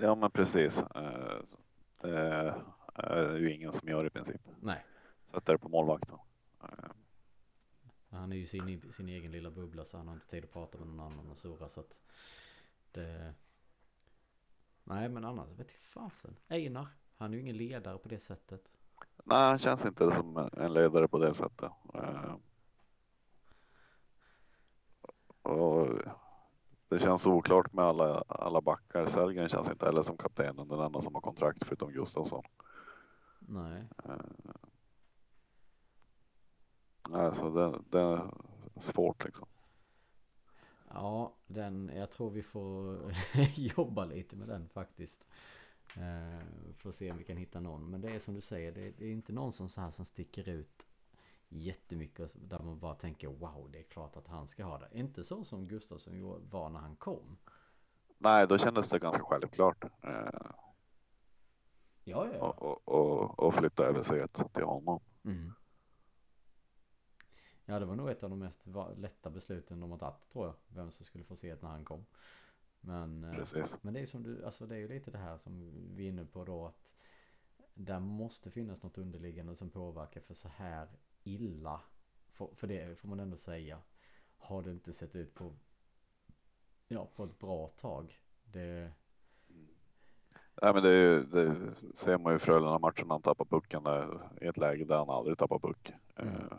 Ja, 0.00 0.14
men 0.14 0.30
precis. 0.30 0.78
Eh, 0.78 1.42
det 2.00 2.62
är 2.94 3.36
ju 3.36 3.54
ingen 3.54 3.72
som 3.72 3.88
gör 3.88 4.06
i 4.06 4.10
princip. 4.10 4.40
Nej. 4.60 4.84
Sätta 5.26 5.52
det 5.52 5.58
på 5.58 5.68
målvakten. 5.68 6.18
Eh. 6.62 6.68
Han 8.10 8.32
är 8.32 8.36
ju 8.36 8.46
sin, 8.46 8.92
sin 8.92 9.08
egen 9.08 9.32
lilla 9.32 9.50
bubbla 9.50 9.84
så 9.84 9.96
han 9.96 10.08
har 10.08 10.14
inte 10.14 10.26
tid 10.26 10.44
att 10.44 10.52
prata 10.52 10.78
med 10.78 10.86
någon 10.86 11.00
annan 11.00 11.30
och 11.30 11.38
surra 11.38 11.68
så 11.68 11.80
att 11.80 11.96
det... 12.92 13.34
Nej 14.84 15.08
men 15.08 15.24
annars 15.24 15.48
vet 15.48 15.72
jag 15.72 15.82
fasen. 15.82 16.36
Einar, 16.48 16.88
han 17.16 17.30
är 17.30 17.34
ju 17.34 17.40
ingen 17.40 17.56
ledare 17.56 17.98
på 17.98 18.08
det 18.08 18.18
sättet. 18.18 18.68
Nej, 19.24 19.38
han 19.38 19.58
känns 19.58 19.84
inte 19.84 20.12
som 20.12 20.50
en 20.52 20.72
ledare 20.72 21.08
på 21.08 21.18
det 21.18 21.34
sättet. 21.34 21.72
Och 25.44 25.88
det 26.88 26.98
känns 26.98 27.26
oklart 27.26 27.72
med 27.72 27.84
alla, 27.84 28.24
alla 28.28 28.60
backar. 28.60 29.06
Sellgren 29.06 29.48
känns 29.48 29.70
inte 29.70 29.86
heller 29.86 30.02
som 30.02 30.16
kaptenen, 30.16 30.68
den 30.68 30.80
enda 30.80 31.02
som 31.02 31.14
har 31.14 31.20
kontrakt 31.20 31.64
förutom 31.64 31.92
Gustafsson. 31.92 32.44
Nej. 33.38 33.84
Alltså 37.02 37.50
det, 37.50 37.80
det 37.90 38.00
är 38.00 38.30
svårt 38.80 39.24
liksom. 39.24 39.46
Ja, 40.88 41.32
den, 41.46 41.90
jag 41.94 42.10
tror 42.10 42.30
vi 42.30 42.42
får 42.42 42.98
jobba 43.54 44.04
lite 44.04 44.36
med 44.36 44.48
den 44.48 44.68
faktiskt. 44.68 45.26
Eh, 45.96 46.46
för 46.76 46.88
att 46.88 46.94
se 46.94 47.10
om 47.10 47.18
vi 47.18 47.24
kan 47.24 47.36
hitta 47.36 47.60
någon. 47.60 47.90
Men 47.90 48.00
det 48.00 48.10
är 48.10 48.18
som 48.18 48.34
du 48.34 48.40
säger, 48.40 48.72
det, 48.72 48.90
det, 48.90 49.06
är 49.06 49.12
inte 49.12 49.32
någon 49.32 49.52
som 49.52 49.68
så 49.68 49.80
här 49.80 49.90
som 49.90 50.04
sticker 50.04 50.48
ut 50.48 50.86
jättemycket 51.54 52.32
där 52.34 52.58
man 52.58 52.78
bara 52.78 52.94
tänker 52.94 53.28
wow 53.28 53.70
det 53.72 53.78
är 53.78 53.82
klart 53.82 54.16
att 54.16 54.28
han 54.28 54.48
ska 54.48 54.64
ha 54.64 54.78
det. 54.78 54.88
Inte 54.92 55.24
så 55.24 55.44
som 55.44 55.68
Gustafsson 55.68 56.48
var 56.50 56.68
när 56.68 56.80
han 56.80 56.96
kom. 56.96 57.36
Nej, 58.18 58.46
då 58.46 58.58
kändes 58.58 58.88
det 58.88 58.98
ganska 58.98 59.22
självklart. 59.22 59.84
Eh, 60.02 60.50
Ja, 62.04 62.28
ja, 62.34 62.38
och, 62.38 62.62
och, 62.62 62.88
och, 62.88 63.38
och 63.38 63.54
flytta 63.54 63.84
över 63.84 64.02
C 64.02 64.26
till 64.54 64.64
honom. 64.64 65.00
Mm. 65.24 65.52
Ja, 67.64 67.78
det 67.78 67.86
var 67.86 67.96
nog 67.96 68.10
ett 68.10 68.22
av 68.22 68.30
de 68.30 68.38
mest 68.38 68.60
lätta 68.96 69.30
besluten 69.30 69.80
de 69.80 69.90
har 69.90 69.98
tagit 69.98 70.28
tror 70.28 70.46
jag. 70.46 70.54
Vem 70.68 70.90
som 70.90 71.04
skulle 71.04 71.24
få 71.24 71.36
se 71.36 71.54
det 71.54 71.62
när 71.62 71.68
han 71.68 71.84
kom. 71.84 72.06
Men, 72.80 73.24
eh, 73.24 73.66
men 73.82 73.94
det 73.94 73.98
är 73.98 74.00
ju 74.00 74.06
som 74.06 74.22
du, 74.22 74.44
alltså 74.44 74.66
det 74.66 74.74
är 74.74 74.78
ju 74.78 74.88
lite 74.88 75.10
det 75.10 75.18
här 75.18 75.38
som 75.38 75.72
vi 75.94 76.04
är 76.04 76.08
inne 76.08 76.24
på 76.24 76.44
då 76.44 76.66
att 76.66 76.94
där 77.74 78.00
måste 78.00 78.50
finnas 78.50 78.82
något 78.82 78.98
underliggande 78.98 79.56
som 79.56 79.70
påverkar 79.70 80.20
för 80.20 80.34
så 80.34 80.48
här 80.48 80.88
illa, 81.24 81.80
för, 82.32 82.48
för 82.54 82.66
det 82.66 82.98
får 82.98 83.08
man 83.08 83.20
ändå 83.20 83.36
säga, 83.36 83.78
har 84.38 84.62
det 84.62 84.70
inte 84.70 84.92
sett 84.92 85.16
ut 85.16 85.34
på, 85.34 85.56
ja, 86.88 87.06
på 87.16 87.24
ett 87.24 87.38
bra 87.38 87.68
tag. 87.68 88.18
Det, 88.44 88.92
Nej, 90.62 90.74
men 90.74 90.82
det, 90.82 90.88
är 90.90 90.92
ju- 90.94 91.24
det 91.24 91.74
ser 91.96 92.18
man 92.18 92.32
ju 92.32 92.38
Frölunda-matchen 92.38 93.06
när 93.08 93.14
han 93.14 93.22
tappar 93.22 93.44
pucken 93.44 93.82
där, 93.82 94.28
i 94.40 94.46
ett 94.46 94.56
läge 94.56 94.84
där 94.84 94.96
han 94.98 95.10
aldrig 95.10 95.38
tappar 95.38 95.58
puck. 95.58 95.92
Mm. 96.16 96.34
Eh, 96.34 96.58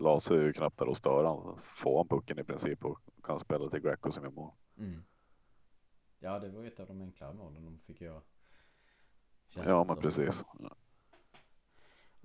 Lasse 0.00 0.34
är 0.34 0.42
ju 0.42 0.52
knappt 0.52 0.78
där 0.78 0.88
och 0.88 0.96
stör 0.96 1.24
han. 1.24 1.58
Får 1.82 1.96
han 1.98 2.08
pucken 2.08 2.38
i 2.38 2.44
princip 2.44 2.84
och 2.84 2.98
kan 3.24 3.40
spela 3.40 3.70
till 3.70 3.80
Greco 3.80 4.12
som 4.12 4.22
gör 4.24 4.30
mål. 4.30 4.52
mm. 4.78 5.04
Ja, 6.18 6.38
det 6.38 6.48
var 6.50 6.64
ett 6.64 6.80
av 6.80 6.86
de 6.86 7.00
enklare 7.00 7.34
målen 7.34 7.64
de 7.64 7.78
fick 7.78 8.00
göra. 8.00 8.22
Känns 9.48 9.66
Ja, 9.66 9.84
men 9.84 9.96
som. 9.96 10.02
precis. 10.02 10.44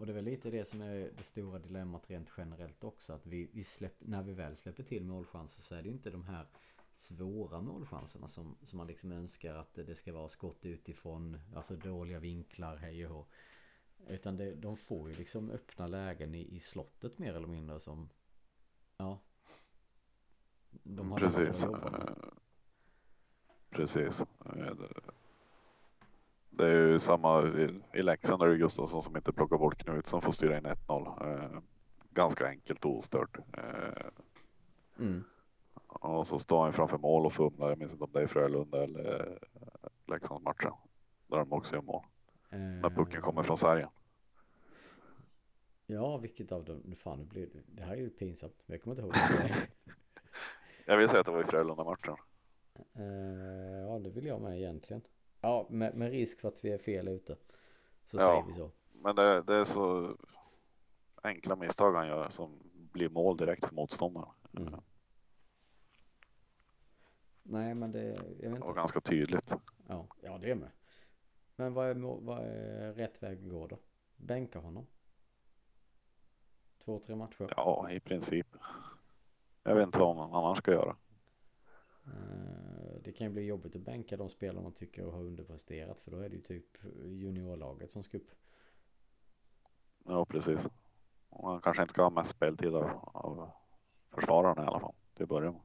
Och 0.02 0.08
det 0.08 0.14
är 0.14 0.16
väl 0.16 0.26
lite 0.26 0.50
det 0.50 0.66
som 0.66 0.82
är 0.82 1.12
det 1.18 1.24
stora 1.24 1.60
dilemmat 1.60 2.10
rent 2.10 2.34
generellt 2.38 2.84
också. 2.84 3.14
Att 3.14 3.26
vi, 3.28 3.50
vi 3.54 3.64
släpp, 3.64 3.96
när 4.00 4.24
vi 4.24 4.34
väl 4.34 4.58
släpper 4.58 4.84
till 4.84 5.06
målchanser 5.06 5.62
så 5.62 5.76
är 5.76 5.84
det 5.84 5.90
inte 5.90 6.10
de 6.10 6.26
här 6.26 6.48
svåra 6.94 7.62
målchanserna 7.62 8.28
som, 8.28 8.58
som 8.64 8.78
man 8.78 8.88
liksom 8.88 9.12
önskar 9.12 9.56
att 9.56 9.74
det, 9.74 9.96
ska 9.96 10.14
vara 10.14 10.28
skott 10.28 10.66
utifrån. 10.66 11.40
Alltså 11.56 11.76
dåliga 11.76 12.20
vinklar, 12.20 12.76
hej 12.76 13.08
och 13.08 13.16
hå. 13.16 13.26
Utan 14.08 14.38
det, 14.38 14.56
de 14.56 14.78
får 14.78 15.10
ju 15.10 15.16
liksom 15.16 15.50
öppna 15.50 15.88
lägen 15.88 16.36
i, 16.36 16.56
i 16.56 16.60
slottet 16.60 17.18
mer 17.18 17.34
eller 17.34 17.48
mindre 17.48 17.80
som... 17.80 18.10
Ja. 18.98 19.20
De 20.72 21.12
har 21.12 21.20
Precis. 21.20 21.66
Precis. 23.70 24.22
Eh, 26.52 26.58
det- 26.58 26.68
är 26.68 26.88
ju 26.88 27.00
samma 27.00 27.44
i, 27.48 27.80
i 27.94 28.02
Leksand 28.04 28.42
är 28.42 28.48
det 28.48 28.58
Gustafsson 28.58 29.04
som 29.04 29.18
inte 29.18 29.34
plockar 29.34 29.58
bort 29.58 29.78
Knut 29.84 30.08
som 30.08 30.22
får 30.22 30.32
styra 30.32 30.58
in 30.58 30.66
1-0. 30.66 31.34
Eh, 31.34 31.60
ganska 32.10 32.48
enkelt 32.48 32.86
och 32.86 32.98
ostört. 32.98 33.38
Eh, 33.58 34.04
Mm. 35.00 35.24
och 35.88 36.28
så 36.28 36.40
står 36.40 36.64
han 36.64 36.74
framför 36.74 36.98
mål 36.98 37.26
och 37.26 37.34
fumlar. 37.34 37.70
Jag 37.70 37.78
minns 37.78 37.92
inte 37.92 38.04
om 38.04 38.12
det 38.14 38.22
är 38.22 38.28
Frölunda 38.28 38.84
eller 38.84 39.28
eh, 39.28 39.88
Leksandsmatchen. 40.08 40.72
Där 41.28 41.38
de 41.38 41.54
också 41.54 41.76
gör 41.76 41.82
mål. 41.82 42.04
När 42.50 42.90
pucken 42.90 43.22
kommer 43.22 43.44
från 43.44 43.58
sargen. 43.58 43.90
Ja, 45.88 46.18
vilket 46.18 46.52
av 46.52 46.64
dem? 46.66 46.96
Fan, 46.98 47.20
det, 47.20 47.26
blir, 47.26 47.48
det 47.66 47.84
här 47.84 47.94
är 47.94 47.98
ju 47.98 48.10
pinsamt. 48.10 48.54
Men 48.66 48.74
jag 48.76 48.82
kommer 48.84 48.96
inte 48.96 49.02
ihåg. 49.06 49.14
det. 49.14 49.68
Jag 50.86 50.98
vill 50.98 51.10
säga 51.10 51.20
att 51.20 51.26
det 51.26 51.32
var 51.32 51.42
i 51.42 51.48
Frölunda-matchen. 51.48 52.16
Eh, 52.96 53.82
ja, 53.88 54.00
det 54.00 54.10
vill 54.10 54.26
jag 54.26 54.42
med 54.42 54.58
egentligen. 54.58 55.02
Ja, 55.42 55.68
med, 55.70 55.96
med 55.96 56.12
risk 56.12 56.40
för 56.40 56.48
att 56.48 56.66
vi 56.66 56.72
är 56.72 56.78
fel 56.78 57.08
ute. 57.08 57.38
Så 58.06 58.18
Ja. 58.18 58.28
säger 58.28 58.44
vi 58.44 58.54
så. 58.54 58.72
Men 58.92 59.16
det, 59.16 59.42
det 59.42 59.56
är 59.56 59.64
så 59.64 60.18
enkla 61.24 61.56
misstag 61.56 61.94
han 61.94 62.08
gör 62.08 62.30
som 62.30 62.60
blir 62.74 63.10
mål 63.10 63.38
direkt 63.38 63.66
för 63.66 63.76
motståndaren. 63.76 64.30
Mm. 64.58 64.74
Nej, 67.44 67.74
men 67.76 67.92
det, 67.92 68.04
jag 68.04 68.24
vet 68.24 68.40
Det 68.42 68.50
var 68.50 68.56
inte. 68.68 68.80
ganska 68.80 69.02
tydligt. 69.02 69.54
Ja, 69.88 70.08
ja 70.22 70.38
det 70.38 70.52
är 70.52 70.56
med. 70.56 70.72
Men 71.56 71.74
vad 71.74 71.90
är, 71.90 71.94
vad 72.22 72.40
är 72.40 72.94
rätt 72.94 73.24
väg 73.24 73.38
att 73.44 73.50
gå 73.50 73.68
då? 73.68 73.80
Bänka 74.16 74.60
honom? 74.60 74.88
Två, 76.86 77.00
tre 77.00 77.16
matcher? 77.16 77.54
Ja, 77.58 77.92
i 77.92 78.00
princip. 78.00 78.48
Jag 79.64 79.76
vet 79.76 79.86
inte 79.86 80.00
vad 80.00 80.16
man 80.16 80.34
annars 80.34 80.58
ska 80.58 80.72
göra. 80.72 80.96
Det 83.12 83.18
kan 83.18 83.28
ju 83.28 83.34
bli 83.34 83.46
jobbigt 83.46 83.76
att 83.76 83.82
bänka 83.82 84.18
de 84.18 84.30
spelare 84.30 84.64
man 84.64 84.72
tycker 84.72 85.04
har 85.06 85.24
underpresterat. 85.24 86.00
För 86.00 86.12
då 86.12 86.18
är 86.18 86.30
det 86.30 86.36
ju 86.36 86.42
typ 86.42 86.78
juniorlaget 87.06 87.92
som 87.92 88.04
ska 88.04 88.18
upp. 88.18 88.32
Ja, 90.06 90.26
precis. 90.26 90.60
Man 91.44 91.62
kanske 91.62 91.82
inte 91.82 91.94
ska 91.94 92.04
ha 92.04 92.10
mest 92.10 92.32
speltid 92.32 92.76
av, 92.76 93.10
av 93.14 93.50
försvararna 94.12 94.64
i 94.64 94.66
alla 94.66 94.80
fall. 94.80 94.94
Till 95.14 95.24
att 95.24 95.30
börja 95.30 95.52
med. 95.52 95.62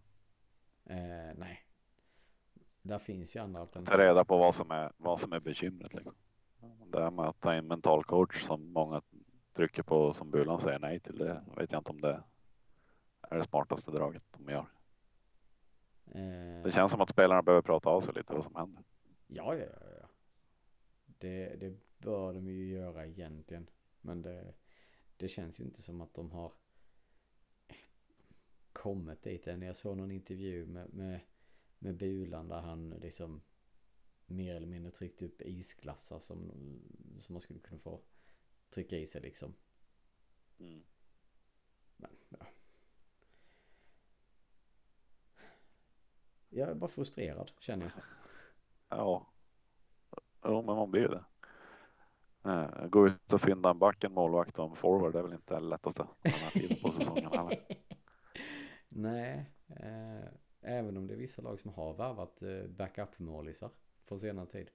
Eh, 0.85 1.35
nej. 1.39 1.67
Där 2.83 2.99
finns 2.99 3.37
ju 3.37 3.41
andra 3.41 3.59
Ta 3.59 3.63
alternativ. 3.63 4.01
reda 4.01 4.25
på 4.25 4.39
vad 4.39 4.55
som 4.55 4.71
är, 4.71 4.93
vad 4.97 5.21
som 5.21 5.33
är 5.33 5.41
bekymret. 5.41 5.95
Liksom. 5.95 6.15
Det 6.87 7.03
här 7.03 7.11
med 7.11 7.25
att 7.25 7.41
ta 7.41 7.57
in 7.57 7.67
mental 7.67 8.05
coach 8.05 8.47
som 8.47 8.73
många 8.73 9.03
trycker 9.53 9.83
på 9.83 10.13
som 10.13 10.31
Bulan 10.31 10.61
säger 10.61 10.79
nej 10.79 11.01
till. 11.01 11.19
Det 11.19 11.45
vet 11.57 11.73
jag 11.73 11.81
inte 11.81 11.91
om 11.91 12.01
det 12.01 12.23
är 13.23 13.39
det 13.39 13.45
smartaste 13.45 13.91
draget 13.91 14.23
de 14.37 14.53
gör. 14.53 14.67
Eh, 16.17 16.63
Det 16.63 16.73
känns 16.73 16.91
som 16.93 17.01
att 17.01 17.11
spelarna 17.11 17.43
behöver 17.43 17.63
prata 17.63 17.89
av 17.89 18.01
sig 18.01 18.15
lite 18.15 18.33
vad 18.33 18.45
som 18.45 18.55
händer. 18.55 18.85
Ja, 19.27 19.55
ja, 19.55 19.65
ja, 19.81 19.87
ja. 20.01 20.09
Det, 21.07 21.57
det 21.61 21.75
bör 21.99 22.35
de 22.35 22.47
ju 22.47 22.67
göra 22.69 23.07
egentligen. 23.07 23.71
Men 24.01 24.23
det, 24.23 24.55
det 25.17 25.29
känns 25.29 25.61
ju 25.61 25.65
inte 25.65 25.83
som 25.83 26.01
att 26.01 26.15
de 26.15 26.31
har 26.31 26.53
kommit 28.73 29.23
dit 29.23 29.47
än. 29.47 29.63
Jag 29.63 29.77
såg 29.77 29.97
någon 29.97 30.11
intervju 30.11 30.67
med, 30.67 30.95
med, 30.95 31.21
med 31.79 31.97
Bulan 31.97 32.49
där 32.49 32.61
han 32.61 32.91
liksom 32.91 33.43
mer 34.27 34.55
eller 34.55 34.67
mindre 34.67 34.91
tryckte 34.91 35.25
upp 35.25 35.43
isglassar 35.43 36.19
som, 36.19 36.53
som 37.21 37.33
man 37.33 37.41
skulle 37.41 37.61
kunna 37.61 37.81
få 37.81 38.01
trycka 38.71 38.99
i 38.99 39.07
sig 39.07 39.21
liksom. 39.21 39.55
Mm. 40.59 40.83
Men, 41.97 42.11
ja. 42.29 42.47
Jag 46.57 46.69
är 46.71 46.75
bara 46.75 46.91
frustrerad 46.91 47.51
känner 47.61 47.85
jag. 47.85 47.93
Ja. 48.99 49.27
Jo, 50.45 50.63
men 50.63 50.77
man 50.77 50.91
blir 50.91 51.03
ju 51.03 51.09
det. 51.09 51.25
Eh, 52.45 52.87
Gå 52.87 53.07
ut 53.07 53.33
och 53.33 53.41
fynda 53.41 53.71
en 53.71 53.79
back, 53.79 54.05
en 54.05 54.13
målvakt 54.13 54.59
och 54.59 54.71
en 54.71 54.77
forward 54.77 55.13
det 55.13 55.19
är 55.19 55.23
väl 55.23 55.33
inte 55.33 55.55
det 55.55 55.61
lättaste 55.61 56.07
den 56.23 56.33
här 56.33 56.51
tiden 56.51 56.77
på 56.83 56.91
säsongen 56.91 57.33
heller. 57.33 57.59
Nej, 58.89 59.51
eh, 59.69 60.29
även 60.61 60.97
om 60.97 61.07
det 61.07 61.15
är 61.15 61.19
vissa 61.19 61.43
lag 61.43 61.61
som 61.61 61.71
har 61.71 61.95
värvat 61.95 62.43
eh, 62.43 62.71
backup-målisar 62.71 63.71
på 64.07 64.19
senare 64.19 64.47
tid. 64.47 64.71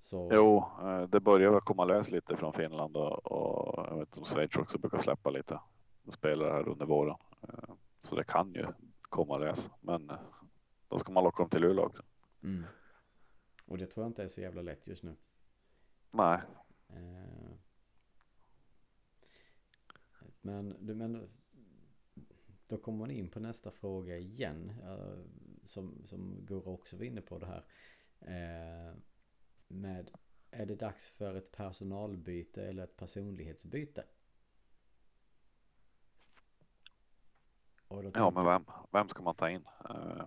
Så, 0.00 0.30
Jo, 0.32 0.64
eh, 0.82 1.02
det 1.02 1.20
börjar 1.20 1.50
väl 1.50 1.60
komma 1.60 1.84
lös 1.84 2.10
lite 2.10 2.36
från 2.36 2.52
Finland 2.52 2.96
och, 2.96 3.26
och 3.26 3.86
jag 3.90 3.98
vet 3.98 4.18
om 4.18 4.24
Schweiz 4.24 4.56
också 4.56 4.78
brukar 4.78 5.02
släppa 5.02 5.30
lite 5.30 5.60
spelare 6.12 6.52
här 6.52 6.68
under 6.68 6.86
våren. 6.86 7.16
Så 8.02 8.16
det 8.16 8.24
kan 8.24 8.52
ju 8.52 8.66
komma 9.08 9.38
lös, 9.38 9.70
men 9.80 10.10
eh, 10.10 10.20
då 10.88 10.98
ska 10.98 11.12
man 11.12 11.24
locka 11.24 11.42
dem 11.42 11.50
till 11.50 11.60
Luleå 11.60 11.84
också. 11.84 12.02
mm. 12.42 12.64
Och 13.66 13.78
det 13.78 13.86
tror 13.86 14.04
jag 14.04 14.10
inte 14.10 14.22
är 14.24 14.28
så 14.28 14.40
jävla 14.40 14.62
lätt 14.62 14.88
just 14.88 15.02
nu. 15.02 15.16
Nej, 16.10 16.40
Eh, 16.88 17.50
men, 20.40 20.68
men 20.68 21.30
då 22.66 22.76
kommer 22.78 22.98
man 22.98 23.10
in 23.10 23.30
på 23.30 23.40
nästa 23.40 23.70
fråga 23.70 24.16
igen. 24.18 24.72
eh, 24.82 25.18
som, 25.64 26.06
som 26.06 26.46
Gurra 26.46 26.70
också 26.70 26.96
var 26.96 27.04
inne 27.04 27.20
på 27.20 27.38
det 27.38 27.46
här. 27.46 27.64
Med, 29.68 30.10
är 30.50 30.66
det 30.66 30.74
dags 30.74 31.08
för 31.08 31.34
ett 31.34 31.52
personalbyte 31.52 32.62
eller 32.68 32.84
ett 32.84 32.96
personlighetsbyte? 32.96 34.04
Och 37.70 37.76
då 37.76 37.77
ja, 38.14 38.30
men 38.30 38.44
vem? 38.44 38.64
Vem 38.90 39.08
ska 39.08 39.22
man 39.22 39.34
ta 39.34 39.50
in? 39.50 39.64
Eh, 39.90 40.24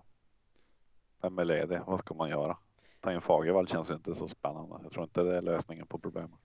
Vem 1.20 1.38
är 1.38 1.44
ledig? 1.44 1.80
Vad 1.86 2.00
ska 2.00 2.14
man 2.14 2.30
göra? 2.30 2.56
Ta 3.00 3.12
in 3.12 3.20
Fagervall 3.20 3.68
känns 3.68 3.90
ju 3.90 3.94
inte 3.94 4.14
så 4.14 4.28
spännande. 4.28 4.78
Jag 4.82 4.92
tror 4.92 5.04
inte 5.04 5.22
det 5.22 5.36
är 5.36 5.42
lösningen 5.42 5.86
på 5.86 5.98
problemet. 5.98 6.38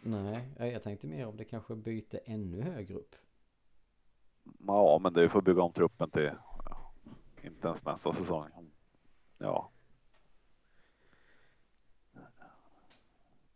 Nej, 0.00 0.48
ja, 0.58 0.66
jag 0.66 0.82
tänkte 0.82 1.06
mer 1.06 1.26
om 1.26 1.36
det 1.36 1.44
kanske 1.44 1.74
byter 1.74 2.20
ännu 2.24 2.62
högre 2.62 2.94
upp. 2.94 3.14
Ja, 4.66 4.98
men 4.98 5.12
det 5.12 5.22
är 5.22 5.28
för 5.28 5.38
att 5.38 5.44
bygga 5.44 5.62
om 5.62 5.72
truppen 5.72 6.10
till 6.10 6.30
ja, 6.64 6.92
inte 7.42 7.68
ens 7.68 7.84
nästa 7.84 8.12
säsong. 8.12 8.50
Ja. 9.38 9.70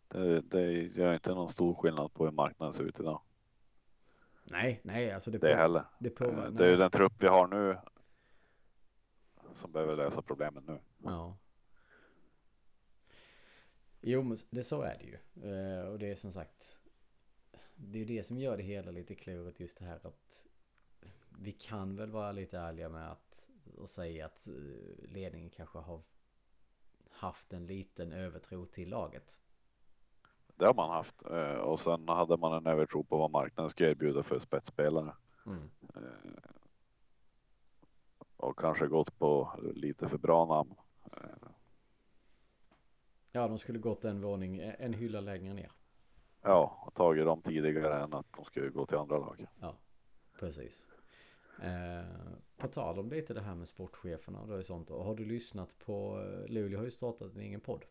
Det, 0.07 0.41
det 0.41 0.71
gör 0.71 1.13
inte 1.13 1.29
någon 1.33 1.49
stor 1.53 1.73
skillnad 1.73 2.13
på 2.13 2.25
hur 2.25 2.31
marknaden 2.31 2.73
ser 2.73 2.83
ut 2.83 2.99
idag. 2.99 3.21
Nej, 4.51 4.79
nej, 4.83 5.11
alltså 5.11 5.31
det, 5.31 5.37
Det 5.37 5.51
på- 5.53 5.57
heller. 5.61 5.85
det 5.99 6.09
påverkar. 6.09 6.45
Eh, 6.45 6.51
Det 6.51 6.65
är 6.65 6.69
ju 6.69 6.77
den 6.77 6.91
trupp 6.91 7.13
vi 7.19 7.27
har 7.27 7.47
nu 7.47 7.77
som 9.55 9.71
behöver 9.71 9.95
lösa 9.95 10.21
problemen 10.21 10.63
nu. 10.67 10.79
Ja. 11.03 11.37
Jo, 14.01 14.21
men 14.23 14.37
det 14.49 14.63
så 14.63 14.81
är 14.81 14.97
det 14.97 15.05
ju. 15.05 15.49
Eh, 15.51 15.81
och 15.87 15.99
det 15.99 16.11
är 16.11 16.15
som 16.15 16.31
sagt. 16.31 16.79
det 17.75 18.01
är 18.01 18.05
det 18.05 18.23
som 18.23 18.37
gör 18.37 18.57
det 18.57 18.63
hela 18.63 18.91
lite 18.91 19.15
klurigt 19.15 19.59
just 19.59 19.77
det 19.79 19.85
här 19.85 19.99
att 20.07 20.45
vi 21.39 21.51
kan 21.51 21.95
väl 21.95 22.11
vara 22.11 22.31
lite 22.31 22.57
ärliga 22.59 22.89
med 22.89 23.11
att 23.11 23.47
och 23.77 23.89
säga 23.89 24.25
att 24.25 24.47
eh, 24.47 24.53
ledningen 25.09 25.49
kanske 25.49 25.79
har 25.79 26.01
haft 27.11 27.53
en 27.53 27.65
liten 27.67 28.11
övertro 28.11 28.65
till 28.65 28.89
laget. 28.89 29.41
Det 30.59 30.65
har 30.65 30.73
man 30.73 30.89
haft 30.89 31.15
eh, 31.31 31.53
och 31.53 31.79
sen 31.79 32.09
hade 32.09 32.37
man 32.37 32.53
en 32.53 32.67
övertro 32.67 33.03
på 33.03 33.17
vad 33.17 33.31
marknaden 33.31 33.69
ska 33.69 33.89
erbjuda 33.89 34.23
för 34.23 34.39
spetsspelare. 34.39 35.13
Mm. 35.45 35.69
Eh, 35.95 36.51
och 38.37 38.59
kanske 38.59 38.87
gått 38.87 39.19
på 39.19 39.51
lite 39.73 40.09
för 40.09 40.17
bra 40.17 40.45
namn. 40.45 40.73
Eh, 41.11 41.49
Ja, 43.31 43.47
de 43.47 43.59
skulle 43.59 43.79
gått 43.79 44.05
en 44.05 44.21
våning, 44.21 44.59
en 44.59 44.93
hylla 44.93 45.21
längre 45.21 45.53
ner. 45.53 45.71
Ja, 46.41 46.83
och 46.85 46.93
tagit 46.93 47.25
dem 47.25 47.41
tidigare 47.41 48.03
än 48.03 48.13
att 48.13 48.25
de 48.35 48.45
skulle 48.45 48.69
gå 48.69 48.85
till 48.85 48.97
andra 48.97 49.17
lag. 49.17 49.45
Ja, 49.59 49.75
precis. 50.39 50.87
Eh, 51.61 52.05
på 52.57 52.67
tal 52.67 52.99
om 52.99 53.09
lite 53.09 53.33
det 53.33 53.41
här 53.41 53.55
med 53.55 53.67
sportcheferna 53.67 54.39
och 54.41 54.65
sånt. 54.65 54.91
Och 54.91 55.05
har 55.05 55.15
du 55.15 55.25
lyssnat 55.25 55.79
på, 55.79 56.23
Luleå 56.47 56.79
har 56.79 56.85
ju 56.85 56.91
startat 56.91 57.35
en 57.35 57.41
egen 57.41 57.61
podd. 57.61 57.85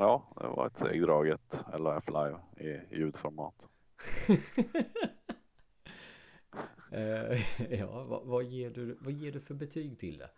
Ja, 0.00 0.22
det 0.40 0.48
var 0.48 0.66
ett 0.66 0.76
segdraget 0.76 1.64
LAF 1.78 2.08
live 2.08 2.40
i 2.56 2.96
ljudformat. 2.96 3.68
eh, 6.92 7.62
ja, 7.78 8.04
vad, 8.08 8.26
vad, 8.26 8.44
ger 8.44 8.70
du, 8.70 8.98
vad 9.00 9.12
ger 9.12 9.32
du 9.32 9.40
för 9.40 9.54
betyg 9.54 9.98
till 9.98 10.18
det? 10.18 10.30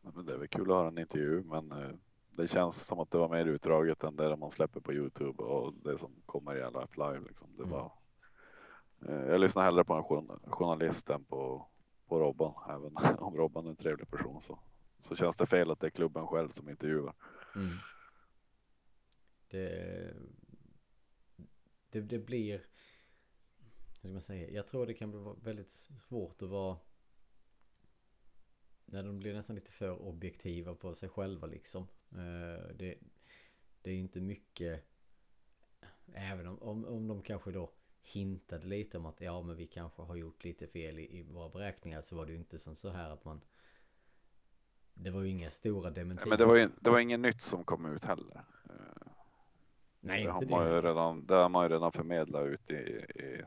Men 0.00 0.26
det 0.26 0.32
är 0.32 0.36
väl 0.38 0.48
kul 0.48 0.70
att 0.70 0.76
höra 0.76 0.88
en 0.88 0.98
intervju, 0.98 1.42
men 1.44 1.72
eh, 1.72 1.90
det 2.30 2.48
känns 2.48 2.76
som 2.86 2.98
att 3.00 3.10
det 3.10 3.18
var 3.18 3.28
mer 3.28 3.44
utdraget 3.46 4.04
än 4.04 4.16
det 4.16 4.36
man 4.36 4.50
släpper 4.50 4.80
på 4.80 4.92
Youtube 4.92 5.42
och 5.42 5.74
det 5.74 5.98
som 5.98 6.12
kommer 6.26 6.56
i 6.56 6.70
LAF 6.70 6.96
live. 6.96 7.20
Liksom. 7.28 7.48
Det 7.56 7.62
Mm. 7.62 7.70
var, 7.74 7.92
eh, 9.08 9.30
jag 9.30 9.40
lyssnar 9.40 9.62
hellre 9.62 9.84
på 9.84 9.94
en 9.94 10.02
journa- 10.04 10.38
journalist 10.50 11.10
än 11.10 11.24
på, 11.24 11.66
på 12.08 12.18
Robban, 12.18 12.54
även 12.68 12.96
om 13.18 13.36
Robban 13.36 13.66
är 13.66 13.70
en 13.70 13.76
trevlig 13.76 14.10
person 14.10 14.40
så, 14.40 14.58
så 15.00 15.16
känns 15.16 15.36
det 15.36 15.46
fel 15.46 15.70
att 15.70 15.80
det 15.80 15.86
är 15.86 15.90
klubben 15.90 16.26
själv 16.26 16.48
som 16.48 16.68
intervjuar. 16.68 17.14
Mm. 17.54 17.76
Det, 19.50 20.14
det, 21.90 22.00
det 22.00 22.18
blir, 22.18 22.58
hur 22.58 23.94
ska 23.94 24.08
man 24.08 24.20
säga, 24.20 24.50
jag 24.50 24.68
tror 24.68 24.86
det 24.86 24.94
kan 24.94 25.10
bli 25.10 25.34
väldigt 25.42 25.70
svårt 26.08 26.42
att 26.42 26.48
vara 26.48 26.76
när 28.84 29.02
de 29.02 29.18
blir 29.18 29.34
nästan 29.34 29.56
lite 29.56 29.72
för 29.72 30.02
objektiva 30.02 30.74
på 30.74 30.94
sig 30.94 31.08
själva 31.08 31.46
liksom. 31.46 31.82
Eh, 32.12 32.74
det, 32.74 32.98
det 33.82 33.90
är 33.90 33.96
inte 33.96 34.20
mycket, 34.20 34.84
även 36.12 36.46
om, 36.46 36.62
om, 36.62 36.84
om 36.84 37.08
de 37.08 37.22
kanske 37.22 37.50
då 37.50 37.72
hintade 38.02 38.66
lite 38.66 38.98
om 38.98 39.06
att 39.06 39.20
ja 39.20 39.42
men 39.42 39.56
vi 39.56 39.66
kanske 39.66 40.02
har 40.02 40.16
gjort 40.16 40.44
lite 40.44 40.66
fel 40.66 40.98
i, 40.98 41.18
i 41.18 41.22
våra 41.22 41.48
beräkningar 41.48 42.02
så 42.02 42.16
var 42.16 42.26
det 42.26 42.32
ju 42.32 42.38
inte 42.38 42.58
som 42.58 42.76
så 42.76 42.90
här 42.90 43.10
att 43.10 43.24
man 43.24 43.40
det 45.02 45.10
var 45.10 45.22
ju 45.22 45.28
inga 45.28 45.50
stora 45.50 45.90
dementier. 45.90 46.28
Men 46.28 46.38
det 46.38 46.46
var, 46.46 46.56
ju, 46.56 46.70
det 46.80 46.90
var 46.90 47.00
inget 47.00 47.20
nytt 47.20 47.42
som 47.42 47.64
kom 47.64 47.86
ut 47.86 48.04
heller. 48.04 48.44
Eh, 48.64 48.74
Nej, 50.00 50.24
det, 50.24 50.30
har 50.30 50.42
inte 50.42 50.54
man 50.54 50.66
ju 50.66 50.72
det. 50.72 50.82
redan, 50.88 51.26
det 51.26 51.34
har 51.34 51.48
man 51.48 51.64
ju 51.64 51.68
redan 51.68 51.92
förmedlat 51.92 52.46
ut 52.46 52.70
i, 52.70 52.74
i 52.74 53.42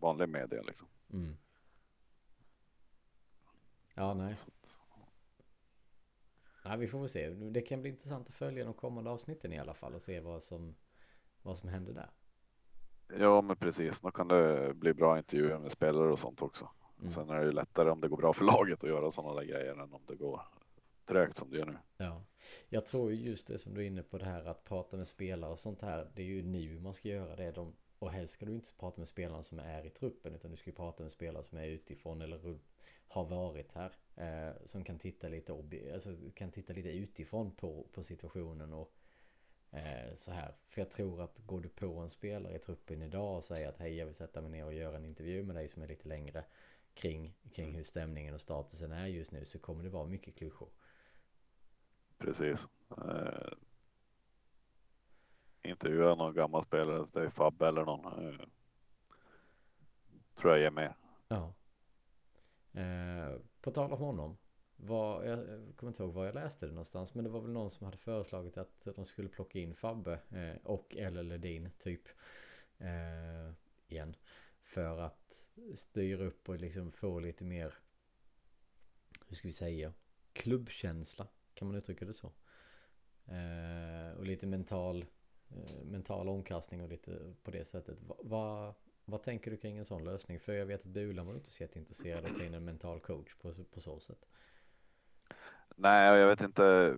vanlig 0.00 0.28
media 0.28 0.62
liksom. 0.62 0.88
Mm. 1.12 1.36
Ja, 3.94 4.14
nej. 4.14 4.36
Nej. 6.64 6.78
Vi 6.78 6.88
får 6.88 6.98
väl 7.00 7.08
se. 7.08 7.28
Det 7.28 7.60
kan 7.60 7.80
bli 7.80 7.90
intressant 7.90 8.28
att 8.28 8.34
följa 8.34 8.64
de 8.64 8.74
kommande 8.74 9.10
avsnitten 9.10 9.52
i 9.52 9.58
alla 9.58 9.74
fall 9.74 9.94
och 9.94 10.02
se 10.02 10.20
vad 10.20 10.42
som, 10.42 10.74
vad 11.42 11.56
som 11.56 11.68
händer 11.68 11.92
där. 11.92 12.10
Ja, 13.18 13.42
men 13.42 13.56
precis. 13.56 14.00
Då 14.00 14.10
kan 14.10 14.28
det 14.28 14.74
bli 14.74 14.94
bra 14.94 15.18
intervjuer 15.18 15.58
med 15.58 15.72
spelare 15.72 16.12
och 16.12 16.18
sånt 16.18 16.42
också. 16.42 16.68
Mm. 17.00 17.12
Sen 17.12 17.30
är 17.30 17.38
det 17.38 17.44
ju 17.44 17.52
lättare 17.52 17.90
om 17.90 18.00
det 18.00 18.08
går 18.08 18.16
bra 18.16 18.32
för 18.32 18.44
laget 18.44 18.84
att 18.84 18.90
göra 18.90 19.12
sådana 19.12 19.34
där 19.34 19.44
grejer 19.44 19.72
än 19.72 19.92
om 19.92 20.02
det 20.06 20.14
går 20.14 20.42
trögt 21.06 21.36
som 21.36 21.50
det 21.50 21.56
gör 21.58 21.66
nu. 21.66 21.78
Ja. 21.96 22.24
Jag 22.68 22.86
tror 22.86 23.12
ju 23.12 23.16
just 23.16 23.46
det 23.46 23.58
som 23.58 23.74
du 23.74 23.80
är 23.80 23.86
inne 23.86 24.02
på 24.02 24.18
det 24.18 24.24
här 24.24 24.44
att 24.44 24.64
prata 24.64 24.96
med 24.96 25.06
spelare 25.06 25.50
och 25.50 25.58
sånt 25.58 25.82
här. 25.82 26.10
Det 26.14 26.22
är 26.22 26.26
ju 26.26 26.42
nu 26.42 26.78
man 26.78 26.94
ska 26.94 27.08
göra 27.08 27.36
det. 27.36 27.52
De, 27.52 27.76
och 27.98 28.10
helst 28.10 28.34
ska 28.34 28.46
du 28.46 28.54
inte 28.54 28.74
prata 28.78 29.00
med 29.00 29.08
spelarna 29.08 29.42
som 29.42 29.58
är 29.58 29.86
i 29.86 29.90
truppen 29.90 30.34
utan 30.34 30.50
du 30.50 30.56
ska 30.56 30.70
ju 30.70 30.76
prata 30.76 31.02
med 31.02 31.12
spelare 31.12 31.44
som 31.44 31.58
är 31.58 31.66
utifrån 31.66 32.22
eller 32.22 32.58
har 33.08 33.24
varit 33.24 33.72
här. 33.72 33.92
Eh, 34.16 34.54
som 34.64 34.84
kan 34.84 34.98
titta 34.98 35.28
lite 35.28 35.52
alltså 35.94 36.16
kan 36.34 36.50
titta 36.50 36.72
lite 36.72 36.88
utifrån 36.88 37.50
på, 37.50 37.86
på 37.92 38.02
situationen 38.02 38.72
och 38.72 38.92
eh, 39.70 40.14
så 40.14 40.32
här. 40.32 40.54
För 40.68 40.80
jag 40.80 40.90
tror 40.90 41.22
att 41.22 41.38
går 41.38 41.60
du 41.60 41.68
på 41.68 41.98
en 41.98 42.10
spelare 42.10 42.56
i 42.56 42.58
truppen 42.58 43.02
idag 43.02 43.36
och 43.36 43.44
säger 43.44 43.68
att 43.68 43.78
hej 43.78 43.94
jag 43.94 44.06
vill 44.06 44.14
sätta 44.14 44.40
mig 44.40 44.50
ner 44.50 44.64
och 44.64 44.74
göra 44.74 44.96
en 44.96 45.04
intervju 45.04 45.42
med 45.42 45.56
dig 45.56 45.68
som 45.68 45.82
är 45.82 45.88
lite 45.88 46.08
längre 46.08 46.44
kring, 46.94 47.34
kring 47.52 47.74
hur 47.74 47.82
stämningen 47.82 48.34
och 48.34 48.40
statusen 48.40 48.92
är 48.92 49.06
just 49.06 49.32
nu 49.32 49.44
så 49.44 49.58
kommer 49.58 49.84
det 49.84 49.90
vara 49.90 50.06
mycket 50.06 50.36
klyschor. 50.36 50.68
Precis. 52.18 52.60
Eh, 52.90 53.52
intervjua 55.62 56.14
någon 56.14 56.34
gammal 56.34 56.64
spelare, 56.64 57.06
det 57.12 57.20
är 57.20 57.30
Fabbe 57.30 57.68
eller 57.68 57.84
någon. 57.84 58.28
Eh, 58.28 58.40
tror 60.34 60.52
jag 60.52 60.60
ger 60.60 60.70
mer. 60.70 60.94
Ja. 61.28 61.54
Eh, 62.80 63.40
på 63.60 63.70
tal 63.70 63.92
om 63.92 63.98
honom. 63.98 64.36
Var, 64.76 65.24
jag 65.24 65.38
kommer 65.76 65.90
inte 65.90 66.02
ihåg 66.02 66.12
var 66.12 66.24
jag 66.24 66.34
läste 66.34 66.66
det 66.66 66.72
någonstans. 66.72 67.14
Men 67.14 67.24
det 67.24 67.30
var 67.30 67.40
väl 67.40 67.50
någon 67.50 67.70
som 67.70 67.84
hade 67.84 67.96
föreslagit 67.98 68.58
att 68.58 68.88
de 68.96 69.04
skulle 69.04 69.28
plocka 69.28 69.58
in 69.58 69.74
Fabbe 69.74 70.20
eh, 70.30 70.56
och 70.62 70.96
eller 70.96 71.22
Ledin 71.22 71.70
typ. 71.78 72.08
Eh, 72.78 73.52
igen. 73.88 74.16
För 74.62 74.98
att 74.98 75.48
styra 75.74 76.24
upp 76.24 76.48
och 76.48 76.60
liksom 76.60 76.92
få 76.92 77.20
lite 77.20 77.44
mer. 77.44 77.74
Hur 79.26 79.36
ska 79.36 79.48
vi 79.48 79.52
säga? 79.52 79.92
Klubbkänsla. 80.32 81.26
Kan 81.56 81.68
man 81.68 81.76
uttrycka 81.76 82.04
det 82.04 82.14
så? 82.14 82.32
Eh, 83.26 84.18
och 84.18 84.24
lite 84.24 84.46
mental. 84.46 85.04
Eh, 85.48 85.84
mental 85.84 86.28
omkastning 86.28 86.82
och 86.82 86.88
lite 86.88 87.34
på 87.42 87.50
det 87.50 87.64
sättet. 87.64 87.98
Va, 88.02 88.16
va, 88.22 88.74
vad 89.04 89.22
tänker 89.22 89.50
du 89.50 89.56
kring 89.56 89.78
en 89.78 89.84
sån 89.84 90.04
lösning? 90.04 90.40
För 90.40 90.52
jag 90.52 90.66
vet 90.66 90.80
att 90.80 90.86
Bulan 90.86 91.26
var 91.26 91.34
inte 91.34 91.50
så 91.50 91.62
jätteintresserad 91.62 92.24
av 92.24 92.30
att 92.30 92.36
ta 92.36 92.44
in 92.44 92.54
en 92.54 92.64
mental 92.64 93.00
coach 93.00 93.34
på, 93.34 93.52
på 93.74 93.80
så 93.80 94.00
sätt. 94.00 94.26
Nej, 95.76 96.18
jag 96.18 96.28
vet 96.28 96.40
inte. 96.40 96.96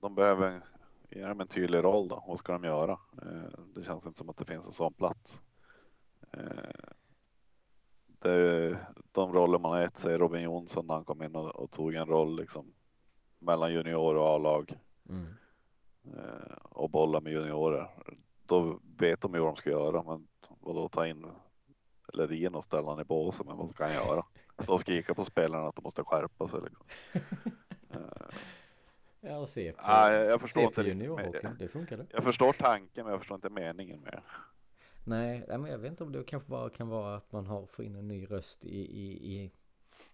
De 0.00 0.14
behöver 0.14 0.62
ge 1.10 1.26
dem 1.26 1.40
en 1.40 1.48
tydlig 1.48 1.78
roll 1.78 2.08
då. 2.08 2.24
Vad 2.26 2.38
ska 2.38 2.52
de 2.52 2.64
göra? 2.64 2.98
Eh, 3.22 3.58
det 3.74 3.84
känns 3.84 4.06
inte 4.06 4.18
som 4.18 4.28
att 4.28 4.36
det 4.36 4.44
finns 4.44 4.64
en 4.64 4.72
sån 4.72 4.92
plats. 4.92 5.40
Eh, 6.32 6.90
det 8.18 8.30
är 8.30 8.86
de 9.12 9.32
roller 9.32 9.58
man 9.58 9.70
har 9.70 9.80
gett 9.80 9.98
sig. 9.98 10.18
Robin 10.18 10.42
Jonsson 10.42 10.86
när 10.86 10.94
han 10.94 11.04
kom 11.04 11.22
in 11.22 11.36
och, 11.36 11.56
och 11.56 11.70
tog 11.70 11.94
en 11.94 12.06
roll 12.06 12.36
liksom 12.36 12.72
mellan 13.38 13.72
junior 13.72 14.14
och 14.16 14.26
A-lag 14.28 14.78
Mm. 15.08 15.26
eh, 16.04 16.56
och 16.62 16.90
bolla 16.90 17.20
med 17.20 17.32
juniorer. 17.32 17.90
Då 18.46 18.80
vet 18.98 19.20
de 19.20 19.34
ju 19.34 19.40
vad 19.40 19.48
de 19.48 19.56
ska 19.56 19.70
göra, 19.70 20.02
men 20.02 20.28
vadå 20.60 20.88
ta 20.88 21.06
in 21.06 21.26
Ledin 22.12 22.54
och 22.54 22.64
ställa 22.64 22.82
honom 22.82 23.00
i 23.00 23.04
båset, 23.04 23.46
men 23.46 23.56
vad 23.56 23.70
ska 23.70 23.84
han 23.84 23.94
göra? 23.94 24.24
Stå 24.62 24.74
och 24.74 24.80
skrika 24.80 25.14
på 25.14 25.24
spelarna 25.24 25.68
att 25.68 25.74
de 25.74 25.82
måste 25.82 26.04
skärpa 26.04 26.48
sig 26.48 26.60
liksom. 26.60 26.86
Eh, 27.90 28.00
Ja, 29.20 29.38
och 29.38 29.48
se 29.48 29.72
på, 29.72 29.82
Nej, 29.86 30.14
jag- 30.16 30.26
jag 30.30 30.40
förstår 30.40 30.62
inte 30.62 30.82
juniorhockeyn. 30.82 31.56
Det 31.58 31.68
funkar 31.68 31.96
det. 31.96 32.06
Jag 32.10 32.24
förstår 32.24 32.52
tanken, 32.52 33.04
men 33.04 33.10
jag 33.12 33.20
förstår 33.20 33.34
inte 33.34 33.50
meningen 33.50 34.00
med 34.00 34.12
det. 34.12 34.22
Nej, 35.04 35.44
nej, 35.48 35.58
men 35.58 35.70
jag 35.70 35.78
vet 35.78 35.90
inte 35.90 36.04
om 36.04 36.12
det 36.12 36.24
kanske 36.24 36.50
bara 36.50 36.70
kan 36.70 36.88
vara 36.88 37.16
att 37.16 37.32
man 37.32 37.46
har 37.46 37.66
får 37.66 37.84
in 37.84 37.96
en 37.96 38.08
ny 38.08 38.24
röst 38.26 38.64
i, 38.64 38.78
i, 38.78 39.34
i, 39.36 39.50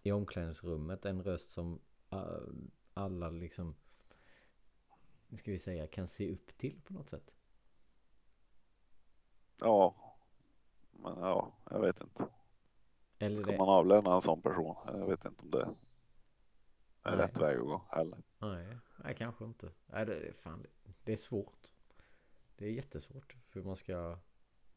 i 0.02 0.12
omklädningsrummet. 0.12 1.04
En 1.04 1.22
röst 1.22 1.50
som 1.50 1.80
uh, 2.14 2.20
alla 2.94 3.30
liksom, 3.30 3.74
nu 5.28 5.36
ska 5.36 5.50
vi 5.50 5.58
säga, 5.58 5.86
kan 5.86 6.08
se 6.08 6.32
upp 6.32 6.58
till 6.58 6.80
på 6.80 6.92
något 6.92 7.08
sätt. 7.08 7.34
Ja, 9.58 9.94
men 10.92 11.18
ja, 11.18 11.52
jag 11.70 11.80
vet 11.80 12.00
inte. 12.00 12.26
Eller 13.18 13.42
Ska 13.42 13.52
det, 13.52 13.58
man 13.58 13.68
avlöna 13.68 14.14
en 14.14 14.22
sån 14.22 14.42
person? 14.42 14.76
Jag 14.86 15.06
vet 15.06 15.24
inte 15.24 15.44
om 15.44 15.50
det 15.50 15.60
är 17.02 17.16
Nej. 17.16 17.26
rätt 17.26 17.36
väg 17.36 17.58
att 17.58 17.64
gå 17.64 17.82
heller. 17.88 18.22
nej, 18.38 18.78
nej, 18.96 19.14
kanske 19.14 19.44
inte. 19.44 19.72
Nej, 19.86 20.06
det, 20.06 20.20
det, 20.20 20.32
fan, 20.32 20.66
det, 21.04 21.12
är 21.12 21.16
svårt. 21.16 21.72
Det 22.56 22.66
är 22.66 22.70
jättesvårt 22.70 23.36
hur 23.48 23.62
man 23.62 23.76
ska 23.76 24.18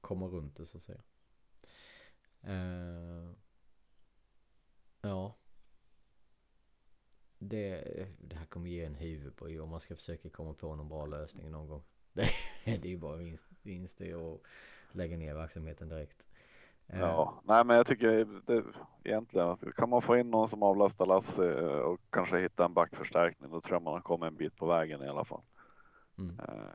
komma 0.01 0.25
runt 0.25 0.57
det 0.57 0.65
så 0.65 0.77
att 0.77 0.83
säga. 0.83 1.01
Eh, 2.41 3.31
ja. 5.01 5.35
Det, 7.49 8.07
det 8.19 8.35
här 8.35 8.45
kommer 8.45 8.69
ge 8.69 8.85
en 8.85 8.95
huvudbry 8.95 9.59
om 9.59 9.69
man 9.69 9.79
ska 9.79 9.95
försöka 9.95 10.29
komma 10.29 10.53
på 10.53 10.75
någon 10.75 10.89
bra 10.89 11.05
lösning 11.05 11.51
någon 11.51 11.67
gång. 11.67 11.83
Det, 12.13 12.29
det 12.65 12.85
är 12.85 12.89
ju 12.89 12.97
bara 12.97 13.15
vinst, 13.15 13.45
vinst 13.61 14.01
och 14.01 14.45
lägga 14.91 15.17
ner 15.17 15.33
verksamheten 15.33 15.89
direkt. 15.89 16.25
Eh, 16.87 16.99
Ja, 16.99 17.41
nej, 17.43 17.65
men 17.65 17.77
jag 17.77 17.87
tycker 17.87 18.41
det, 18.45 18.63
egentligen 19.03 19.57
kan 19.75 19.89
man 19.89 20.01
få 20.01 20.17
in 20.17 20.31
någon 20.31 20.49
som 20.49 20.63
avlastar 20.63 21.05
Lasse 21.05 21.59
eh, 21.59 21.79
och 21.79 21.99
kanske 22.09 22.39
hitta 22.39 22.65
en 22.65 22.73
backförstärkning, 22.73 23.51
då 23.51 23.61
tror 23.61 23.75
jag 23.75 23.81
man 23.81 23.93
har 23.93 24.01
kommit 24.01 24.27
en 24.27 24.35
bit 24.35 24.55
på 24.55 24.65
vägen 24.65 25.03
i 25.03 25.07
alla 25.07 25.25
fall. 25.25 25.41
Mm. 26.17 26.39
Eh, 26.39 26.69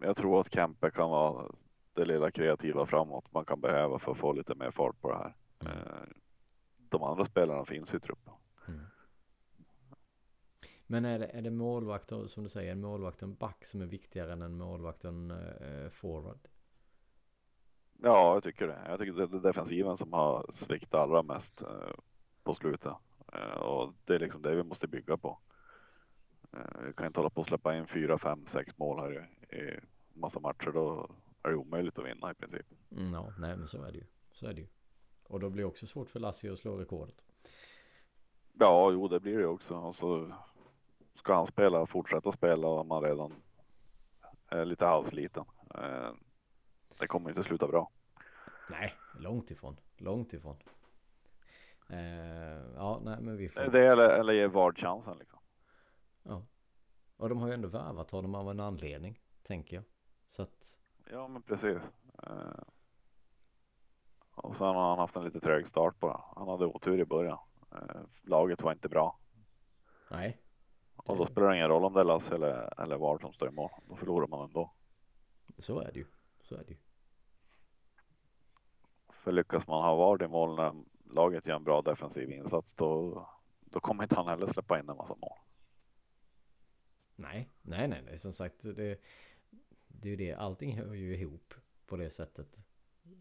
jag 0.00 0.16
tror 0.16 0.40
att 0.40 0.54
Kempe 0.54 0.90
kan 0.90 1.10
vara 1.10 1.50
det 1.94 2.04
lilla 2.04 2.30
kreativa 2.30 2.86
framåt 2.86 3.32
man 3.32 3.44
kan 3.44 3.60
behöva 3.60 3.98
för 3.98 4.12
att 4.12 4.18
få 4.18 4.32
lite 4.32 4.54
mer 4.54 4.70
fart 4.70 5.00
på 5.00 5.10
det 5.10 5.16
här. 5.16 5.34
Mm. 5.60 6.14
De 6.88 7.02
andra 7.02 7.24
spelarna 7.24 7.64
finns 7.64 7.94
i 7.94 8.00
truppen. 8.00 8.34
Mm. 8.68 8.80
Men 10.86 11.04
är 11.04 11.18
det, 11.18 11.26
är 11.26 11.42
det 11.42 11.50
målvakt 11.50 12.12
som 12.26 12.42
du 12.42 12.48
säger, 12.48 12.72
en 12.72 12.80
målvakt 12.80 13.22
och 13.22 13.28
en 13.28 13.34
back 13.34 13.64
som 13.64 13.80
är 13.80 13.86
viktigare 13.86 14.32
än 14.32 14.42
en 14.42 14.58
målvakt 14.58 15.04
och 15.04 15.10
en 15.10 15.30
eh, 15.30 15.90
forward? 15.90 16.48
Ja, 18.02 18.34
jag 18.34 18.42
tycker 18.42 18.66
det. 18.66 18.78
Jag 18.88 18.98
tycker 18.98 19.12
det 19.12 19.36
är 19.36 19.40
defensiven 19.40 19.96
som 19.96 20.12
har 20.12 20.50
sviktat 20.52 21.00
allra 21.00 21.22
mest 21.22 21.62
eh, 21.62 21.94
på 22.42 22.54
slutet. 22.54 22.92
Eh, 23.32 23.60
och 23.60 23.92
det 24.04 24.14
är 24.14 24.18
liksom 24.18 24.42
det 24.42 24.54
vi 24.54 24.62
måste 24.62 24.88
bygga 24.88 25.16
på. 25.16 25.38
Eh, 26.52 26.80
vi 26.86 26.92
kan 26.92 27.06
inte 27.06 27.20
hålla 27.20 27.30
på 27.30 27.40
att 27.40 27.46
släppa 27.46 27.76
in 27.76 27.86
fyra, 27.86 28.18
fem, 28.18 28.46
sex 28.46 28.78
mål 28.78 29.00
här 29.00 29.30
i, 29.50 29.56
i 29.56 29.80
massa 30.12 30.40
matcher. 30.40 30.70
Då 30.74 31.10
är 31.42 31.50
det 31.50 31.56
omöjligt 31.56 31.98
att 31.98 32.06
vinna 32.06 32.30
i 32.30 32.34
princip. 32.34 32.66
Mm, 32.90 33.12
ja, 33.12 33.32
nej 33.38 33.56
men 33.56 33.68
så 33.68 33.82
är 33.82 33.92
det 33.92 33.98
ju. 33.98 34.04
Så 34.32 34.46
är 34.46 34.52
det 34.54 34.60
ju. 34.60 34.66
Och 35.22 35.40
då 35.40 35.50
blir 35.50 35.62
det 35.62 35.68
också 35.68 35.86
svårt 35.86 36.10
för 36.10 36.20
Lassie 36.20 36.52
att 36.52 36.58
slå 36.58 36.76
rekordet. 36.76 37.22
Ja, 38.52 38.90
jo, 38.92 39.08
det 39.08 39.20
blir 39.20 39.38
det 39.38 39.46
också. 39.46 39.74
Och 39.74 39.96
så 39.96 40.32
ska 41.26 41.34
han 41.34 41.46
spela, 41.46 41.86
fortsätta 41.86 42.32
spela 42.32 42.66
om 42.68 42.88
man 42.88 43.02
redan 43.02 43.32
är 44.48 44.64
lite 44.64 44.84
halvsliten. 44.84 45.44
Eh, 45.74 46.10
det 46.98 47.06
kommer 47.06 47.30
inte 47.30 47.42
sluta 47.42 47.66
bra. 47.66 47.90
Nej, 48.70 48.94
långt 49.18 49.50
ifrån. 49.50 49.76
Långt 49.96 50.32
ifrån. 50.32 50.56
Eh, 51.88 52.74
ja, 52.74 53.00
nej 53.04 53.20
men 53.20 53.36
vi 53.36 53.48
får. 53.48 53.60
Det 53.60 53.86
eller, 53.86 54.08
eller 54.08 54.32
ge 54.32 54.46
Vard 54.46 54.78
chansen 54.78 55.18
liksom. 55.18 55.38
Ja. 56.22 56.42
Och 57.16 57.28
de 57.28 57.38
har 57.38 57.48
ju 57.48 57.54
ändå 57.54 57.68
värvat 57.68 58.10
honom 58.10 58.34
av 58.34 58.50
en 58.50 58.60
anledning, 58.60 59.20
tänker 59.42 59.76
jag. 59.76 59.84
Så 60.28 60.42
att, 60.42 60.78
Ja, 61.10 61.28
men 61.28 61.42
precis. 61.42 61.82
Eh, 62.22 62.62
och 64.34 64.56
sen 64.56 64.66
har 64.66 64.88
han 64.88 64.98
haft 64.98 65.16
en 65.16 65.24
lite 65.24 65.40
trög 65.40 65.68
start 65.68 66.00
bara. 66.00 66.20
Han 66.36 66.48
hade 66.48 66.66
otur 66.66 67.00
i 67.00 67.04
början. 67.04 67.38
Laget 68.22 68.62
var 68.62 68.72
inte 68.72 68.88
bra 68.88 69.18
nej. 70.10 70.38
Och 71.06 71.16
då 71.16 71.26
spelar 71.26 71.48
det 71.48 71.56
ingen 71.56 71.68
roll 71.68 71.84
om 71.84 71.92
det 71.92 72.00
är 72.00 72.04
Lasse 72.04 72.34
eller, 72.34 72.82
eller 72.82 72.96
Vard 72.96 73.20
som 73.20 73.32
står 73.32 73.48
i 73.48 73.52
mål. 73.52 73.70
Då 73.88 73.96
förlorar 73.96 74.26
man 74.26 74.44
ändå. 74.44 74.72
Så 75.58 75.80
är 75.80 75.92
det 75.92 75.98
ju. 75.98 76.06
Så 76.40 76.54
är 76.54 76.64
det 76.64 76.70
ju. 76.70 76.76
För 79.08 79.32
lyckas 79.32 79.66
man 79.66 79.82
ha 79.82 79.94
Vard 79.94 80.22
i 80.22 80.28
mål 80.28 80.56
när 80.56 80.72
laget 81.14 81.46
gör 81.46 81.56
en 81.56 81.64
bra 81.64 81.82
defensiv 81.82 82.30
insats 82.30 82.74
då, 82.74 83.26
då 83.60 83.80
kommer 83.80 84.02
inte 84.02 84.14
han 84.14 84.28
heller 84.28 84.46
släppa 84.46 84.80
in 84.80 84.88
en 84.88 84.96
massa 84.96 85.14
mål. 85.14 85.38
Nej, 87.16 87.48
nej, 87.62 87.88
nej, 87.88 88.02
nej. 88.04 88.18
Som 88.18 88.32
sagt, 88.32 88.62
det, 88.62 89.00
det 89.88 90.08
är 90.08 90.10
ju 90.10 90.16
det. 90.16 90.34
Allting 90.34 90.76
hör 90.76 90.94
ju 90.94 91.16
ihop 91.16 91.54
på 91.86 91.96
det 91.96 92.10
sättet. 92.10 92.64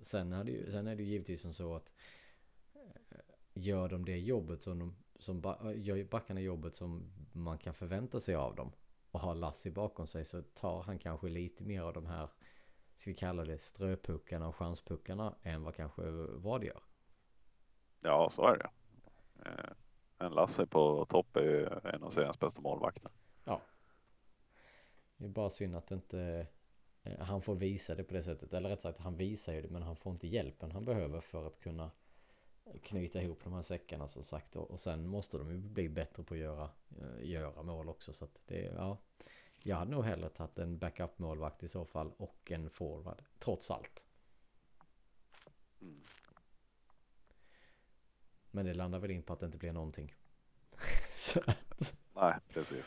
Sen 0.01 0.33
är 0.33 0.43
det 0.43 0.51
ju, 0.51 0.71
sen 0.71 0.87
är 0.87 0.95
det 0.95 1.03
ju 1.03 1.09
givetvis 1.09 1.41
som 1.41 1.53
så 1.53 1.75
att 1.75 1.93
eh, 2.73 3.17
gör 3.53 3.89
de 3.89 4.05
det 4.05 4.19
jobbet 4.19 4.61
som 4.61 4.79
de, 4.79 4.95
som 5.19 5.41
ba, 5.41 5.73
gör 5.73 6.03
backarna 6.03 6.39
jobbet 6.39 6.75
som 6.75 7.11
man 7.31 7.57
kan 7.57 7.73
förvänta 7.73 8.19
sig 8.19 8.35
av 8.35 8.55
dem 8.55 8.71
och 9.11 9.19
har 9.19 9.35
Lassie 9.35 9.71
bakom 9.71 10.07
sig 10.07 10.25
så 10.25 10.41
tar 10.41 10.83
han 10.83 10.99
kanske 10.99 11.29
lite 11.29 11.63
mer 11.63 11.81
av 11.81 11.93
de 11.93 12.05
här 12.05 12.29
ska 12.97 13.09
vi 13.09 13.15
kalla 13.15 13.45
det 13.45 13.61
ströpuckarna 13.61 14.47
och 14.47 14.55
chanspuckarna 14.55 15.35
än 15.43 15.63
vad 15.63 15.75
kanske 15.75 16.01
vad 16.27 16.63
gör. 16.63 16.83
Ja, 18.01 18.29
så 18.31 18.47
är 18.47 18.57
det. 18.57 18.69
Eh, 19.45 19.71
en 20.17 20.31
Lasse 20.31 20.65
på 20.65 21.05
topp 21.05 21.37
är 21.37 21.41
ju 21.41 21.65
en 21.83 22.03
av 22.03 22.11
seriens 22.11 22.39
bästa 22.39 22.61
målvakter. 22.61 23.11
Det 25.17 25.25
är 25.25 25.29
bara 25.29 25.49
synd 25.49 25.75
att 25.75 25.91
inte 25.91 26.47
eh, 27.03 27.19
han 27.19 27.41
får 27.41 27.55
visa 27.55 27.95
det 27.95 28.03
på 28.03 28.13
det 28.13 28.23
sättet. 28.23 28.53
Eller 28.53 28.69
rätt 28.69 28.81
sagt, 28.81 28.99
han 28.99 29.17
visar 29.17 29.53
ju 29.53 29.61
det 29.61 29.69
men 29.69 29.81
han 29.81 29.95
får 29.95 30.11
inte 30.11 30.27
hjälpen 30.27 30.71
han 30.71 30.85
behöver 30.85 31.21
för 31.21 31.47
att 31.47 31.59
kunna 31.59 31.91
knyta 32.83 33.21
ihop 33.21 33.43
de 33.43 33.53
här 33.53 33.61
säckarna 33.61 34.07
som 34.07 34.23
sagt. 34.23 34.55
Och, 34.55 34.71
och 34.71 34.79
sen 34.79 35.07
måste 35.07 35.37
de 35.37 35.51
ju 35.51 35.57
bli 35.57 35.89
bättre 35.89 36.23
på 36.23 36.33
att 36.33 36.39
göra, 36.39 36.69
eh, 37.01 37.29
göra 37.29 37.63
mål 37.63 37.89
också. 37.89 38.13
Så 38.13 38.25
att 38.25 38.39
det, 38.45 38.61
ja. 38.61 38.97
Jag 39.59 39.75
hade 39.75 39.91
nog 39.91 40.03
hellre 40.03 40.29
tagit 40.29 40.59
en 40.59 40.77
backup 40.77 41.19
målvakt 41.19 41.63
i 41.63 41.67
så 41.67 41.85
fall 41.85 42.11
och 42.17 42.51
en 42.51 42.69
forward. 42.69 43.23
Trots 43.39 43.71
allt. 43.71 44.05
Mm. 45.81 46.03
Men 48.51 48.65
det 48.65 48.73
landar 48.73 48.99
väl 48.99 49.11
in 49.11 49.23
på 49.23 49.33
att 49.33 49.39
det 49.39 49.45
inte 49.45 49.57
blir 49.57 49.73
någonting. 49.73 50.13
så 51.13 51.41
Nej, 52.13 52.35
precis. 52.49 52.85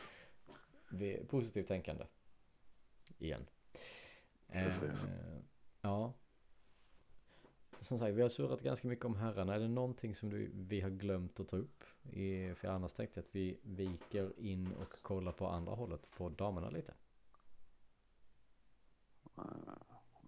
vi 0.91 1.25
positivt 1.25 1.69
tänkande. 1.69 2.07
Igen. 3.19 3.47
Precis. 4.49 5.05
Eh, 5.05 5.39
ja. 5.81 6.15
Som 7.81 7.99
sagt, 7.99 8.15
vi 8.15 8.23
har 8.23 8.29
surrat 8.29 8.61
ganska 8.61 8.89
mycket 8.89 9.05
om 9.05 9.17
herrarna. 9.17 9.55
Är 9.55 9.61
det 9.61 9.69
någonting 9.69 10.15
som 10.15 10.31
du, 10.31 10.51
vi 10.55 10.81
har 10.81 10.91
glömt 10.91 11.41
att 11.41 11.49
ta 11.49 11.57
upp? 11.57 11.85
I, 12.11 12.55
för 12.55 12.69
annars 12.69 12.93
tänkte 12.93 13.21
jag 13.21 13.25
att 13.25 13.35
vi 13.35 13.59
viker 13.63 14.33
in 14.41 14.73
och 14.73 15.03
kollar 15.03 15.33
på 15.33 15.47
andra 15.47 15.73
hållet 15.73 16.11
på 16.11 16.29
damerna 16.29 16.71
lite. 16.71 16.95
Uh, 19.39 19.45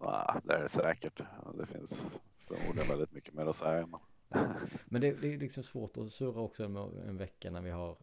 nah, 0.01 0.37
det 0.45 0.55
är 0.55 0.63
det 0.63 0.69
säkert. 0.69 1.21
Det 1.59 1.67
finns 1.67 1.91
förmodligen 2.39 2.89
väldigt 2.89 3.13
mycket 3.13 3.35
mer 3.35 3.47
att 3.47 3.57
säga. 3.57 3.87
Men... 3.87 4.01
Men 4.85 5.01
det, 5.01 5.13
det 5.13 5.35
är 5.35 5.39
liksom 5.39 5.63
svårt 5.63 5.97
att 5.97 6.13
surra 6.13 6.41
också 6.41 6.65
en, 6.65 6.77
en 6.77 7.17
vecka 7.17 7.51
när 7.51 7.61
vi 7.61 7.71
har 7.71 7.97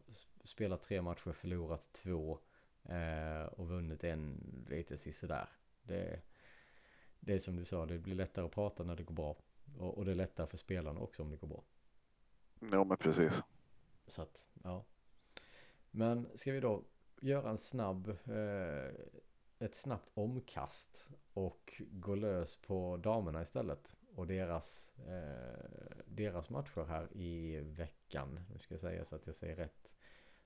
spelat 0.44 0.84
tre 0.84 1.02
matcher, 1.02 1.32
förlorat 1.32 1.94
två 1.94 2.40
eh, 2.84 3.46
och 3.46 3.68
vunnit 3.68 4.04
en 4.04 4.40
lite 4.70 4.98
sisådär. 4.98 5.50
Det, 5.84 6.22
det 7.20 7.34
är 7.34 7.40
som 7.40 7.56
du 7.56 7.66
sa, 7.66 7.86
det 7.86 7.98
blir 7.98 8.16
lättare 8.16 8.46
att 8.46 8.52
prata 8.52 8.84
när 8.84 8.96
det 8.96 9.04
går 9.04 9.16
bra. 9.16 9.36
Och, 9.78 9.98
och 9.98 10.06
det 10.06 10.12
är 10.12 10.16
lättare 10.16 10.48
för 10.48 10.58
spelarna 10.58 11.00
också 11.00 11.24
om 11.24 11.30
det 11.30 11.38
går 11.38 11.48
bra. 11.48 11.64
Jo, 12.60 12.84
men 12.84 12.98
precis. 12.98 13.34
Så 14.08 14.22
att, 14.22 14.48
ja. 14.64 14.86
Men 15.92 16.28
ska 16.36 16.52
vi 16.52 16.60
då 16.60 16.84
göra 17.22 17.50
en 17.50 17.58
snabb, 17.58 18.08
eh, 18.10 18.92
ett 19.60 19.76
snabbt 19.76 20.12
omkast 20.14 21.10
och 21.34 21.82
gå 21.90 22.16
lös 22.16 22.56
på 22.56 22.98
damerna 22.98 23.42
istället. 23.42 23.96
Och 24.16 24.28
deras, 24.28 24.94
eh, 25.00 26.00
deras 26.06 26.50
matcher 26.50 26.84
här 26.84 27.18
i 27.18 27.60
veckan. 27.60 28.40
Nu 28.54 28.60
ska 28.60 28.74
jag 28.74 28.82
säga 28.82 29.06
så 29.06 29.16
att 29.16 29.28
jag 29.28 29.36
säger 29.36 29.56
rätt. 29.56 29.94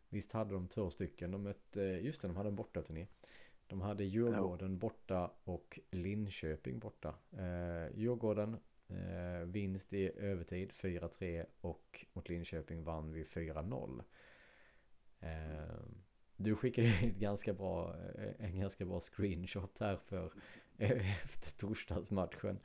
Visst 0.09 0.31
hade 0.31 0.53
de 0.53 0.67
två 0.67 0.89
stycken. 0.89 1.31
De 1.31 1.43
mötte, 1.43 1.81
just 1.81 2.21
det, 2.21 2.27
de 2.27 2.37
hade 2.37 2.49
en 2.49 2.55
bortaturné. 2.55 3.07
De 3.71 3.81
hade 3.81 4.03
Djurgården 4.03 4.77
borta 4.77 5.31
och 5.43 5.79
Linköping 5.91 6.79
borta. 6.79 7.15
Eh, 7.31 7.97
Djurgården 7.97 8.57
eh, 8.87 9.45
vinst 9.45 9.93
i 9.93 10.11
övertid 10.17 10.71
4-3 10.71 11.45
och 11.61 12.05
mot 12.13 12.29
Linköping 12.29 12.83
vann 12.83 13.13
vi 13.13 13.23
4-0. 13.23 14.03
Eh, 15.19 15.29
du 16.35 16.55
skickade 16.55 16.87
ett 16.87 17.15
ganska 17.15 17.53
bra, 17.53 17.95
eh, 18.15 18.45
en 18.45 18.59
ganska 18.59 18.85
bra 18.85 18.99
screenshot 18.99 19.79
här 19.79 19.97
för 19.97 20.31
efter 21.23 21.57
torsdagsmatchen. 21.57 22.59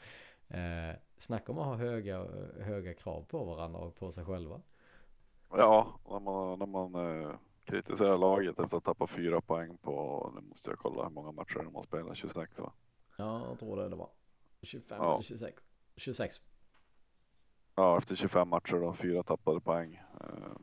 Eh, 0.48 0.96
snacka 1.18 1.52
om 1.52 1.58
att 1.58 1.66
ha 1.66 1.74
höga, 1.76 2.26
höga 2.60 2.94
krav 2.94 3.24
på 3.28 3.44
varandra 3.44 3.80
och 3.80 3.94
på 3.94 4.12
sig 4.12 4.24
själva. 4.24 4.62
Ja, 5.50 6.00
när 6.10 6.20
man, 6.20 6.58
när 6.58 6.66
man 6.66 6.94
eh, 7.66 7.72
kritiserar 7.72 8.18
laget 8.18 8.58
efter 8.58 8.76
att 8.76 8.84
tappa 8.84 9.06
fyra 9.06 9.40
poäng 9.40 9.76
på, 9.76 10.30
nu 10.34 10.40
måste 10.40 10.70
jag 10.70 10.78
kolla 10.78 11.02
hur 11.02 11.10
många 11.10 11.32
matcher 11.32 11.62
de 11.64 11.74
har 11.74 11.82
spelat, 11.82 12.16
26 12.16 12.58
va? 12.58 12.72
Ja, 13.18 13.46
jag 13.48 13.58
tror 13.58 13.76
det 13.76 13.88
det 13.88 13.96
var. 13.96 14.10
25 14.62 14.98
Ja. 15.02 15.14
eller 15.14 15.22
26. 15.22 15.62
26. 15.96 16.40
Ja, 17.74 17.98
efter 17.98 18.16
25 18.16 18.48
matcher 18.48 18.74
då, 18.80 18.94
fyra 18.94 19.22
tappade 19.22 19.60
poäng. 19.60 19.94
Eh, 20.20 20.56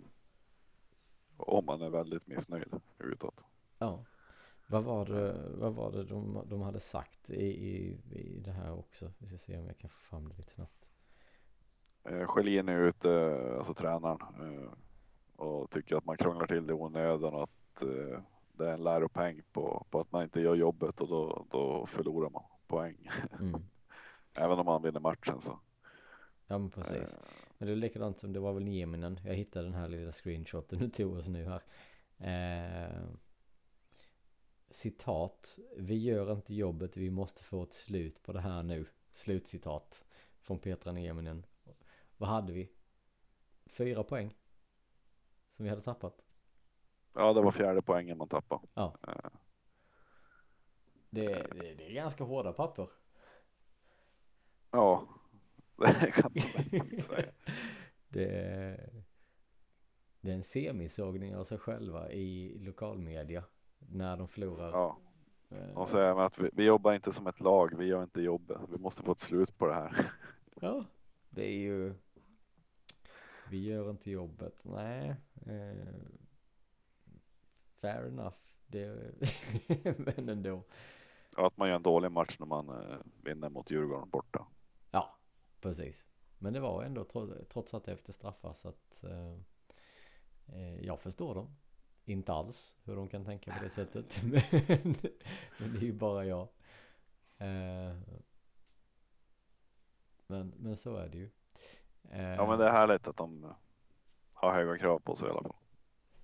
och 1.38 1.64
man 1.64 1.82
är 1.82 1.90
väldigt 1.90 2.28
missnöjd 2.28 2.74
utåt. 3.00 3.44
Ja. 3.78 4.06
Vad 4.68 4.84
var 4.84 5.06
det, 5.06 5.50
vad 5.58 5.74
var 5.74 5.92
det 5.92 6.04
de, 6.04 6.44
de 6.50 6.62
hade 6.62 6.80
sagt 6.80 7.30
i, 7.30 7.46
i, 7.46 8.00
i 8.12 8.40
det 8.40 8.52
här 8.52 8.72
också? 8.80 9.12
Vi 9.18 9.28
ska 9.28 9.38
se 9.38 9.58
om 9.58 9.66
jag 9.68 9.78
kan 9.78 9.90
få 9.90 10.00
fram 10.00 10.30
det 10.30 10.36
lite 10.38 10.52
snabbt. 10.52 10.90
Eh, 12.04 12.28
Schelin 12.28 12.70
är 12.70 12.80
ute, 12.80 13.38
alltså 13.58 13.74
tränaren, 13.74 14.20
eh, 14.22 14.72
och 15.44 15.70
tycker 15.70 15.96
att 15.96 16.06
man 16.06 16.18
krånglar 16.18 16.48
till 16.48 16.68
det 16.68 16.74
i 16.74 16.76
onödan 16.76 17.34
och 17.34 17.44
att 17.44 17.82
eh, 17.82 18.22
det 18.54 18.68
är 18.68 18.74
en 18.74 18.84
läropeng 18.84 19.42
på, 19.52 19.86
på 19.90 20.00
att 20.00 20.12
man 20.12 20.24
inte 20.24 20.42
gör 20.42 20.56
jobbet 20.56 21.02
och 21.02 21.08
då, 21.08 21.46
då 21.52 21.88
förlorar 21.88 22.30
man 22.30 22.44
poäng. 22.68 23.10
Mm. 23.40 23.62
Även 24.34 24.60
om 24.60 24.66
man 24.66 24.82
vinner 24.84 25.00
matchen 25.00 25.42
så. 25.42 25.60
Ja 26.48 26.58
men 26.58 26.70
precis. 26.70 27.14
Eh, 27.14 27.20
Men 27.58 27.68
det 27.68 27.74
är 27.74 27.76
likadant 27.76 28.20
som 28.20 28.34
det 28.34 28.40
var 28.40 28.54
väl 28.54 28.64
Nieminen. 28.64 29.20
Jag 29.26 29.34
hittade 29.34 29.66
den 29.66 29.74
här 29.74 29.88
lilla 29.88 30.12
screenshoten 30.12 30.80
du 30.80 30.90
tog 30.90 31.18
oss 31.18 31.28
nu 31.28 31.46
här. 31.46 31.62
Eh, 32.18 33.04
citat. 34.70 35.60
Vi 35.78 35.98
gör 35.98 36.32
inte 36.32 36.54
jobbet, 36.54 36.98
vi 36.98 37.10
måste 37.10 37.44
få 37.44 37.64
ett 37.64 37.74
slut 37.74 38.24
på 38.24 38.34
det 38.34 38.42
här 38.42 38.64
nu. 38.64 38.86
Slutcitat. 39.12 40.06
Från 40.42 40.60
Petra 40.60 40.92
Nieminen. 40.92 41.46
Vad 42.18 42.30
hade 42.30 42.54
vi? 42.54 42.70
Fyra 43.66 44.04
poäng. 44.04 44.36
Som 45.56 45.64
vi 45.64 45.70
hade 45.70 45.82
tappat. 45.82 46.22
Ja, 47.14 47.34
det 47.34 47.42
var 47.42 47.52
fjärde 47.52 47.82
poängen 47.82 48.18
man 48.18 48.28
tappade. 48.28 48.62
Ja. 48.74 48.98
Eh, 49.08 49.30
Det, 51.10 51.28
det, 51.28 51.74
det 51.76 51.86
är 51.90 51.94
ganska 51.94 52.24
hårda 52.24 52.54
papper. 52.54 52.90
Ja, 54.72 55.08
det 55.78 56.12
kan 56.12 56.32
man 56.36 57.02
säga. 57.02 57.32
Det 58.10 58.26
är, 58.26 59.04
det 60.22 60.30
är 60.32 60.36
en 60.36 60.44
semisågning 60.44 61.36
av 61.36 61.44
sig 61.44 61.58
själva 61.58 62.12
i 62.12 62.58
lokalmedia 62.60 63.44
när 63.80 64.18
de 64.18 64.28
förlorar. 64.28 64.72
Ja, 64.72 64.98
Eh, 65.54 65.78
och 65.78 65.90
så 65.90 65.98
är 65.98 66.26
att 66.26 66.40
vi, 66.40 66.50
vi 66.54 66.64
jobbar 66.64 66.94
inte 66.94 67.14
som 67.14 67.28
ett 67.28 67.40
lag. 67.40 67.78
Vi 67.78 67.86
gör 67.86 68.04
inte 68.04 68.22
jobbet. 68.22 68.58
Vi 68.70 68.78
måste 68.78 69.04
få 69.04 69.12
ett 69.12 69.20
slut 69.20 69.58
på 69.58 69.68
det 69.68 69.74
här. 69.74 70.12
Ja, 70.62 70.86
det 71.30 71.46
är 71.46 71.58
ju. 71.58 71.94
Vi 73.50 73.64
gör 73.64 73.90
inte 73.90 74.12
jobbet. 74.12 74.60
Nej. 74.64 75.16
Eh, 75.46 75.88
fair 77.82 78.08
enough. 78.08 78.36
Det, 78.68 79.12
men 79.98 80.30
ändå. 80.30 80.64
Och 81.38 81.48
att 81.48 81.58
man 81.58 81.68
gör 81.68 81.76
en 81.76 81.84
dålig 81.84 82.12
match 82.12 82.36
när 82.40 82.46
man 82.46 82.70
eh, 82.70 82.98
vinner 83.24 83.50
mot 83.50 83.72
Djurgården 83.72 84.10
borta. 84.10 84.48
Ja, 84.92 85.18
precis. 85.62 86.10
Men 86.38 86.54
det 86.54 86.60
var 86.60 86.84
ändå 86.84 87.04
trots, 87.50 87.74
att 87.74 87.84
det 87.86 87.92
efter 87.92 88.14
straffar 88.14 88.54
så 88.54 88.70
att 88.70 89.04
eh, 89.04 89.34
eh, 90.56 90.86
jag 90.86 91.00
förstår 91.00 91.36
dem. 91.36 91.56
Inte 92.06 92.34
alls 92.34 92.78
hur 92.84 92.96
de 92.96 93.08
kan 93.08 93.26
tänka 93.26 93.54
på 93.58 93.64
det 93.64 93.70
sättet. 93.70 94.22
Men, 94.24 94.42
men 95.60 95.74
det 95.74 95.80
är 95.80 95.84
ju 95.84 95.94
bara 95.94 96.26
jag. 96.26 96.48
Eh, 97.38 97.98
men, 100.28 100.54
men 100.58 100.78
så 100.78 100.96
är 100.96 101.10
det 101.10 101.18
ju. 101.18 101.30
Eh, 102.10 102.34
Ja, 102.36 102.48
men 102.48 102.60
det 102.60 102.66
är 102.66 102.72
härligt 102.72 103.08
att 103.08 103.18
de 103.18 103.54
har 104.44 104.54
höga 104.54 104.78
krav 104.78 105.00
på 105.00 105.16
sig 105.16 105.28
i 105.28 105.32
alla 105.32 105.42
fall. 105.42 105.56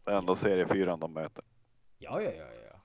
Det 0.03 0.11
är 0.11 0.15
ändå 0.17 0.35
seriefyran 0.35 0.99
de 0.99 1.13
möter. 1.13 1.43
Ja, 1.97 2.21
ja, 2.21 2.31
ja, 2.31 2.53
ja. 2.53 2.81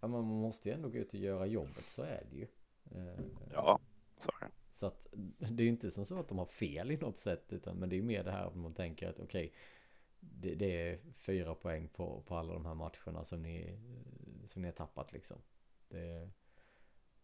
ja 0.00 0.08
men 0.08 0.10
man 0.10 0.24
måste 0.24 0.68
ju 0.68 0.74
ändå 0.74 0.88
gå 0.88 0.98
ut 0.98 1.08
och 1.14 1.20
göra 1.20 1.46
jobbet, 1.46 1.84
så 1.84 2.02
är 2.02 2.24
det 2.30 2.36
ju. 2.36 2.46
Eh, 2.90 3.24
Ja, 3.52 3.80
så 4.18 4.30
är 4.40 4.44
det. 4.46 4.52
Så 4.74 4.86
att 4.86 5.06
det 5.38 5.62
är 5.62 5.64
ju 5.64 5.68
inte 5.68 5.90
som 5.90 6.06
så 6.06 6.20
att 6.20 6.28
de 6.28 6.38
har 6.38 6.46
fel 6.46 6.90
i 6.90 6.96
något 6.96 7.18
sätt, 7.18 7.52
utan 7.52 7.76
men 7.76 7.88
det 7.88 7.94
är 7.94 7.98
ju 7.98 8.02
mer 8.02 8.24
det 8.24 8.30
här 8.30 8.46
att 8.46 8.56
man 8.56 8.74
tänker 8.74 9.08
att 9.08 9.20
okej, 9.20 9.52
det, 10.20 10.54
det 10.54 10.90
är 10.90 10.98
fyra 11.18 11.54
poäng 11.54 11.88
på, 11.88 12.22
på 12.26 12.36
alla 12.36 12.52
de 12.52 12.66
här 12.66 12.74
matcherna 12.74 13.24
som 13.24 13.42
ni, 13.42 13.78
som 14.46 14.62
ni 14.62 14.68
har 14.68 14.72
tappat 14.72 15.12
liksom. 15.12 15.38
Det, 15.88 16.30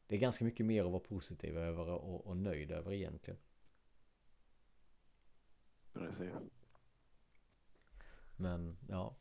det 0.06 0.16
är 0.16 0.20
ganska 0.20 0.44
mycket 0.44 0.66
mer 0.66 0.84
att 0.84 0.90
vara 0.90 1.00
positiv 1.00 1.58
över 1.58 1.88
och, 1.88 2.26
och 2.26 2.36
nöjd 2.36 2.70
över 2.70 2.92
egentligen. 2.92 3.38
Precis. 5.92 6.32
Men 8.42 8.76
ja, 8.88 9.16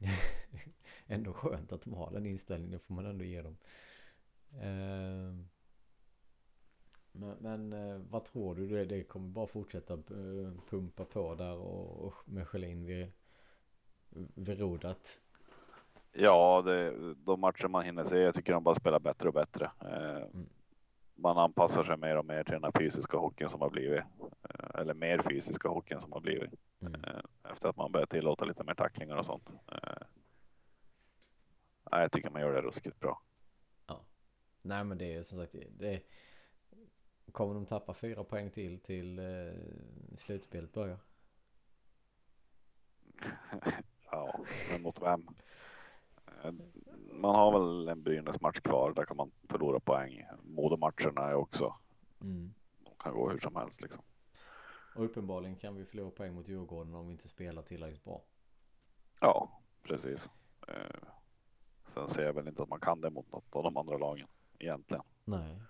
ändå 1.06 1.32
skönt 1.32 1.72
att 1.72 1.82
de 1.82 1.92
har 1.94 2.10
den 2.10 2.26
inställningen, 2.26 2.72
det 2.72 2.78
får 2.78 2.94
man 2.94 3.06
ändå 3.06 3.24
ge 3.24 3.42
dem. 3.42 3.56
Eh, 4.52 5.34
Men, 7.12 7.36
men 7.40 7.72
eh, 7.72 7.98
vad 8.10 8.24
tror 8.24 8.54
du? 8.54 8.68
Det, 8.68 8.84
det 8.84 9.04
kommer 9.04 9.28
bara 9.28 9.46
fortsätta 9.46 9.94
eh, 9.94 10.52
pumpa 10.70 11.04
på 11.04 11.34
där 11.34 11.56
och, 11.56 12.06
och 12.06 12.14
med 12.24 12.48
Schelin 12.48 12.86
vid, 12.86 13.12
vid 14.34 14.58
rodret. 14.60 15.20
Ja, 16.12 16.62
det, 16.62 17.14
de 17.14 17.40
matcher 17.40 17.68
man 17.68 17.84
hinner 17.84 18.04
se, 18.04 18.18
jag 18.18 18.34
tycker 18.34 18.52
de 18.52 18.64
bara 18.64 18.74
spelar 18.74 19.00
bättre 19.00 19.28
och 19.28 19.34
bättre. 19.34 19.70
Eh, 19.80 20.28
Mm. 20.34 20.48
Man 21.20 21.38
anpassar 21.38 21.84
sig 21.84 21.96
mer 21.96 22.16
och 22.16 22.24
mer 22.24 22.44
till 22.44 22.52
den 22.52 22.64
här 22.64 22.80
fysiska 22.80 23.16
hockeyn 23.16 23.50
som 23.50 23.60
har 23.60 23.70
blivit. 23.70 24.04
Eh, 24.20 24.80
eller 24.80 24.94
mer 24.94 25.22
fysiska 25.30 25.68
hockeyn 25.68 26.00
som 26.00 26.12
har 26.12 26.20
blivit. 26.20 26.50
Mm. 26.80 26.94
Eh, 26.94 27.52
efter 27.52 27.68
att 27.68 27.76
man 27.76 27.92
börjar 27.92 28.06
tillåta 28.06 28.44
lite 28.44 28.64
mer 28.64 28.74
tacklingar 28.74 29.16
och 29.16 29.26
sånt. 29.26 29.52
Eh, 29.72 30.02
nej, 31.90 32.00
jag 32.00 32.12
tycker 32.12 32.30
man 32.30 32.40
gör 32.40 32.52
det 32.52 32.60
ruskigt 32.60 33.00
bra. 33.00 33.22
Nej 34.62 34.84
men 34.84 34.98
det 34.98 35.04
är 35.04 35.16
ju 35.18 35.24
som 35.24 35.38
sagt 35.38 35.52
det, 35.52 35.66
det 35.78 36.02
Kommer 37.32 37.54
de 37.54 37.66
tappa 37.66 37.94
fyra 37.94 38.24
poäng 38.24 38.50
till 38.50 38.80
till 38.80 39.18
eh, 39.18 39.54
slutspelet 40.16 40.72
börjar? 40.72 40.98
ja, 44.10 44.44
men 44.72 44.82
mot 44.82 45.02
vem? 45.02 45.26
Man 47.12 47.34
har 47.34 47.52
väl 47.52 47.88
en 47.88 48.02
Brynäs 48.02 48.40
match 48.40 48.60
kvar. 48.60 48.92
Där 48.92 49.04
kan 49.04 49.16
man 49.16 49.30
förlora 49.48 49.80
poäng. 49.80 50.26
Modomatcherna 50.42 51.22
är 51.28 51.34
också. 51.34 51.74
Mm. 52.20 52.54
De 52.84 52.90
kan 52.98 53.12
gå 53.12 53.30
hur 53.30 53.38
som 53.38 53.56
helst 53.56 53.80
liksom. 53.80 54.02
Och 54.94 55.04
uppenbarligen 55.04 55.56
kan 55.56 55.74
vi 55.74 55.84
förlora 55.84 56.10
poäng 56.10 56.34
mot 56.34 56.48
Djurgården 56.48 56.94
om 56.94 57.06
vi 57.06 57.12
inte 57.12 57.28
spelar 57.28 57.62
tillräckligt 57.62 58.04
bra. 58.04 58.22
Ja, 59.20 59.60
precis. 59.82 60.28
Eh, 60.68 61.08
sen 61.94 62.08
ser 62.08 62.22
jag 62.22 62.32
väl 62.32 62.48
inte 62.48 62.62
att 62.62 62.68
man 62.68 62.80
kan 62.80 63.00
det 63.00 63.10
mot 63.10 63.32
något 63.32 63.56
av 63.56 63.62
de 63.62 63.76
andra 63.76 63.98
lagen 63.98 64.26
egentligen. 64.58 65.02
Nej. 65.24 65.60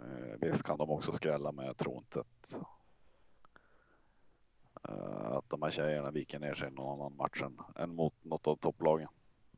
Eh, 0.00 0.38
visst 0.40 0.62
kan 0.62 0.78
de 0.78 0.90
också 0.90 1.12
skrälla 1.12 1.52
men 1.52 1.66
jag 1.66 1.76
tror 1.76 1.96
inte 1.96 2.20
att 2.20 2.54
eh, 4.88 5.32
att 5.32 5.50
de 5.50 5.62
här 5.62 5.70
tjejerna 5.70 6.10
viker 6.10 6.38
ner 6.38 6.54
sig 6.54 6.68
i 6.68 6.70
någon 6.70 7.00
annan 7.00 7.16
match 7.16 7.42
än, 7.42 7.58
än 7.76 7.94
mot 7.94 8.24
något 8.24 8.46
av 8.46 8.56
topplagen. 8.56 9.08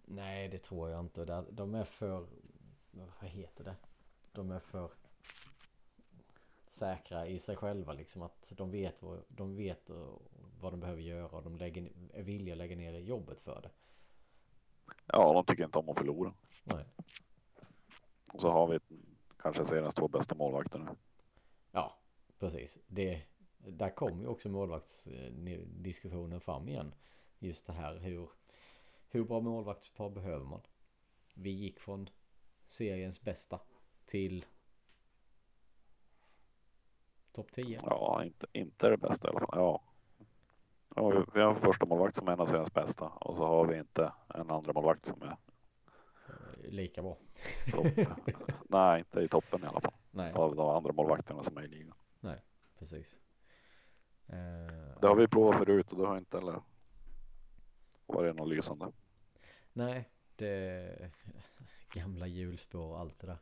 Nej 0.05 0.49
det 0.49 0.59
tror 0.59 0.91
jag 0.91 1.01
inte. 1.01 1.45
De 1.51 1.75
är 1.75 1.85
för 1.85 2.27
Vad 2.91 3.31
heter 3.31 3.65
det? 3.65 3.77
De 4.33 4.51
är 4.51 4.59
för 4.59 4.91
säkra 6.75 7.27
i 7.27 7.39
sig 7.39 7.57
själva 7.57 7.93
liksom 7.93 8.23
att 8.23 8.53
de 8.57 8.71
vet 8.71 9.03
vad, 9.03 9.23
de 9.29 9.57
vet 9.57 9.91
eh, 9.91 10.09
vad 10.61 10.73
de 10.73 10.81
behöver 10.81 11.03
göra 11.03 11.37
och 11.37 11.43
de 11.43 11.57
lägger, 11.57 11.93
är 12.13 12.23
villiga 12.23 12.55
att 12.55 12.59
lägga 12.59 12.77
ner 12.77 12.99
jobbet 12.99 13.41
för 13.41 13.63
det. 13.63 13.71
Ja, 15.07 15.33
de 15.33 15.45
tycker 15.45 15.65
inte 15.65 15.79
om 15.79 15.89
att 15.89 15.99
förlora. 15.99 16.35
Nej. 16.65 16.85
Och 18.33 18.41
så 18.41 18.51
har 18.51 18.67
vi 18.67 18.79
kanske 19.37 19.67
seriens 19.67 19.95
två 19.95 20.09
bästa 20.09 20.35
målvakter 20.35 20.79
nu. 20.79 20.87
Ja, 21.73 21.99
precis. 22.39 22.79
Det, 22.87 23.23
där 23.59 23.91
kom 23.91 24.21
ju 24.21 24.27
också 24.27 24.49
målvaktsdiskussionen 24.49 26.41
fram 26.41 26.69
igen. 26.69 26.95
Just 27.39 27.67
det 27.67 27.73
här 27.73 27.99
hur, 27.99 28.29
hur 29.15 29.25
bra 29.25 29.41
målvaktspar 29.41 30.11
behöver 30.11 30.45
man? 30.45 30.61
Vi 31.35 31.51
gick 31.51 31.81
från 31.81 32.11
seriens 32.67 33.21
bästa 33.23 33.61
till 34.07 34.45
topp 37.33 37.53
10. 37.53 37.81
Ja, 37.87 38.25
inte, 38.25 38.47
inte 38.53 38.89
det 38.89 38.97
bästa 38.97 39.29
i 39.29 39.31
alla 39.31 39.41
fall. 39.41 39.49
Ja. 39.53 39.83
ja 40.97 41.25
vi- 41.35 41.41
har 41.41 41.55
en 41.55 41.61
första 41.61 41.87
målvakt 41.87 42.17
som 42.17 42.29
är 42.29 42.33
en 42.33 42.41
av 42.41 42.47
seriens 42.47 42.75
bästa 42.75 43.09
och 43.09 43.37
så 43.37 43.47
har 43.47 43.67
vi 43.67 43.79
inte 43.79 44.13
en 44.35 44.51
andra 44.51 44.73
målvakt 44.73 45.07
som 45.07 45.23
är 45.23 45.37
Eh, 46.29 46.71
Lika 46.71 47.03
bra. 47.03 47.17
Nej, 48.69 48.99
inte 48.99 49.21
i 49.21 49.29
toppen 49.29 49.65
i 49.65 49.67
alla 49.67 49.81
fall. 49.81 49.93
Nej, 50.11 50.33
Av 50.33 50.57
de 50.57 50.69
andra 50.69 50.93
målvakterna 50.93 51.43
som 51.43 51.57
är 51.57 51.63
i 51.63 51.69
ligan. 51.69 51.95
precis. 52.79 53.21
Eh, 54.27 55.01
Det 55.01 55.07
har 55.07 55.17
vi 55.17 55.29
provat 55.29 55.59
förut 55.59 55.93
och 55.93 55.99
det 55.99 56.07
har 56.07 56.19
inte 56.19 56.37
heller 56.39 56.63
varit 58.07 58.37
något 58.37 58.49
lysande. 58.49 58.93
Nej, 59.77 60.09
det 60.37 61.11
gamla 61.95 62.27
hjulspår 62.27 62.87
och 62.87 62.99
allt 63.01 63.19
det 63.19 63.27
där. 63.27 63.39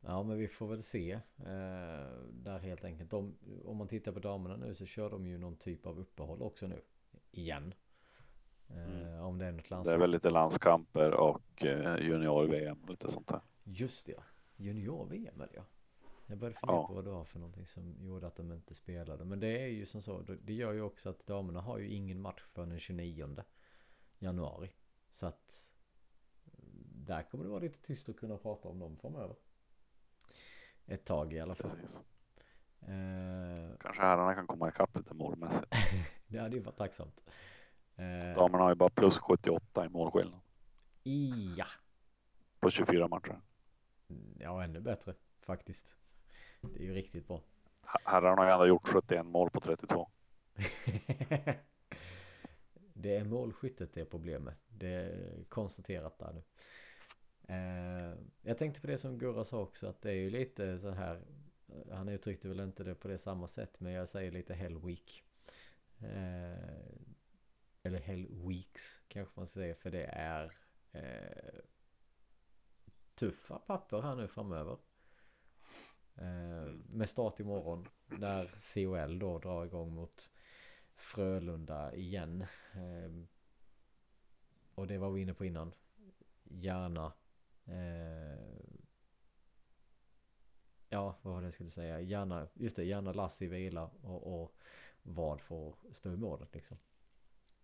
Ja, 0.00 0.22
men 0.22 0.38
vi 0.38 0.48
får 0.48 0.66
väl 0.68 0.82
se 0.82 1.12
eh, 1.38 2.08
där 2.32 2.58
helt 2.58 2.84
enkelt. 2.84 3.10
De, 3.10 3.34
om 3.64 3.76
man 3.76 3.88
tittar 3.88 4.12
på 4.12 4.20
damerna 4.20 4.56
nu 4.56 4.74
så 4.74 4.86
kör 4.86 5.10
de 5.10 5.26
ju 5.26 5.38
någon 5.38 5.56
typ 5.56 5.86
av 5.86 5.98
uppehåll 5.98 6.42
också 6.42 6.66
nu. 6.66 6.82
Igen. 7.30 7.74
Eh, 8.68 8.84
Mm. 8.84 9.20
Om 9.20 9.38
det 9.38 9.46
är 9.46 9.52
något 9.52 9.84
Det 9.84 9.92
är 9.92 9.98
väl 9.98 10.10
lite 10.10 10.30
landskamper 10.30 11.10
och 11.20 11.64
eh, 11.64 11.96
junior-VM 12.06 12.82
och 12.82 12.90
lite 12.90 13.10
sånt 13.10 13.28
där. 13.28 13.40
Just 13.64 14.06
det, 14.06 14.12
ja. 14.12 14.22
Junior-VM 14.56 15.40
är 15.40 15.46
det 15.46 15.52
ja. 15.54 15.64
Jag 16.26 16.38
började 16.38 16.56
fundera 16.60 16.76
Ja. 16.76 16.86
på 16.86 16.94
vad 16.94 17.04
det 17.04 17.10
var 17.10 17.24
för 17.24 17.38
någonting 17.38 17.66
som 17.66 17.96
gjorde 18.00 18.26
att 18.26 18.36
de 18.36 18.52
inte 18.52 18.74
spelade. 18.74 19.24
Men 19.24 19.40
det 19.40 19.62
är 19.62 19.66
ju 19.66 19.86
som 19.86 20.02
så. 20.02 20.22
Det 20.42 20.52
gör 20.52 20.72
ju 20.72 20.82
också 20.82 21.10
att 21.10 21.26
damerna 21.26 21.60
har 21.60 21.78
ju 21.78 21.88
ingen 21.88 22.20
match 22.20 22.42
förrän 22.52 22.68
den 22.68 22.78
29 22.80 23.36
januari. 24.18 24.72
Så 25.10 25.26
att 25.26 25.70
där 27.06 27.22
kommer 27.22 27.44
det 27.44 27.50
vara 27.50 27.60
lite 27.60 27.82
tyst 27.82 28.08
att 28.08 28.16
kunna 28.16 28.36
prata 28.36 28.68
om 28.68 28.78
dem 28.78 28.96
framöver. 28.96 29.36
Ett 30.86 31.04
tag 31.04 31.32
i 31.32 31.40
alla 31.40 31.54
fall. 31.54 31.78
Eh, 32.80 33.76
Kanske 33.80 34.02
herrarna 34.02 34.34
kan 34.34 34.46
komma 34.46 34.68
ikapp 34.68 34.96
lite 34.96 35.14
målmässigt. 35.14 35.66
det 36.26 36.38
hade 36.38 36.56
ju 36.56 36.62
varit 36.62 36.76
tacksamt. 36.76 37.24
Eh, 37.96 38.36
Damerna 38.36 38.64
har 38.64 38.70
ju 38.70 38.74
bara 38.74 38.90
plus 38.90 39.18
78 39.18 39.86
i 39.86 39.88
målskillnad 39.88 40.40
ja. 41.56 41.66
på 42.60 42.70
24 42.70 43.08
matcher. 43.08 43.40
Ja, 44.38 44.64
ännu 44.64 44.80
bättre 44.80 45.14
faktiskt. 45.40 45.96
Det 46.60 46.78
är 46.78 46.84
ju 46.84 46.94
riktigt 46.94 47.28
bra. 47.28 47.40
Herrarna 48.04 48.42
har 48.42 48.46
ju 48.46 48.52
ändå 48.52 48.66
gjort 48.66 48.88
71 48.88 49.26
mål 49.26 49.50
på 49.50 49.60
32. 49.60 50.10
det 52.94 53.16
är 53.16 53.24
målskyttet 53.24 53.92
det 53.92 54.00
är 54.00 54.04
problemet. 54.04 54.58
Det 54.68 54.88
är 54.88 55.44
konstaterat 55.48 56.18
där 56.18 56.32
nu. 56.32 56.42
Eh, 57.48 58.18
jag 58.42 58.58
tänkte 58.58 58.80
på 58.80 58.86
det 58.86 58.98
som 58.98 59.18
Gurra 59.18 59.44
sa 59.44 59.60
också 59.60 59.86
att 59.86 60.02
det 60.02 60.10
är 60.10 60.14
ju 60.14 60.30
lite 60.30 60.78
så 60.78 60.90
här. 60.90 61.24
Eh, 61.68 61.96
han 61.96 62.08
uttryckte 62.08 62.48
väl 62.48 62.60
inte 62.60 62.84
det 62.84 62.94
på 62.94 63.08
det 63.08 63.18
samma 63.18 63.46
sätt 63.46 63.80
men 63.80 63.92
jag 63.92 64.08
säger 64.08 64.30
lite 64.30 64.54
Hell 64.54 64.78
Week. 64.78 65.24
Eh, 65.98 66.78
eller 67.82 68.00
Hell 68.00 68.26
Weeks 68.48 69.00
kanske 69.08 69.32
man 69.36 69.46
ska 69.46 69.60
säga 69.60 69.74
för 69.74 69.90
det 69.90 70.04
är 70.04 70.52
eh, 70.92 71.60
tuffa 73.14 73.58
papper 73.58 74.00
här 74.00 74.14
nu 74.16 74.28
framöver. 74.28 74.78
Eh, 76.14 76.72
med 76.90 77.10
start 77.10 77.40
imorgon. 77.40 77.88
Där 78.06 78.50
COL 78.74 79.18
då 79.18 79.38
drar 79.38 79.64
igång 79.64 79.94
mot 79.94 80.30
Frölunda 81.04 81.94
igen. 81.94 82.46
Eh, 82.72 83.12
och 84.74 84.86
det 84.86 84.98
var 84.98 85.10
vi 85.10 85.22
inne 85.22 85.34
på 85.34 85.44
innan. 85.44 85.74
Gärna. 86.44 87.12
Eh, 87.64 88.38
ja, 90.88 91.18
vad 91.22 91.34
var 91.34 91.40
det 91.40 91.46
jag 91.46 91.54
skulle 91.54 91.70
säga? 91.70 92.00
Gärna, 92.00 92.48
just 92.54 92.76
det, 92.76 92.84
gärna 92.84 93.12
Lassi 93.12 93.46
vila 93.46 93.90
och, 94.02 94.42
och 94.42 94.54
vad 95.02 95.40
får 95.40 95.76
stå 95.92 96.12
i 96.12 96.16
målet 96.16 96.54
liksom. 96.54 96.78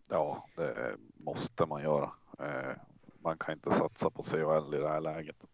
Ja, 0.09 0.49
det 0.57 0.97
måste 1.15 1.67
man 1.67 1.83
göra. 1.83 2.13
Eh, 2.39 2.77
man 3.19 3.39
kan 3.39 3.55
inte 3.55 3.71
satsa 3.71 4.11
på 4.11 4.23
CHL 4.23 4.75
i 4.75 4.79
det 4.79 4.89
här 4.89 5.01
läget. 5.01 5.45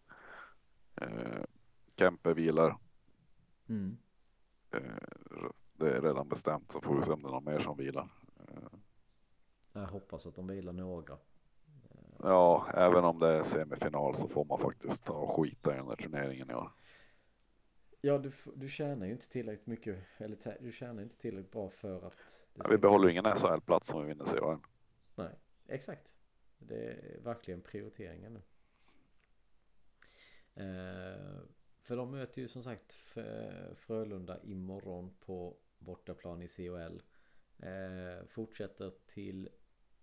Kempe 1.96 2.34
vilar. 2.34 2.76
Mm. 3.68 3.98
Det 5.78 5.96
är 5.96 6.02
redan 6.02 6.28
bestämt 6.28 6.72
så 6.72 6.80
får 6.80 6.96
vi 6.96 7.04
se 7.04 7.10
om 7.10 7.22
det 7.22 7.28
är 7.28 7.32
någon 7.32 7.44
mer 7.44 7.60
som 7.60 7.76
vilar. 7.76 8.08
Jag 9.72 9.86
hoppas 9.86 10.26
att 10.26 10.34
de 10.34 10.46
vilar 10.46 10.72
några. 10.72 11.18
ja, 12.18 12.66
även 12.74 13.04
om 13.04 13.18
det 13.18 13.28
är 13.28 13.42
semifinal 13.42 14.16
så 14.16 14.28
får 14.28 14.44
man 14.44 14.58
faktiskt 14.58 15.04
ta 15.04 15.12
och 15.12 15.36
skita 15.36 15.74
i 15.74 15.76
den 15.76 15.86
där 15.86 15.96
turneringen 15.96 16.50
i 16.50 16.54
år. 16.54 16.70
Ja, 18.00 18.18
du, 18.18 18.32
du 18.54 18.68
tjänar 18.68 19.06
ju 19.06 19.12
inte 19.12 19.28
tillräckligt 19.28 19.66
mycket. 19.66 19.98
Eller 20.18 20.62
du 20.62 20.72
tjänar 20.72 21.02
inte 21.02 21.16
tillräckligt 21.16 21.52
bra 21.52 21.70
för 21.70 22.06
att. 22.06 22.46
Ja, 22.54 22.64
vi 22.70 22.78
behåller 22.78 23.08
ju 23.08 23.12
ingen 23.12 23.36
SHL-plats 23.36 23.90
om 23.90 24.02
vi 24.02 24.08
vinner 24.08 24.24
CHL. 24.24 24.66
Nej, 25.14 25.38
exakt. 25.66 26.14
Det 26.58 26.76
är 26.76 27.20
verkligen 27.20 27.62
prioriteringen 27.62 28.32
nu. 28.32 28.42
Eh, 30.54 31.40
för 31.82 31.96
de 31.96 32.10
möter 32.10 32.42
ju 32.42 32.48
som 32.48 32.62
sagt 32.62 32.92
Frölunda 33.76 34.42
imorgon 34.42 35.14
på 35.20 35.56
bortaplan 35.86 36.42
i 36.42 36.48
COL. 36.48 37.02
Eh, 37.58 38.26
fortsätter 38.26 38.92
till 39.06 39.48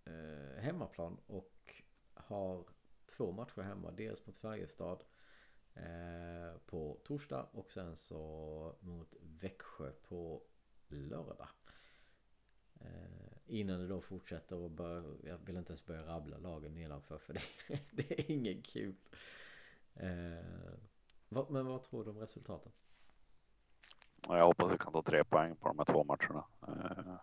eh, 0.06 0.62
hemmaplan 0.62 1.18
och 1.26 1.84
har 2.14 2.66
två 3.06 3.32
matcher 3.32 3.62
hemma. 3.62 3.92
Dels 3.92 4.26
mot 4.26 4.38
Färjestad 4.38 5.04
eh, 5.74 6.58
på 6.66 7.00
torsdag 7.04 7.48
och 7.52 7.72
sen 7.72 7.96
så 7.96 8.76
mot 8.80 9.16
Växjö 9.22 9.92
på 9.92 10.44
lördag. 10.88 11.50
Eh, 12.80 13.38
innan 13.46 13.80
det 13.80 13.88
då 13.88 14.02
fortsätter 14.02 14.56
och 14.56 14.72
bör, 14.72 15.18
jag 15.24 15.38
vill 15.38 15.58
inte 15.58 15.72
ens 15.72 15.86
börja 15.86 16.06
rabbla 16.06 16.38
lagen 16.38 16.74
nedanför 16.76 17.18
för 17.18 17.34
det, 17.34 17.42
det 17.92 18.20
är 18.20 18.32
ingen 18.32 18.62
kul. 18.62 18.96
Eh, 19.94 20.74
vad, 21.30 21.52
men 21.52 21.66
vad 21.66 21.84
tror 21.84 22.04
du 22.04 22.10
om 22.10 22.20
resultaten? 22.20 22.72
Och 24.28 24.38
jag 24.38 24.46
hoppas 24.46 24.72
vi 24.72 24.78
kan 24.78 24.94
ta 24.94 25.02
tre 25.02 25.24
poäng 25.24 25.56
på 25.56 25.68
de 25.68 25.78
här 25.78 25.86
två 25.86 26.04
matcherna. 26.04 26.46
Eh, 26.68 27.16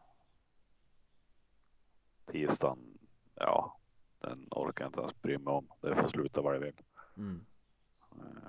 tisdagen, 2.26 2.98
ja, 3.34 3.80
den 4.18 4.48
orkar 4.50 4.84
jag 4.84 4.88
inte 4.88 5.00
ens 5.00 5.22
bry 5.22 5.38
mig 5.38 5.52
om. 5.52 5.68
Det 5.80 5.94
får 5.94 6.08
sluta 6.08 6.40
vad 6.40 6.54
det 6.54 6.58
vill. 6.58 6.80
Mm. 7.16 7.46
Eh, 8.12 8.48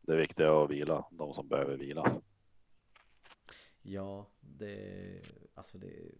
det 0.00 0.16
viktiga 0.16 0.46
är 0.46 0.64
att 0.64 0.70
vila 0.70 1.06
de 1.10 1.34
som 1.34 1.48
behöver 1.48 1.76
vilas. 1.76 2.18
Ja, 3.82 4.30
det, 4.40 5.22
alltså 5.54 5.78
det, 5.78 6.10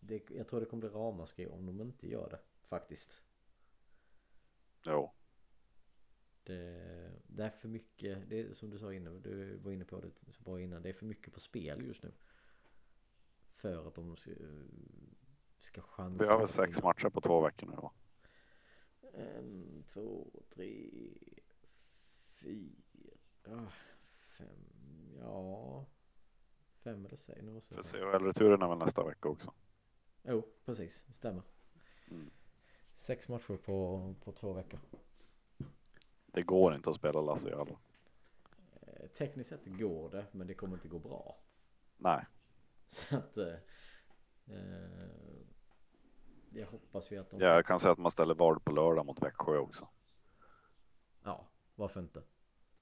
det, 0.00 0.30
jag 0.30 0.48
tror 0.48 0.60
det 0.60 0.66
kommer 0.66 0.80
bli 0.80 0.90
ramaskri 0.90 1.46
om 1.46 1.66
de 1.66 1.80
inte 1.80 2.08
gör 2.08 2.30
det 2.30 2.40
faktiskt. 2.68 3.22
Jo, 4.84 5.12
Det, 7.38 7.44
är 7.44 7.50
för 7.50 7.68
mycket, 7.68 8.30
det 8.30 8.40
är 8.40 8.52
som 8.52 8.70
du 8.70 8.78
sa 8.78 8.92
innan, 8.92 9.22
du 9.22 9.56
var 9.56 9.72
inne 9.72 9.84
på 9.84 10.00
det 10.00 10.32
så 10.32 10.42
bra 10.42 10.60
innan, 10.60 10.82
det 10.82 10.88
är 10.88 10.92
för 10.92 11.06
mycket 11.06 11.32
på 11.32 11.40
spel 11.40 11.86
just 11.86 12.02
nu. 12.02 12.12
För 13.54 13.88
att 13.88 13.94
de 13.94 14.16
ska, 14.16 14.30
ska 15.56 15.82
chansa. 15.82 16.24
vi 16.24 16.30
har 16.30 16.38
väl 16.38 16.48
sex 16.48 16.82
matcher 16.82 17.08
på 17.08 17.20
två 17.20 17.40
veckor 17.40 17.66
nu 17.66 17.76
va? 17.76 17.92
En, 19.12 19.84
två, 19.92 20.30
tre, 20.48 20.90
fyra, 22.20 23.72
fem, 24.38 25.16
ja. 25.18 25.86
Fem 26.84 27.06
eller 27.06 27.16
sex, 27.16 27.42
nu 27.42 27.50
måste 27.50 27.74
CHL-returen 27.74 28.62
är 28.62 28.68
väl 28.68 28.78
nästa 28.78 29.04
vecka 29.04 29.28
också. 29.28 29.52
Jo, 30.22 30.46
precis, 30.64 31.04
stämmer. 31.10 31.42
Mm. 32.10 32.30
Sex 32.94 33.28
matcher 33.28 33.56
på, 33.56 34.14
på 34.24 34.32
två 34.32 34.52
veckor. 34.52 34.80
Det 36.32 36.42
går 36.42 36.74
inte 36.74 36.90
att 36.90 36.96
spela 36.96 37.20
Lasse 37.20 37.56
alla. 37.56 37.78
Eh, 38.80 39.08
tekniskt 39.08 39.50
sett 39.50 39.64
går 39.64 40.10
det, 40.10 40.26
men 40.32 40.46
det 40.46 40.54
kommer 40.54 40.74
inte 40.74 40.88
gå 40.88 40.98
bra. 40.98 41.36
Nej, 41.96 42.24
Så 42.88 43.16
att 43.16 43.36
eh, 43.36 43.54
eh, 44.46 45.08
jag 46.50 46.66
hoppas 46.66 47.10
ju 47.10 47.18
att 47.18 47.30
de 47.30 47.40
jag 47.40 47.66
kan 47.66 47.80
säga 47.80 47.92
att 47.92 47.98
man 47.98 48.10
ställer 48.10 48.34
vard 48.34 48.64
på 48.64 48.72
lördag 48.72 49.06
mot 49.06 49.22
Växjö 49.22 49.58
också. 49.58 49.88
Ja, 51.22 51.46
varför 51.74 52.00
inte? 52.00 52.22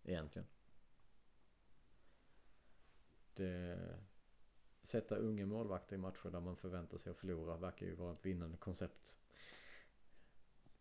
Egentligen. 0.05 0.49
Det... 3.35 3.79
Sätta 4.83 5.17
unga 5.17 5.47
målvakter 5.47 5.95
i 5.97 5.99
matcher 5.99 6.31
där 6.31 6.41
man 6.41 6.57
förväntar 6.57 6.99
sig 6.99 7.11
att 7.11 7.17
förlora 7.17 7.57
verkar 7.57 7.87
ju 7.87 7.95
vara 7.95 8.13
ett 8.13 8.27
vinnande 8.27 8.57
koncept. 8.57 9.19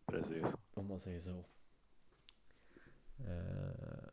Precis. 0.06 0.46
Om 0.74 0.86
man 0.86 1.00
säger 1.00 1.20
så. 1.20 1.44
Eh, 3.18 4.08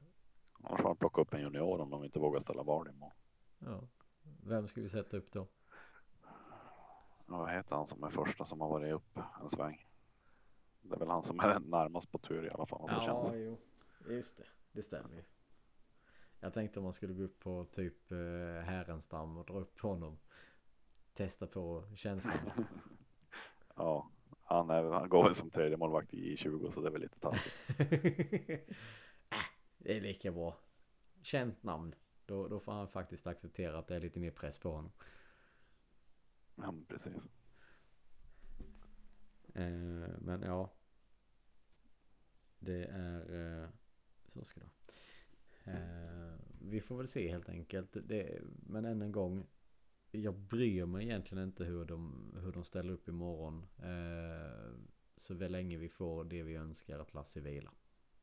Annars 0.64 0.82
får 0.82 0.90
man 0.90 0.98
plocka 0.98 1.22
upp 1.22 1.34
en 1.34 1.42
junior 1.42 1.82
om 1.82 1.90
de 1.90 2.04
inte 2.04 2.20
vågar 2.20 2.40
ställa 2.40 2.64
vard 2.64 2.88
i 2.88 2.92
mål. 2.92 3.12
ja. 3.60 3.82
Vem 4.46 4.68
ska 4.68 4.82
vi 4.82 4.90
sätta 4.90 5.18
upp 5.18 5.32
då? 5.32 5.48
Ja, 6.22 7.38
Vad 7.38 7.52
heter 7.52 7.76
han 7.76 7.88
som 7.88 8.04
är 8.04 8.10
första 8.10 8.46
som 8.46 8.62
har 8.62 8.70
varit 8.70 8.94
upp 8.94 9.18
en 9.44 9.50
sväng? 9.50 9.88
Det 10.82 10.96
är 10.96 11.00
väl 11.00 11.10
han 11.10 11.24
som 11.24 11.40
är 11.40 11.60
närmast 11.60 12.12
på 12.12 12.18
tur 12.18 12.46
i 12.46 12.50
alla 12.50 12.66
fall. 12.66 12.86
Ja, 12.88 13.02
känns. 13.06 13.36
jo. 13.36 13.58
Just 14.14 14.38
det. 14.38 14.44
Det 14.72 14.82
stämmer 14.82 15.16
ju. 15.16 15.24
Jag 16.40 16.54
tänkte 16.54 16.80
om 16.80 16.84
man 16.84 16.94
skulle 16.94 17.14
gå 17.14 17.24
upp 17.24 17.40
på 17.40 17.66
typ 17.72 18.12
eh, 18.12 18.18
Härenstam 18.66 19.38
och 19.38 19.46
dra 19.46 19.60
upp 19.60 19.80
honom. 19.80 20.18
Testa 21.14 21.48
på 21.48 21.84
känslan. 21.96 22.36
Ja, 23.76 24.10
han, 24.44 24.70
är, 24.70 24.84
han 24.84 25.10
går 25.10 25.24
väl 25.24 25.36
som 25.36 25.50
tredje 25.50 25.78
målvakt 25.78 26.14
i 26.14 26.38
20 26.38 26.72
så 26.72 26.82
det 26.82 26.88
är 26.88 26.92
väl 26.92 27.02
lite 27.02 27.20
taskigt. 27.20 27.54
äh, 29.30 29.38
det 29.78 29.98
är 29.98 30.02
lika 30.02 30.32
bra. 30.32 30.58
Känt 31.22 31.64
namn. 31.64 31.96
Då, 32.26 32.48
då 32.48 32.60
får 32.60 32.72
han 32.72 32.88
faktiskt 32.88 33.28
acceptera 33.28 33.80
att 33.80 33.88
det 33.88 33.96
är 33.96 34.00
lite 34.00 34.20
mer 34.20 34.32
press 34.32 34.58
på 34.58 34.72
honom. 34.72 34.92
Ja, 36.56 36.74
precis. 36.88 37.30
Eh, 39.54 40.10
men 40.20 40.42
ja. 40.42 40.74
Det 42.60 42.86
är 42.86 43.62
eh, 43.64 43.70
så 44.28 44.46
ska 44.46 44.60
det 44.60 44.66
vara. 44.66 45.78
Eh, 45.78 46.34
vi 46.62 46.82
får 46.82 46.98
väl 46.98 47.08
se 47.08 47.32
helt 47.32 47.50
enkelt. 47.50 47.98
Det, 48.04 48.42
men 48.44 48.86
än 48.86 49.02
en 49.02 49.12
gång. 49.12 49.48
Jag 50.16 50.36
bryr 50.36 50.86
mig 50.86 51.04
egentligen 51.04 51.44
inte 51.44 51.64
hur 51.64 51.86
de, 51.86 52.32
hur 52.42 52.52
de 52.52 52.64
ställer 52.64 52.94
upp 52.94 53.08
imorgon. 53.08 53.68
Eh, 53.78 54.74
så 55.18 55.34
väl 55.34 55.52
länge 55.52 55.78
vi 55.78 55.90
får 55.90 56.24
det 56.24 56.44
vi 56.44 56.56
önskar 56.56 57.00
att 57.00 57.14
Lasse 57.14 57.42
vila. 57.42 57.72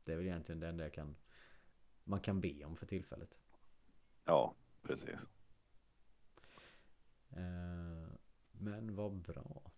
Det 0.04 0.12
är 0.12 0.16
väl 0.16 0.26
egentligen 0.26 0.60
det 0.60 0.68
enda 0.68 0.84
jag 0.84 0.94
kan 0.94 1.16
man 2.04 2.20
kan 2.20 2.40
be 2.40 2.64
om 2.64 2.76
för 2.76 2.86
tillfället. 2.86 3.38
Ja, 4.24 4.54
precis. 4.82 5.26
Eh, 7.30 8.08
men 8.52 8.94
vad 8.94 9.12
bra. 9.12 9.72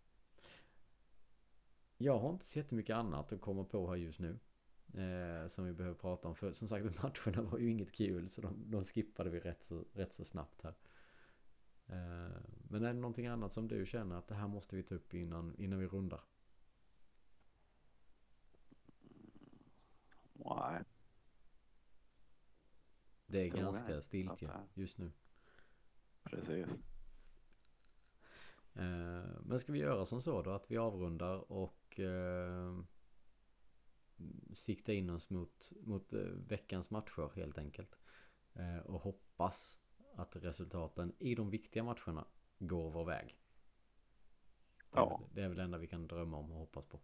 Jag 1.98 2.18
har 2.18 2.30
inte 2.30 2.44
så 2.44 2.58
jättemycket 2.58 2.96
annat 2.96 3.32
att 3.32 3.40
komma 3.40 3.64
på 3.64 3.88
här 3.88 3.96
just 3.96 4.20
nu. 4.20 4.38
Eh, 4.94 5.48
som 5.48 5.64
vi 5.64 5.72
behöver 5.72 5.96
prata 5.96 6.28
om. 6.28 6.34
För 6.34 6.52
som 6.52 6.68
sagt 6.68 7.02
matcherna 7.02 7.42
var 7.42 7.58
ju 7.58 7.70
inget 7.70 7.92
kul. 7.92 8.28
Så 8.28 8.40
de, 8.40 8.70
de 8.70 8.84
skippade 8.84 9.30
vi 9.30 9.40
rätt 9.40 9.62
så, 9.62 9.84
rätt 9.92 10.12
så 10.12 10.24
snabbt 10.24 10.62
här. 10.62 10.74
Eh, 11.86 12.36
men 12.70 12.84
är 12.84 12.92
det 12.94 13.00
någonting 13.00 13.26
annat 13.26 13.52
som 13.52 13.68
du 13.68 13.86
känner 13.86 14.16
att 14.16 14.28
det 14.28 14.34
här 14.34 14.48
måste 14.48 14.76
vi 14.76 14.82
ta 14.82 14.94
upp 14.94 15.14
innan, 15.14 15.54
innan 15.58 15.78
vi 15.78 15.86
rundar? 15.86 16.20
Nej, 20.34 20.82
Det 23.26 23.38
är 23.46 23.50
Tror 23.50 23.62
jag 23.62 23.74
ganska 23.74 23.94
inte 23.94 24.02
stiltje 24.02 24.50
att 24.50 24.76
just 24.76 24.98
nu. 24.98 25.12
precis. 26.22 26.66
Eh, 28.74 29.40
men 29.42 29.58
ska 29.60 29.72
vi 29.72 29.78
göra 29.78 30.04
som 30.04 30.22
så 30.22 30.42
då 30.42 30.50
att 30.50 30.70
vi 30.70 30.76
avrundar 30.76 31.52
och 31.52 32.00
eh, 32.00 32.78
sikta 34.54 34.92
in 34.92 35.10
oss 35.10 35.30
mot, 35.30 35.72
mot 35.82 36.12
eh, 36.12 36.20
veckans 36.20 36.90
matcher 36.90 37.30
helt 37.34 37.58
enkelt. 37.58 37.98
Eh, 38.54 38.78
och 38.78 39.00
hoppas 39.00 39.78
att 40.16 40.36
resultaten 40.36 41.12
i 41.18 41.34
de 41.34 41.50
viktiga 41.50 41.82
matcherna 41.84 42.24
går 42.58 42.90
vår 42.90 43.04
väg. 43.04 43.36
Det 44.90 44.98
är, 44.98 45.02
Ja. 45.02 45.16
väl, 45.18 45.28
det 45.34 45.42
är 45.42 45.48
väl 45.48 45.56
det 45.56 45.62
enda 45.62 45.78
vi 45.78 45.86
kan 45.86 46.06
drömma 46.06 46.36
om 46.36 46.52
och 46.52 46.58
hoppas 46.58 46.84
på. 46.84 47.00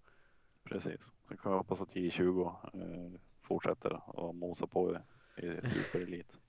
Precis. 0.65 1.01
Så 1.29 1.37
kan 1.37 1.53
vi 1.53 1.59
hoppas 1.59 1.81
att 1.81 1.89
J20 1.95 2.57
eh, 2.75 3.21
fortsätter 3.41 3.95
att 4.29 4.35
mosa 4.37 4.67
på 4.67 4.99
i, 5.37 5.47
i 5.47 5.61
superelit. 5.69 6.33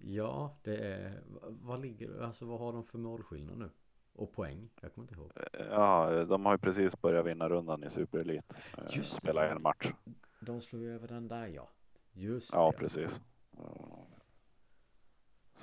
Ja, 0.00 0.56
det 0.62 0.76
är, 0.76 1.22
vad 1.42 1.80
ligger, 1.80 2.20
alltså 2.22 2.44
vad 2.46 2.58
har 2.60 2.72
de 2.72 2.84
för 2.84 2.98
målskillnad 2.98 3.58
nu? 3.58 3.70
Och 4.12 4.32
poäng? 4.32 4.70
Jag 4.80 4.94
kommer 4.94 5.04
inte 5.08 5.14
ihåg. 5.20 5.32
Ja, 5.70 6.24
de 6.24 6.44
har 6.46 6.52
ju 6.54 6.58
precis 6.58 7.00
börjat 7.00 7.26
vinna 7.26 7.48
rundan 7.48 7.84
i 7.84 7.90
superelit. 7.90 8.52
Eh, 8.78 8.84
Just. 8.96 9.12
Spela 9.14 9.48
en 9.50 9.62
match. 9.62 9.92
De 10.40 10.60
slog 10.60 10.82
ju 10.82 10.94
över 10.94 11.08
den 11.08 11.28
där 11.28 11.46
ja. 11.46 11.68
Just 12.12 12.52
Ja, 12.52 12.70
det. 12.70 12.78
precis. 12.78 13.20
Eh, 13.52 14.17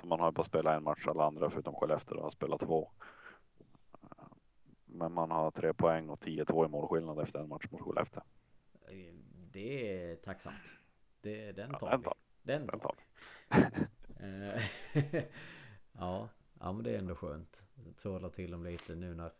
Så 0.00 0.06
man 0.06 0.20
har 0.20 0.32
bara 0.32 0.44
spelat 0.44 0.76
en 0.76 0.82
match, 0.84 1.06
alla 1.06 1.24
andra 1.26 1.50
förutom 1.50 1.74
Skellefteå 1.74 2.22
har 2.22 2.30
spelat 2.30 2.60
två. 2.60 2.90
Men 4.84 5.12
man 5.12 5.30
har 5.30 5.50
tre 5.50 5.74
poäng 5.74 6.08
och 6.10 6.20
10-2 6.22 6.64
i 6.64 6.68
målskillnad 6.68 7.18
efter 7.20 7.38
en 7.38 7.48
match 7.48 7.66
mot 7.70 7.80
Skellefteå. 7.80 8.22
Det 9.52 10.02
är 10.02 10.16
tacksamt. 10.16 10.74
Det, 11.20 11.52
den 11.52 11.70
Ja, 11.72 11.78
tar 11.78 11.90
den 11.90 12.00
vi. 12.00 12.04
tar 12.04 12.14
Den 12.42 12.66
Den 12.66 12.80
tar 12.80 12.94
vi. 12.96 13.56
Eh, 14.20 14.62
ja, 15.92 16.28
ja, 16.60 16.72
men 16.72 16.84
det 16.84 16.90
är 16.94 16.98
ändå 16.98 17.14
skönt. 17.14 17.64
Tåla 18.02 18.28
till 18.30 18.50
dem 18.50 18.64
lite 18.64 18.94
nu 18.94 19.14
när 19.14 19.30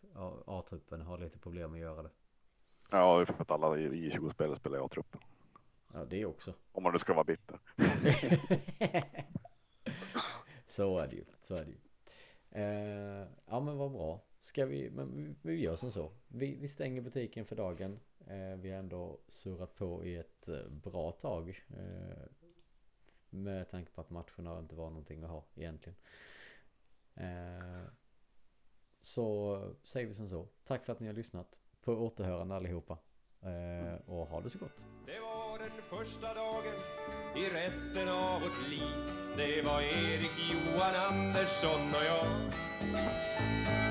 A-truppen 0.45 1.01
har 1.01 1.17
lite 1.17 1.39
problem 1.39 1.73
att 1.73 1.79
göra 1.79 2.03
det. 2.03 2.09
Ja, 2.91 3.25
för 3.25 3.41
att 3.41 3.51
alla 3.51 3.77
i 3.77 4.09
20-spelare 4.09 4.55
spelar 4.55 4.77
i 4.77 4.81
A-truppen. 4.81 5.21
Ja, 5.93 6.05
det 6.05 6.25
också. 6.25 6.53
Om 6.71 6.83
man 6.83 6.93
nu 6.93 6.99
ska 6.99 7.13
vara 7.13 7.23
bitter. 7.23 7.59
så 10.67 10.99
är 10.99 11.07
det 11.07 11.15
ju. 11.15 11.25
Så 11.41 11.55
är 11.55 11.65
det 11.65 11.71
ju. 11.71 11.77
Eh, 12.51 13.27
ja 13.45 13.59
men 13.59 13.77
vad 13.77 13.91
bra. 13.91 14.23
Ska 14.41 14.65
vi, 14.65 14.89
men 14.89 15.15
vi, 15.15 15.35
vi 15.41 15.61
gör 15.61 15.75
som 15.75 15.91
så. 15.91 16.11
Vi, 16.27 16.55
vi 16.55 16.67
stänger 16.67 17.01
butiken 17.01 17.45
för 17.45 17.55
dagen. 17.55 17.99
Eh, 18.27 18.55
vi 18.57 18.71
har 18.71 18.79
ändå 18.79 19.19
surrat 19.27 19.75
på 19.75 20.05
i 20.05 20.15
ett 20.15 20.47
eh, 20.47 20.67
bra 20.69 21.11
tag. 21.11 21.65
Eh, 21.69 22.23
med 23.29 23.69
tanke 23.69 23.91
på 23.91 24.01
att 24.01 24.09
matcherna 24.09 24.59
inte 24.59 24.75
var 24.75 24.89
någonting 24.89 25.23
att 25.23 25.29
ha 25.29 25.45
egentligen. 25.55 25.97
Eh, 27.15 27.83
så 28.99 29.61
säger 29.83 30.07
vi 30.07 30.13
som 30.13 30.29
så. 30.29 30.47
Tack 30.63 30.85
för 30.85 30.93
att 30.93 30.99
ni 30.99 31.07
har 31.07 31.13
lyssnat. 31.13 31.59
På 31.81 31.93
återhörande 31.93 32.55
allihopa. 32.55 32.97
Eh, 33.41 34.09
och 34.09 34.27
ha 34.27 34.41
det 34.41 34.49
så 34.49 34.59
gott. 34.59 34.85
Det 35.05 35.19
var 35.19 35.59
den 35.59 35.69
första 35.69 36.33
dagen 36.33 36.75
i 37.35 37.49
resten 37.49 38.09
av 38.09 38.41
vårt 38.41 38.69
liv 38.69 39.26
det 39.37 39.65
var 39.65 39.81
Erik, 39.81 40.31
Johan, 40.51 40.95
Andersson 41.09 41.95
och 41.95 42.05
jag. 42.05 42.27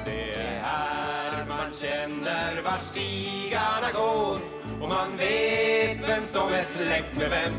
Det 0.04 0.34
är 0.34 0.60
här 0.62 1.44
man 1.48 1.72
känner 1.74 2.62
vart 2.62 2.82
stigarna 2.82 3.92
går. 3.94 4.38
Och 4.82 4.88
man 4.88 5.16
vet 5.16 6.08
vem 6.08 6.26
som 6.26 6.48
är 6.48 6.62
släkt 6.62 7.16
med 7.18 7.30
vem. 7.30 7.54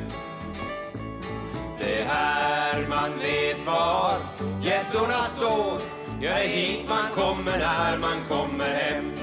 Det 1.79 2.01
är 2.01 2.05
här 2.05 2.88
man 2.89 3.19
vet 3.19 3.65
var 3.65 4.17
gäddorna 4.63 5.23
står. 5.23 5.81
Ja, 6.21 6.31
det 6.35 6.43
är 6.43 6.47
hit 6.47 6.89
man 6.89 7.11
kommer 7.15 7.57
när 7.57 7.97
man 7.97 8.23
kommer 8.29 8.73
hem. 8.73 9.13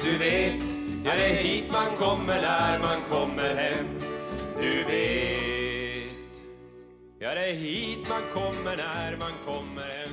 Du 0.00 0.18
vet, 0.18 0.62
ja 1.04 1.12
det 1.14 1.26
är 1.26 1.42
hit 1.42 1.64
man 1.72 1.96
kommer 1.98 2.42
när 2.42 2.78
man 2.78 3.00
kommer 3.10 3.54
hem. 3.54 3.86
Du 4.60 4.84
vet, 4.84 5.25
Ja, 7.18 7.34
det 7.34 7.50
är 7.50 7.54
hit 7.54 8.08
man 8.08 8.22
kommer 8.34 8.76
när 8.76 9.16
man 9.16 9.32
kommer. 9.46 9.82
hem 9.82 10.05